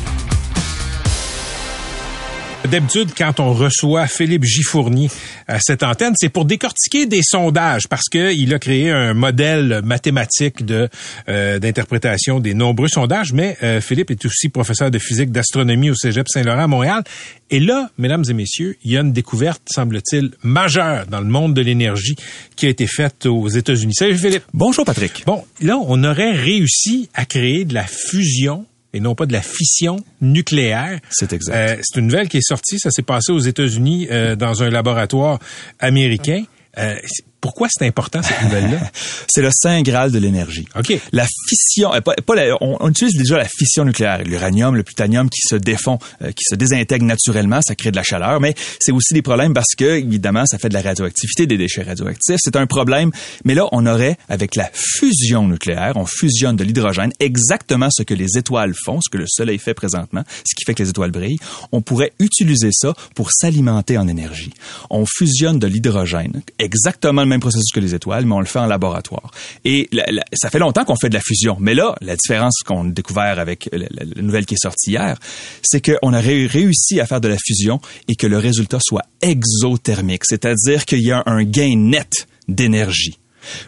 D'habitude, 2.71 3.09
quand 3.17 3.41
on 3.41 3.51
reçoit 3.51 4.07
Philippe 4.07 4.45
Gifournier 4.45 5.09
à 5.45 5.59
cette 5.59 5.83
antenne, 5.83 6.13
c'est 6.15 6.29
pour 6.29 6.45
décortiquer 6.45 7.05
des 7.05 7.19
sondages 7.21 7.89
parce 7.89 8.07
que 8.09 8.33
il 8.33 8.53
a 8.53 8.59
créé 8.59 8.89
un 8.89 9.13
modèle 9.13 9.81
mathématique 9.83 10.65
de 10.65 10.87
euh, 11.27 11.59
d'interprétation 11.59 12.39
des 12.39 12.53
nombreux 12.53 12.87
sondages. 12.87 13.33
Mais 13.33 13.57
euh, 13.61 13.81
Philippe 13.81 14.09
est 14.11 14.25
aussi 14.25 14.47
professeur 14.47 14.89
de 14.89 14.99
physique 14.99 15.33
d'astronomie 15.33 15.89
au 15.89 15.95
Cégep 15.95 16.29
Saint-Laurent 16.29 16.63
à 16.63 16.67
Montréal. 16.67 17.03
Et 17.49 17.59
là, 17.59 17.89
mesdames 17.97 18.23
et 18.29 18.33
messieurs, 18.33 18.77
il 18.85 18.91
y 18.91 18.97
a 18.97 19.01
une 19.01 19.11
découverte, 19.11 19.63
semble-t-il, 19.69 20.31
majeure 20.41 21.07
dans 21.07 21.19
le 21.19 21.27
monde 21.27 21.53
de 21.53 21.61
l'énergie 21.61 22.15
qui 22.55 22.67
a 22.67 22.69
été 22.69 22.87
faite 22.87 23.25
aux 23.25 23.49
États-Unis. 23.49 23.95
Salut 23.95 24.17
Philippe. 24.17 24.43
Bonjour 24.53 24.85
Patrick. 24.85 25.23
Bon, 25.25 25.43
là, 25.61 25.77
on 25.77 26.01
aurait 26.05 26.31
réussi 26.31 27.09
à 27.15 27.25
créer 27.25 27.65
de 27.65 27.73
la 27.73 27.83
fusion 27.83 28.65
et 28.93 28.99
non 28.99 29.15
pas 29.15 29.25
de 29.25 29.33
la 29.33 29.41
fission 29.41 29.97
nucléaire. 30.21 30.99
C'est 31.09 31.33
exact. 31.33 31.55
Euh, 31.55 31.81
c'est 31.81 31.99
une 31.99 32.07
nouvelle 32.07 32.27
qui 32.27 32.37
est 32.37 32.47
sortie. 32.47 32.79
Ça 32.79 32.91
s'est 32.91 33.01
passé 33.01 33.31
aux 33.31 33.39
États-Unis 33.39 34.07
euh, 34.11 34.35
dans 34.35 34.63
un 34.63 34.69
laboratoire 34.69 35.39
américain. 35.79 36.43
Euh, 36.77 36.95
pourquoi 37.41 37.67
c'est 37.71 37.85
important 37.85 38.21
cette 38.21 38.41
nouvelle-là? 38.43 38.79
C'est 39.27 39.41
le 39.41 39.49
saint 39.51 39.81
graal 39.81 40.11
de 40.11 40.19
l'énergie. 40.19 40.67
Ok. 40.77 40.93
La 41.11 41.25
fission, 41.49 41.93
euh, 41.93 42.01
pas, 42.01 42.13
pas 42.25 42.35
la- 42.35 42.55
on, 42.61 42.77
on 42.79 42.89
utilise 42.89 43.15
déjà 43.15 43.37
la 43.37 43.47
fission 43.47 43.83
nucléaire, 43.85 44.23
l'uranium, 44.23 44.75
le 44.75 44.83
plutonium 44.83 45.29
qui 45.29 45.41
se 45.41 45.55
défont, 45.55 45.99
euh, 46.21 46.31
qui 46.31 46.43
se 46.43 46.55
désintègre 46.55 47.05
naturellement, 47.05 47.59
ça 47.61 47.75
crée 47.75 47.91
de 47.91 47.95
la 47.95 48.03
chaleur, 48.03 48.39
mais 48.41 48.53
c'est 48.79 48.91
aussi 48.91 49.13
des 49.13 49.21
problèmes 49.21 49.53
parce 49.53 49.73
que 49.77 49.97
évidemment 49.99 50.45
ça 50.45 50.57
fait 50.57 50.69
de 50.69 50.73
la 50.73 50.81
radioactivité, 50.81 51.47
des 51.47 51.57
déchets 51.57 51.83
radioactifs, 51.83 52.37
c'est 52.39 52.55
un 52.55 52.67
problème. 52.67 53.11
Mais 53.45 53.53
là, 53.55 53.67
on 53.71 53.85
aurait 53.85 54.17
avec 54.29 54.55
la 54.55 54.69
fusion 54.73 55.47
nucléaire, 55.47 55.93
on 55.95 56.05
fusionne 56.05 56.55
de 56.55 56.63
l'hydrogène, 56.63 57.11
exactement 57.19 57.87
ce 57.91 58.03
que 58.03 58.13
les 58.13 58.37
étoiles 58.37 58.73
font, 58.85 58.99
ce 59.01 59.09
que 59.09 59.17
le 59.17 59.25
Soleil 59.27 59.57
fait 59.57 59.73
présentement, 59.73 60.23
ce 60.45 60.55
qui 60.55 60.63
fait 60.65 60.73
que 60.75 60.83
les 60.83 60.89
étoiles 60.89 61.11
brillent. 61.11 61.39
On 61.71 61.81
pourrait 61.81 62.11
utiliser 62.19 62.69
ça 62.71 62.93
pour 63.15 63.31
s'alimenter 63.31 63.97
en 63.97 64.07
énergie. 64.07 64.51
On 64.89 65.05
fusionne 65.05 65.57
de 65.59 65.67
l'hydrogène, 65.67 66.41
exactement 66.59 67.21
le 67.23 67.29
même 67.31 67.39
processus 67.39 67.71
que 67.73 67.79
les 67.79 67.95
étoiles, 67.95 68.25
mais 68.25 68.33
on 68.33 68.39
le 68.39 68.45
fait 68.45 68.59
en 68.59 68.67
laboratoire. 68.67 69.31
Et 69.65 69.89
ça 70.33 70.49
fait 70.49 70.59
longtemps 70.59 70.85
qu'on 70.85 70.95
fait 70.95 71.09
de 71.09 71.13
la 71.15 71.21
fusion. 71.21 71.57
Mais 71.59 71.73
là, 71.73 71.95
la 72.01 72.15
différence 72.15 72.59
qu'on 72.65 72.87
a 72.87 72.91
découvert 72.91 73.39
avec 73.39 73.69
la, 73.71 73.87
nouvelle 74.21 74.45
qui 74.45 74.53
est 74.55 74.61
sortie 74.61 74.91
hier, 74.91 75.17
c'est 75.63 75.81
qu'on 75.81 76.13
a 76.13 76.19
ré- 76.19 76.45
réussi 76.45 76.99
à 76.99 77.05
faire 77.05 77.21
de 77.21 77.27
la 77.27 77.37
fusion 77.43 77.79
et 78.07 78.15
que 78.15 78.27
le 78.27 78.37
résultat 78.37 78.79
soit 78.79 79.05
exothermique, 79.21 80.25
c'est-à-dire 80.25 80.85
qu'il 80.85 81.01
y 81.01 81.11
a 81.11 81.23
un 81.25 81.43
gain 81.43 81.75
net 81.75 82.27
d'énergie. 82.47 83.17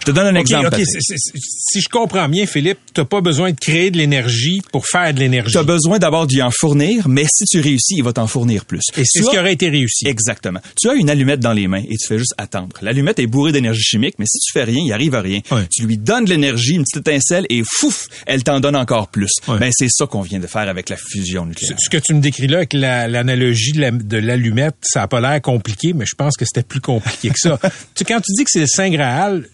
Je 0.01 0.05
te 0.05 0.11
donne 0.11 0.27
un 0.27 0.35
exemple. 0.35 0.69
si 1.39 1.81
je 1.81 1.89
comprends 1.89 2.27
bien, 2.29 2.45
Philippe, 2.45 2.79
t'as 2.93 3.05
pas 3.05 3.21
besoin 3.21 3.51
de 3.51 3.57
créer 3.59 3.91
de 3.91 3.97
l'énergie 3.97 4.61
pour 4.71 4.85
faire 4.87 5.13
de 5.13 5.19
l'énergie. 5.19 5.51
Tu 5.51 5.57
as 5.57 5.63
besoin 5.63 5.99
d'abord 5.99 6.27
d'y 6.27 6.41
en 6.41 6.51
fournir, 6.51 7.07
mais 7.07 7.25
si 7.31 7.45
tu 7.45 7.59
réussis, 7.59 7.95
il 7.97 8.03
va 8.03 8.13
t'en 8.13 8.27
fournir 8.27 8.65
plus. 8.65 8.81
Et 8.97 9.03
c'est 9.05 9.23
ce 9.23 9.29
qui 9.29 9.37
aurait 9.37 9.53
été 9.53 9.69
réussi. 9.69 10.07
Exactement. 10.07 10.59
Tu 10.79 10.89
as 10.89 10.93
une 10.93 11.09
allumette 11.09 11.39
dans 11.39 11.53
les 11.53 11.67
mains 11.67 11.83
et 11.89 11.95
tu 11.97 12.07
fais 12.07 12.17
juste 12.17 12.33
attendre. 12.37 12.75
L'allumette 12.81 13.19
est 13.19 13.27
bourrée 13.27 13.51
d'énergie 13.51 13.83
chimique, 13.83 14.15
mais 14.19 14.25
si 14.27 14.39
tu 14.39 14.51
fais 14.53 14.63
rien, 14.63 14.81
il 14.85 14.91
arrive 14.93 15.15
à 15.15 15.21
rien. 15.21 15.39
Tu 15.71 15.85
lui 15.85 15.97
donnes 15.97 16.25
de 16.25 16.29
l'énergie, 16.29 16.73
une 16.75 16.83
petite 16.83 17.07
étincelle 17.07 17.45
et 17.49 17.63
fouf, 17.67 18.07
elle 18.25 18.43
t'en 18.43 18.59
donne 18.59 18.75
encore 18.75 19.07
plus. 19.09 19.31
Ouais. 19.47 19.59
Ben, 19.59 19.71
c'est 19.73 19.89
ça 19.89 20.05
qu'on 20.05 20.21
vient 20.21 20.39
de 20.39 20.47
faire 20.47 20.67
avec 20.69 20.89
la 20.89 20.97
fusion 20.97 21.45
nucléaire. 21.45 21.75
Ce 21.79 21.85
ce 21.85 21.89
que 21.89 21.97
tu 21.97 22.13
me 22.13 22.19
décris 22.21 22.47
là 22.47 22.57
avec 22.57 22.73
la- 22.73 23.07
l'analogie 23.07 23.71
de 23.73 23.81
la- 23.81 23.91
de 23.91 24.17
l'allumette, 24.17 24.75
ça 24.81 25.03
a 25.03 25.07
pas 25.07 25.19
l'air 25.21 25.41
compliqué, 25.41 25.93
mais 25.93 26.05
je 26.05 26.15
pense 26.15 26.35
que 26.37 26.45
c'était 26.45 26.63
plus 26.63 26.81
compliqué 26.81 27.29
que 27.29 27.37
ça. 27.39 27.59
tu 27.95 28.03
quand 28.03 28.19
tu 28.21 28.31
dis 28.35 28.43
que 28.43 28.49
c'est 28.51 28.61
le 28.61 28.67
Saint 28.67 28.89
Graal, 28.89 29.45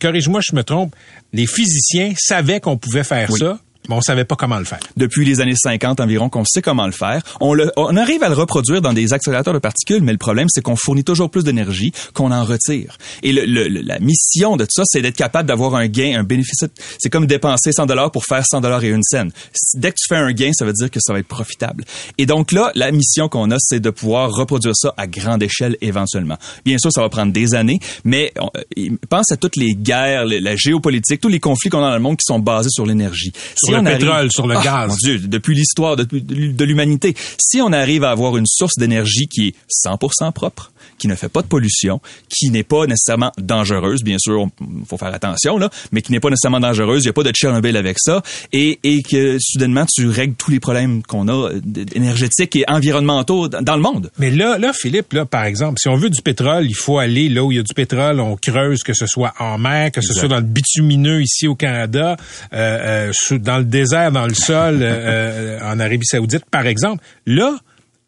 corrige-moi, 0.00 0.40
je 0.48 0.54
me 0.56 0.62
trompe, 0.62 0.94
les 1.32 1.46
physiciens 1.46 2.12
savaient 2.16 2.60
qu'on 2.60 2.76
pouvait 2.76 3.04
faire 3.04 3.30
Oui. 3.30 3.38
ça, 3.38 3.60
mais 3.88 3.94
on 3.94 4.00
savait 4.00 4.24
pas 4.24 4.36
comment 4.36 4.58
le 4.58 4.64
faire. 4.64 4.80
depuis 4.96 5.24
les 5.24 5.40
années 5.40 5.54
50 5.56 6.00
environ 6.00 6.28
qu'on 6.28 6.44
sait 6.44 6.62
comment 6.62 6.86
le 6.86 6.92
faire. 6.92 7.22
On, 7.40 7.54
le, 7.54 7.70
on 7.76 7.96
arrive 7.96 8.22
à 8.22 8.28
le 8.28 8.34
reproduire 8.34 8.80
dans 8.80 8.92
des 8.92 9.12
accélérateurs 9.12 9.54
de 9.54 9.58
particules, 9.58 10.02
mais 10.02 10.12
le 10.12 10.18
problème, 10.18 10.46
c'est 10.50 10.62
qu'on 10.62 10.76
fournit 10.76 11.04
toujours 11.04 11.30
plus 11.30 11.44
d'énergie 11.44 11.92
qu'on 12.14 12.30
en 12.30 12.44
retire. 12.44 12.96
Et 13.22 13.32
le, 13.32 13.44
le- 13.44 13.68
la 13.82 13.98
mission 13.98 14.56
de 14.56 14.64
tout 14.64 14.70
ça, 14.74 14.82
c'est 14.86 15.02
d'être 15.02 15.16
capable 15.16 15.48
d'avoir 15.48 15.74
un 15.74 15.86
gain, 15.88 16.18
un 16.18 16.22
bénéfice. 16.24 16.64
C'est 16.98 17.10
comme 17.10 17.26
dépenser 17.26 17.72
100 17.72 17.86
dollars 17.86 18.10
pour 18.10 18.24
faire 18.24 18.44
100 18.46 18.60
dollars 18.60 18.84
et 18.84 18.88
une 18.88 19.02
scène. 19.02 19.30
Dès 19.74 19.90
que 19.90 19.96
tu 19.98 20.06
fais 20.08 20.16
un 20.16 20.32
gain, 20.32 20.50
ça 20.52 20.64
veut 20.64 20.72
dire 20.72 20.90
que 20.90 21.00
ça 21.00 21.12
va 21.12 21.18
être 21.18 21.26
profitable. 21.28 21.84
Et 22.18 22.26
donc 22.26 22.52
là, 22.52 22.70
la 22.74 22.90
mission 22.92 23.28
qu'on 23.28 23.50
a, 23.50 23.56
c'est 23.58 23.80
de 23.80 23.90
pouvoir 23.90 24.30
reproduire 24.30 24.74
ça 24.76 24.94
à 24.96 25.06
grande 25.06 25.42
échelle 25.42 25.76
éventuellement. 25.80 26.36
Bien 26.64 26.78
sûr, 26.78 26.90
ça 26.92 27.00
va 27.00 27.08
prendre 27.08 27.32
des 27.32 27.54
années, 27.54 27.80
mais 28.04 28.32
on, 28.38 28.50
euh, 28.78 28.88
pense 29.08 29.30
à 29.32 29.36
toutes 29.36 29.56
les 29.56 29.74
guerres, 29.74 30.24
la 30.26 30.56
géopolitique, 30.56 31.20
tous 31.20 31.28
les 31.28 31.40
conflits 31.40 31.70
qu'on 31.70 31.82
a 31.84 31.88
dans 31.90 31.94
le 31.96 32.00
monde 32.00 32.16
qui 32.16 32.24
sont 32.26 32.38
basés 32.38 32.70
sur 32.70 32.86
l'énergie. 32.86 33.32
Si 33.72 33.78
Sur 33.78 33.78
le 33.78 33.80
on 33.80 33.82
le 33.82 33.88
arrive- 33.90 34.00
pétrole, 34.00 34.32
sur 34.32 34.46
le 34.46 34.56
Ah, 34.56 34.62
gaz. 34.62 34.88
mon 34.90 34.96
Dieu, 34.96 35.18
depuis 35.18 35.54
l'histoire 35.54 35.96
de, 35.96 36.04
de 36.04 36.64
l'humanité, 36.64 37.14
si 37.38 37.60
on 37.60 37.72
arrive 37.72 38.04
à 38.04 38.10
avoir 38.10 38.36
une 38.36 38.46
source 38.46 38.76
d'énergie 38.78 39.26
qui 39.28 39.48
est 39.48 39.54
100% 39.68 40.32
propre, 40.32 40.70
qui 40.98 41.08
ne 41.08 41.14
fait 41.16 41.28
pas 41.28 41.42
de 41.42 41.46
pollution, 41.48 42.00
qui 42.28 42.50
n'est 42.50 42.62
pas 42.62 42.86
nécessairement 42.86 43.32
dangereuse, 43.38 44.02
bien 44.04 44.18
sûr, 44.20 44.46
il 44.60 44.86
faut 44.86 44.96
faire 44.98 45.12
attention 45.12 45.58
là, 45.58 45.68
mais 45.90 46.00
qui 46.00 46.12
n'est 46.12 46.20
pas 46.20 46.30
nécessairement 46.30 46.60
dangereuse, 46.60 47.02
il 47.02 47.06
n'y 47.06 47.10
a 47.10 47.12
pas 47.12 47.22
de 47.24 47.30
Tchernobyl 47.32 47.76
avec 47.76 47.96
ça, 47.98 48.22
et, 48.52 48.78
et 48.84 49.02
que 49.02 49.36
soudainement 49.40 49.84
tu 49.92 50.08
règles 50.08 50.34
tous 50.36 50.50
les 50.52 50.60
problèmes 50.60 51.02
qu'on 51.02 51.26
a 51.28 51.32
euh, 51.50 51.60
énergétiques 51.94 52.54
et 52.56 52.64
environnementaux 52.68 53.48
dans 53.48 53.74
le 53.76 53.82
monde. 53.82 54.10
Mais 54.18 54.30
là, 54.30 54.58
là, 54.58 54.72
Philippe, 54.72 55.12
là, 55.12 55.24
par 55.26 55.44
exemple, 55.44 55.78
si 55.80 55.88
on 55.88 55.96
veut 55.96 56.10
du 56.10 56.22
pétrole, 56.22 56.66
il 56.66 56.74
faut 56.76 56.98
aller 56.98 57.28
là 57.28 57.42
où 57.42 57.50
il 57.50 57.56
y 57.56 57.58
a 57.58 57.62
du 57.64 57.74
pétrole, 57.74 58.20
on 58.20 58.36
creuse, 58.36 58.82
que 58.84 58.94
ce 58.94 59.06
soit 59.06 59.32
en 59.40 59.58
mer, 59.58 59.90
que 59.90 60.00
ce 60.00 60.08
Exact. 60.08 60.20
soit 60.20 60.28
dans 60.28 60.36
le 60.36 60.42
bitumineux 60.42 61.22
ici 61.22 61.48
au 61.48 61.54
Canada, 61.56 62.16
euh, 62.52 63.10
euh, 63.32 63.38
dans 63.38 63.58
le 63.58 63.61
désert, 63.64 64.12
dans 64.12 64.26
le 64.26 64.34
sol, 64.34 64.82
euh, 64.82 65.58
euh, 65.60 65.60
en 65.62 65.80
Arabie 65.80 66.04
Saoudite, 66.04 66.44
par 66.50 66.66
exemple. 66.66 67.04
Là, 67.26 67.58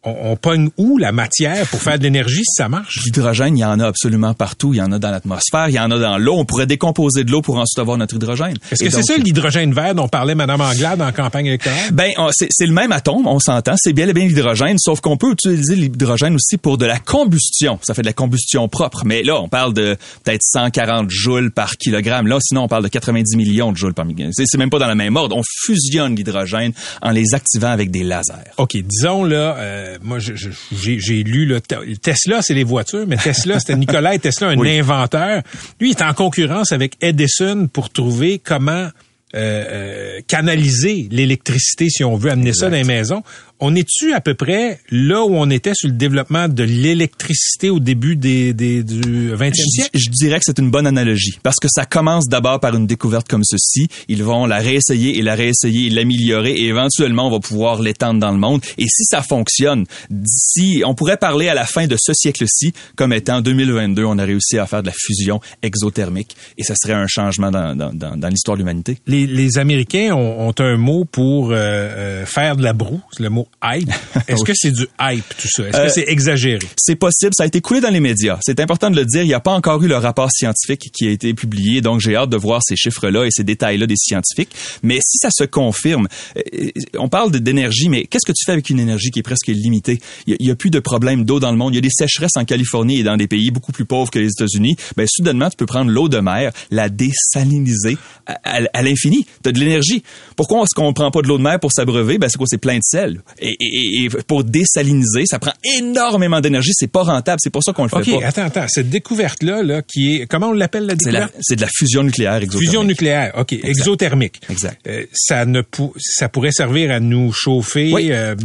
on, 0.05 0.31
on 0.31 0.35
pogne 0.35 0.69
où 0.77 0.97
la 0.97 1.11
matière 1.11 1.67
pour 1.67 1.81
faire 1.81 1.97
de 1.97 2.03
l'énergie 2.03 2.43
si 2.43 2.55
ça 2.55 2.69
marche? 2.69 3.01
L'hydrogène, 3.05 3.57
il 3.57 3.61
y 3.61 3.65
en 3.65 3.79
a 3.79 3.87
absolument 3.87 4.33
partout. 4.33 4.73
Il 4.73 4.77
y 4.77 4.81
en 4.81 4.91
a 4.91 4.99
dans 4.99 5.11
l'atmosphère, 5.11 5.69
il 5.69 5.75
y 5.75 5.79
en 5.79 5.91
a 5.91 5.99
dans 5.99 6.17
l'eau. 6.17 6.35
On 6.37 6.45
pourrait 6.45 6.67
décomposer 6.67 7.23
de 7.23 7.31
l'eau 7.31 7.41
pour 7.41 7.57
ensuite 7.57 7.79
avoir 7.79 7.97
notre 7.97 8.15
hydrogène. 8.15 8.57
Est-ce 8.71 8.83
que 8.83 8.89
c'est 8.89 9.03
ça 9.03 9.17
l'hydrogène 9.17 9.73
vert 9.73 9.95
dont 9.95 10.07
parlait 10.07 10.35
Mme 10.35 10.61
Anglade 10.61 11.01
en 11.01 11.11
campagne 11.11 11.47
électorale? 11.47 11.91
Ben, 11.91 12.11
c'est 12.31 12.65
le 12.65 12.73
même 12.73 12.91
atome, 12.91 13.27
on 13.27 13.39
s'entend. 13.39 13.75
C'est 13.77 13.93
bien 13.93 14.07
et 14.07 14.13
bien 14.13 14.27
l'hydrogène, 14.27 14.77
sauf 14.79 15.01
qu'on 15.01 15.17
peut 15.17 15.31
utiliser 15.31 15.75
l'hydrogène 15.75 16.35
aussi 16.35 16.57
pour 16.57 16.77
de 16.77 16.85
la 16.85 16.99
combustion. 16.99 17.79
Ça 17.83 17.93
fait 17.93 18.01
de 18.01 18.07
la 18.07 18.13
combustion 18.13 18.67
propre. 18.67 19.03
Mais 19.05 19.23
là, 19.23 19.39
on 19.41 19.47
parle 19.47 19.73
de 19.73 19.97
peut-être 20.23 20.43
140 20.43 21.09
joules 21.09 21.51
par 21.51 21.77
kilogramme. 21.77 22.27
Là, 22.27 22.37
sinon, 22.41 22.63
on 22.63 22.67
parle 22.67 22.83
de 22.83 22.89
90 22.89 23.35
millions 23.35 23.71
de 23.71 23.77
joules 23.77 23.93
par 23.93 24.05
kilogramme. 24.05 24.31
C'est 24.33 24.57
même 24.57 24.69
pas 24.69 24.79
dans 24.79 24.87
la 24.87 24.95
même 24.95 25.15
ordre. 25.15 25.35
On 25.35 25.43
fusionne 25.65 26.15
l'hydrogène 26.15 26.73
en 27.01 27.11
les 27.11 27.33
activant 27.33 27.69
avec 27.69 27.91
des 27.91 28.03
lasers. 28.03 28.33
OK, 28.57 28.77
disons 28.77 29.23
là, 29.23 29.55
euh, 29.57 29.94
moi 30.01 30.19
je- 30.19 30.35
je- 30.35 30.49
j'ai 30.71 31.23
lu 31.23 31.45
là, 31.45 31.59
Te- 31.61 31.95
Tesla, 31.95 32.41
c'est 32.41 32.53
les 32.53 32.63
voitures, 32.63 33.05
mais 33.07 33.17
Tesla, 33.17 33.59
c'était 33.59 33.75
Nicolas 33.75 34.17
Tesla, 34.19 34.49
un 34.49 34.57
Oui. 34.57 34.77
inventeur. 34.79 35.41
Lui, 35.79 35.89
il 35.91 35.97
est 35.97 36.01
en 36.01 36.13
concurrence 36.13 36.71
avec 36.71 36.93
Edison 37.01 37.67
pour 37.71 37.89
trouver 37.89 38.39
comment 38.39 38.89
euh, 39.33 39.37
euh, 39.37 40.19
canaliser 40.27 41.09
l'électricité, 41.11 41.89
si 41.89 42.05
on 42.05 42.15
veut 42.15 42.31
amener 42.31 42.53
ça 42.53 42.69
dans 42.69 42.77
les 42.77 42.85
maisons. 42.85 43.21
On 43.61 43.73
est-tu 43.73 44.13
à 44.13 44.19
peu 44.19 44.33
près 44.33 44.79
là 44.91 45.23
où 45.23 45.33
on 45.35 45.49
était 45.49 45.71
sur 45.73 45.87
le 45.87 45.95
développement 45.95 46.49
de 46.49 46.63
l'électricité 46.63 47.69
au 47.69 47.79
début 47.79 48.15
des, 48.17 48.53
des- 48.53 48.83
du 48.83 49.31
20e 49.31 49.53
siècle? 49.55 49.89
Je 49.93 50.09
dirais 50.09 50.39
que 50.39 50.43
c'est 50.45 50.59
une 50.59 50.69
bonne 50.71 50.85
analogie 50.87 51.39
parce 51.41 51.55
que 51.61 51.67
ça 51.69 51.85
commence 51.85 52.27
d'abord 52.27 52.59
par 52.59 52.75
une 52.75 52.85
découverte 52.85 53.27
comme 53.29 53.43
ceci. 53.45 53.87
Ils 54.09 54.23
vont 54.23 54.45
la 54.45 54.57
réessayer 54.57 55.17
et 55.17 55.21
la 55.21 55.35
réessayer 55.35 55.87
et 55.87 55.89
l'améliorer 55.89 56.51
et 56.51 56.65
éventuellement 56.67 57.27
on 57.27 57.31
va 57.31 57.39
pouvoir 57.39 57.81
l'étendre 57.81 58.19
dans 58.19 58.31
le 58.31 58.37
monde. 58.37 58.61
Et 58.77 58.87
si 58.87 59.05
ça 59.05 59.21
fonctionne, 59.21 59.85
d'ici, 60.09 60.83
on 60.85 60.93
pourrait 60.95 61.17
parler 61.17 61.47
à 61.47 61.53
la 61.53 61.65
fin 61.65 61.87
de 61.87 61.95
ce 61.99 62.13
siècle-ci 62.13 62.73
comme 62.95 63.13
étant 63.13 63.39
2022, 63.41 64.03
on 64.03 64.17
a 64.17 64.25
réussi 64.25 64.57
à 64.57 64.65
faire 64.67 64.81
de 64.81 64.87
la 64.87 64.93
fusion 64.93 65.39
exothermique 65.61 66.35
et 66.57 66.63
ça 66.63 66.73
serait 66.75 66.93
un 66.93 67.07
changement 67.07 67.51
dans, 67.51 67.75
dans, 67.75 67.93
dans, 67.93 68.17
dans 68.17 68.27
l'histoire 68.27 68.57
de 68.57 68.61
l'humanité. 68.61 68.97
Les, 69.07 69.27
les 69.27 69.57
Américains 69.57 70.13
ont, 70.13 70.49
ont 70.49 70.53
un 70.59 70.77
mot 70.77 71.05
pour 71.05 71.51
euh, 71.51 71.55
euh, 71.55 72.25
faire 72.25 72.55
de 72.57 72.63
la 72.63 72.73
broue, 72.73 73.01
le 73.19 73.29
mot 73.29 73.44
hype? 73.63 73.89
Est-ce 74.27 74.43
que 74.43 74.51
c'est 74.55 74.71
du 74.71 74.87
hype 74.99 75.23
tout 75.37 75.47
ça? 75.49 75.63
Est-ce 75.67 75.77
Euh, 75.77 75.85
que 75.85 75.91
c'est 75.91 76.05
exagéré? 76.09 76.59
C'est 76.77 76.95
possible, 76.95 77.33
ça 77.35 77.43
a 77.43 77.47
été 77.47 77.61
coulé 77.61 77.81
dans 77.81 77.89
les 77.89 77.99
médias. 77.99 78.37
C'est 78.41 78.59
important 78.59 78.89
de 78.89 78.95
le 78.95 79.05
dire, 79.05 79.21
il 79.23 79.27
n'y 79.27 79.33
a 79.33 79.39
pas 79.39 79.53
encore 79.53 79.81
eu 79.83 79.87
le 79.87 79.97
rapport 79.97 80.31
scientifique 80.31 80.89
qui 80.93 81.07
a 81.07 81.11
été 81.11 81.33
publié, 81.33 81.81
donc 81.81 81.99
j'ai 82.01 82.15
hâte 82.15 82.29
de 82.29 82.37
voir 82.37 82.61
ces 82.63 82.75
chiffres-là 82.75 83.25
et 83.25 83.31
ces 83.31 83.43
détails-là 83.43 83.87
des 83.87 83.95
scientifiques. 83.97 84.49
Mais 84.83 84.99
si 85.05 85.17
ça 85.17 85.29
se 85.31 85.43
confirme, 85.43 86.07
euh, 86.37 86.69
on 86.97 87.09
parle 87.09 87.31
d'énergie, 87.31 87.89
mais 87.89 88.05
qu'est-ce 88.05 88.25
que 88.25 88.31
tu 88.33 88.45
fais 88.45 88.51
avec 88.51 88.69
une 88.69 88.79
énergie 88.79 89.11
qui 89.11 89.19
est 89.19 89.23
presque 89.23 89.47
limitée? 89.47 89.99
Il 90.27 90.37
n'y 90.39 90.51
a, 90.51 90.55
plus 90.55 90.69
de 90.69 90.79
problème 90.79 91.25
d'eau 91.25 91.39
dans 91.39 91.51
le 91.51 91.57
monde. 91.57 91.73
Il 91.73 91.75
y 91.75 91.79
a 91.79 91.81
des 91.81 91.89
sécheresses 91.89 92.35
en 92.37 92.45
Californie 92.45 92.99
et 92.99 93.03
dans 93.03 93.17
des 93.17 93.27
pays 93.27 93.51
beaucoup 93.51 93.71
plus 93.71 93.85
pauvres 93.85 94.09
que 94.11 94.19
les 94.19 94.29
États-Unis. 94.29 94.75
Ben, 94.97 95.05
soudainement, 95.09 95.49
tu 95.49 95.57
peux 95.57 95.65
prendre 95.65 95.91
l'eau 95.91 96.07
de 96.09 96.19
mer, 96.19 96.51
la 96.71 96.89
désaliniser 96.89 97.97
à, 98.25 98.33
à- 98.43 98.61
à 98.73 98.81
l'infini. 98.83 99.25
Tu 99.43 99.49
as 99.49 99.51
de 99.51 99.59
l'énergie. 99.59 100.03
Pourquoi 100.35 100.63
est-ce 100.63 100.73
qu'on 100.75 100.87
ne 100.89 100.93
prend 100.93 101.11
pas 101.11 101.21
de 101.21 101.27
l'eau 101.27 101.37
de 101.37 101.43
mer 101.43 101.59
pour 101.59 101.71
s'abreuver? 101.71 102.17
Ben, 102.17 102.27
c'est 102.29 102.37
quoi? 102.37 102.47
C'est 102.49 102.57
plein 102.57 102.75
de 102.77 102.83
sel. 102.83 103.21
Et, 103.39 103.55
et- 103.59 104.03
et 104.05 104.09
pour 104.27 104.43
désaliniser, 104.43 105.25
ça 105.25 105.39
prend 105.39 105.51
énormément 105.77 106.41
d'énergie. 106.41 106.71
C'est 106.73 106.87
pas 106.91 107.03
rentable. 107.03 107.39
C'est 107.41 107.49
pour 107.49 107.63
ça 107.63 107.73
qu'on 107.73 107.83
le 107.83 107.89
fait 107.89 107.97
OK, 108.13 108.21
pas. 108.21 108.27
attends, 108.27 108.43
attends. 108.45 108.65
Cette 108.67 108.89
découverte-là, 108.89 109.63
là, 109.63 109.81
qui 109.81 110.15
est, 110.17 110.25
comment 110.27 110.49
on 110.49 110.53
l'appelle 110.53 110.85
la 110.85 110.95
découverte? 110.95 111.33
c'est 111.41 111.55
de 111.55 111.61
la 111.61 111.67
fusion 111.67 112.03
nucléaire 112.03 112.35
exothermique. 112.35 112.67
Fusion 112.69 112.83
nucléaire, 112.83 113.33
OK. 113.37 113.53
Exothermique. 113.53 114.41
Exact. 114.49 114.79
Euh, 114.87 115.05
ça 115.13 115.45
ne 115.45 115.61
pou- 115.61 115.93
ça 115.99 116.29
pourrait 116.29 116.51
servir 116.51 116.91
à 116.91 116.99
nous 116.99 117.31
chauffer, 117.33 117.91
Oui. 117.93 118.07
euh, 118.11 118.35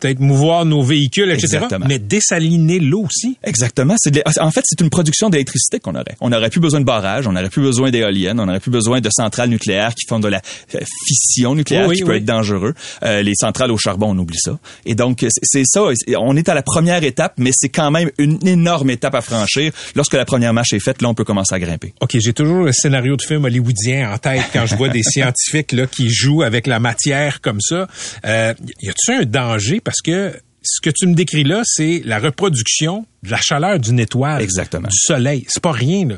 peut-être 0.00 0.20
mouvoir 0.20 0.64
nos 0.64 0.82
véhicules, 0.82 1.30
etc. 1.30 1.46
Exactement. 1.56 1.86
Mais 1.88 1.98
dessaliner 1.98 2.78
l'eau 2.78 3.04
aussi? 3.06 3.36
Exactement. 3.44 3.94
De 4.06 4.22
en 4.40 4.50
fait, 4.50 4.62
c'est 4.64 4.80
une 4.80 4.90
production 4.90 5.30
d'électricité 5.30 5.80
qu'on 5.80 5.94
aurait. 5.94 6.16
On 6.20 6.30
n'aurait 6.30 6.50
plus 6.50 6.60
besoin 6.60 6.80
de 6.80 6.84
barrages, 6.84 7.26
on 7.26 7.32
n'aurait 7.32 7.48
plus 7.50 7.62
besoin 7.62 7.90
d'éoliennes, 7.90 8.38
on 8.40 8.46
n'aurait 8.46 8.60
plus 8.60 8.70
besoin 8.70 9.00
de 9.00 9.08
centrales 9.10 9.48
nucléaires 9.50 9.94
qui 9.94 10.06
font 10.08 10.20
de 10.20 10.28
la 10.28 10.40
euh, 10.74 10.78
fission 11.06 11.54
nucléaire 11.54 11.88
Oui, 11.88 11.96
qui 11.96 12.02
oui, 12.04 12.08
peut 12.08 12.16
être 12.16 12.24
dangereux. 12.24 12.74
Euh, 13.02 13.22
les 13.22 13.34
centrales 13.34 13.70
au 13.72 13.76
charbon, 13.78 14.10
on 14.10 14.18
oublie 14.18 14.35
ça. 14.36 14.58
Et 14.84 14.94
donc, 14.94 15.24
c'est- 15.42 15.64
ça. 15.64 15.82
On 16.18 16.36
est 16.36 16.48
à 16.48 16.54
la 16.54 16.62
première 16.62 17.02
étape, 17.04 17.34
mais 17.38 17.50
c'est 17.52 17.68
quand 17.68 17.90
même 17.90 18.10
une 18.18 18.46
énorme 18.46 18.90
étape 18.90 19.14
à 19.14 19.20
franchir. 19.20 19.72
Lorsque 19.94 20.14
la 20.14 20.24
première 20.24 20.52
marche 20.52 20.72
est 20.72 20.80
faite, 20.80 21.02
là, 21.02 21.08
on 21.08 21.14
peut 21.14 21.24
commencer 21.24 21.54
à 21.54 21.58
grimper. 21.58 21.94
OK, 22.00 22.16
j'ai 22.18 22.32
toujours 22.32 22.64
le 22.64 22.72
scénario 22.72 23.16
de 23.16 23.22
film 23.22 23.44
hollywoodien 23.44 24.12
en 24.12 24.18
tête 24.18 24.44
quand 24.52 24.66
je 24.66 24.74
vois 24.76 24.88
des 24.88 25.02
scientifiques 25.02 25.72
là, 25.72 25.86
qui 25.86 26.08
jouent 26.10 26.42
avec 26.42 26.66
la 26.66 26.78
matière 26.80 27.40
comme 27.40 27.60
ça. 27.60 27.88
Euh, 28.24 28.54
y 28.82 28.88
a-tu 28.88 29.12
un 29.12 29.24
danger? 29.24 29.80
Parce 29.80 30.00
que 30.02 30.32
ce 30.62 30.80
que 30.80 30.90
tu 30.90 31.06
me 31.06 31.14
décris 31.14 31.44
là, 31.44 31.62
c'est 31.64 32.02
la 32.04 32.18
reproduction 32.18 33.06
de 33.22 33.30
la 33.30 33.36
chaleur 33.40 33.78
d'une 33.78 34.00
étoile. 34.00 34.42
Exactement. 34.42 34.88
Du 34.88 34.96
soleil. 34.98 35.44
C'est 35.48 35.62
pas 35.62 35.72
rien, 35.72 36.06
là. 36.06 36.16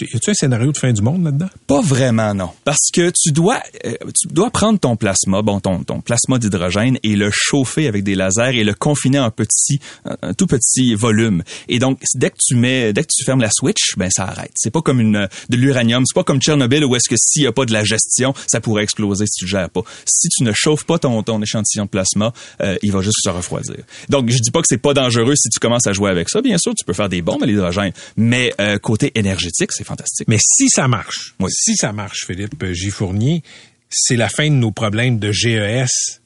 Y 0.00 0.16
a-tu 0.16 0.30
un 0.30 0.34
scénario 0.34 0.72
de 0.72 0.78
fin 0.78 0.92
du 0.92 1.02
monde 1.02 1.22
là-dedans? 1.22 1.48
Pas 1.66 1.80
vraiment, 1.82 2.34
non. 2.34 2.50
Parce 2.64 2.90
que 2.92 3.10
tu 3.10 3.30
dois, 3.30 3.62
euh, 3.84 3.94
tu 4.18 4.26
dois 4.28 4.50
prendre 4.50 4.80
ton 4.80 4.96
plasma, 4.96 5.42
bon, 5.42 5.60
ton, 5.60 5.84
ton 5.84 6.00
plasma 6.00 6.38
d'hydrogène 6.38 6.98
et 7.02 7.14
le 7.14 7.30
chauffer 7.30 7.86
avec 7.86 8.02
des 8.02 8.14
lasers 8.14 8.58
et 8.58 8.64
le 8.64 8.74
confiner 8.74 9.18
en 9.18 9.30
petit, 9.30 9.80
un, 10.06 10.16
un 10.22 10.34
tout 10.34 10.46
petit 10.46 10.94
volume. 10.94 11.42
Et 11.68 11.78
donc, 11.78 12.00
dès 12.14 12.30
que 12.30 12.36
tu 12.42 12.54
mets, 12.56 12.92
dès 12.92 13.02
que 13.02 13.08
tu 13.14 13.22
fermes 13.24 13.42
la 13.42 13.50
switch, 13.52 13.96
ben, 13.96 14.10
ça 14.10 14.24
arrête. 14.24 14.50
C'est 14.56 14.70
pas 14.70 14.80
comme 14.80 14.98
une, 14.98 15.28
de 15.50 15.56
l'uranium. 15.56 16.04
C'est 16.06 16.14
pas 16.14 16.24
comme 16.24 16.40
Tchernobyl 16.40 16.84
où 16.84 16.96
est-ce 16.96 17.08
que 17.08 17.16
s'il 17.18 17.42
y 17.42 17.46
a 17.46 17.52
pas 17.52 17.66
de 17.66 17.72
la 17.72 17.84
gestion, 17.84 18.34
ça 18.46 18.60
pourrait 18.60 18.82
exploser 18.82 19.26
si 19.26 19.40
tu 19.40 19.44
le 19.44 19.50
gères 19.50 19.70
pas. 19.70 19.82
Si 20.06 20.28
tu 20.30 20.42
ne 20.42 20.52
chauffes 20.54 20.84
pas 20.84 20.98
ton, 20.98 21.22
ton 21.22 21.40
échantillon 21.42 21.84
de 21.84 21.90
plasma, 21.90 22.32
euh, 22.62 22.76
il 22.82 22.92
va 22.92 23.02
juste 23.02 23.18
se 23.22 23.28
refroidir. 23.28 23.76
Donc, 24.08 24.30
je 24.30 24.38
dis 24.38 24.50
pas 24.50 24.62
que 24.62 24.68
c'est 24.68 24.78
pas 24.78 24.94
dangereux 24.94 25.34
si 25.36 25.50
tu 25.50 25.58
commences 25.60 25.86
à 25.86 25.92
jouer 25.92 26.10
avec 26.10 26.30
ça. 26.30 26.40
Bien 26.40 26.56
sûr, 26.58 26.74
tu 26.74 26.84
peux 26.84 26.94
faire 26.94 27.10
des 27.10 27.20
bombes 27.20 27.42
à 27.42 27.46
l'hydrogène. 27.46 27.92
Mais, 28.16 28.54
euh, 28.58 28.78
côté 28.78 29.12
énergétique, 29.14 29.70
fantastique. 29.84 30.28
Mais 30.28 30.38
si 30.40 30.68
ça 30.68 30.88
marche, 30.88 31.34
si 31.48 31.76
ça 31.76 31.92
marche, 31.92 32.24
Philippe 32.26 32.64
J. 32.72 32.90
Fournier, 32.90 33.42
c'est 33.90 34.16
la 34.16 34.28
fin 34.28 34.48
de 34.48 34.54
nos 34.54 34.72
problèmes 34.72 35.18
de 35.18 35.30
GES, 35.32 36.20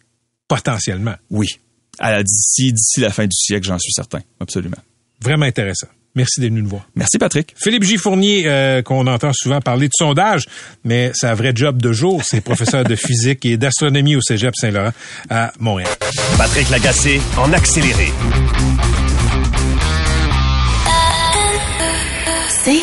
potentiellement. 0.49 1.15
Oui. 1.31 1.47
À 1.99 2.13
la- 2.13 2.23
d'ici, 2.23 2.73
d'ici 2.73 3.01
la 3.01 3.11
fin 3.11 3.25
du 3.27 3.35
siècle, 3.37 3.67
j'en 3.67 3.79
suis 3.79 3.93
certain. 3.93 4.21
Absolument. 4.41 4.77
Vraiment 5.21 5.47
intéressant. 5.47 5.89
Merci 6.15 6.41
d'être 6.41 6.51
venu 6.51 6.63
nous 6.63 6.69
voir. 6.71 6.89
Merci, 6.95 7.19
Patrick. 7.19 7.55
Philippe 7.63 7.83
J. 7.85 7.99
Fournier, 7.99 8.47
euh, 8.47 8.81
qu'on 8.83 9.07
entend 9.07 9.33
souvent 9.35 9.61
parler 9.61 9.87
de 9.89 9.93
sondage, 9.95 10.45
mais 10.83 11.11
c'est 11.15 11.27
un 11.27 11.35
vrai 11.35 11.53
job 11.55 11.81
de 11.83 11.93
jour. 11.93 12.23
C'est 12.25 12.41
professeur 12.41 12.85
de 12.85 12.97
physique 12.97 13.45
et 13.45 13.59
d'astronomie 13.59 14.17
au 14.17 14.23
Cégep 14.23 14.55
Saint-Laurent 14.57 14.93
à 15.29 15.53
Montréal. 15.59 15.91
Patrick 16.39 16.71
Lagacé 16.71 17.21
en 17.37 17.53
accéléré. 17.53 18.09
C'est 22.65 22.83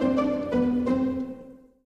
thank 0.00 0.16
you 0.16 0.21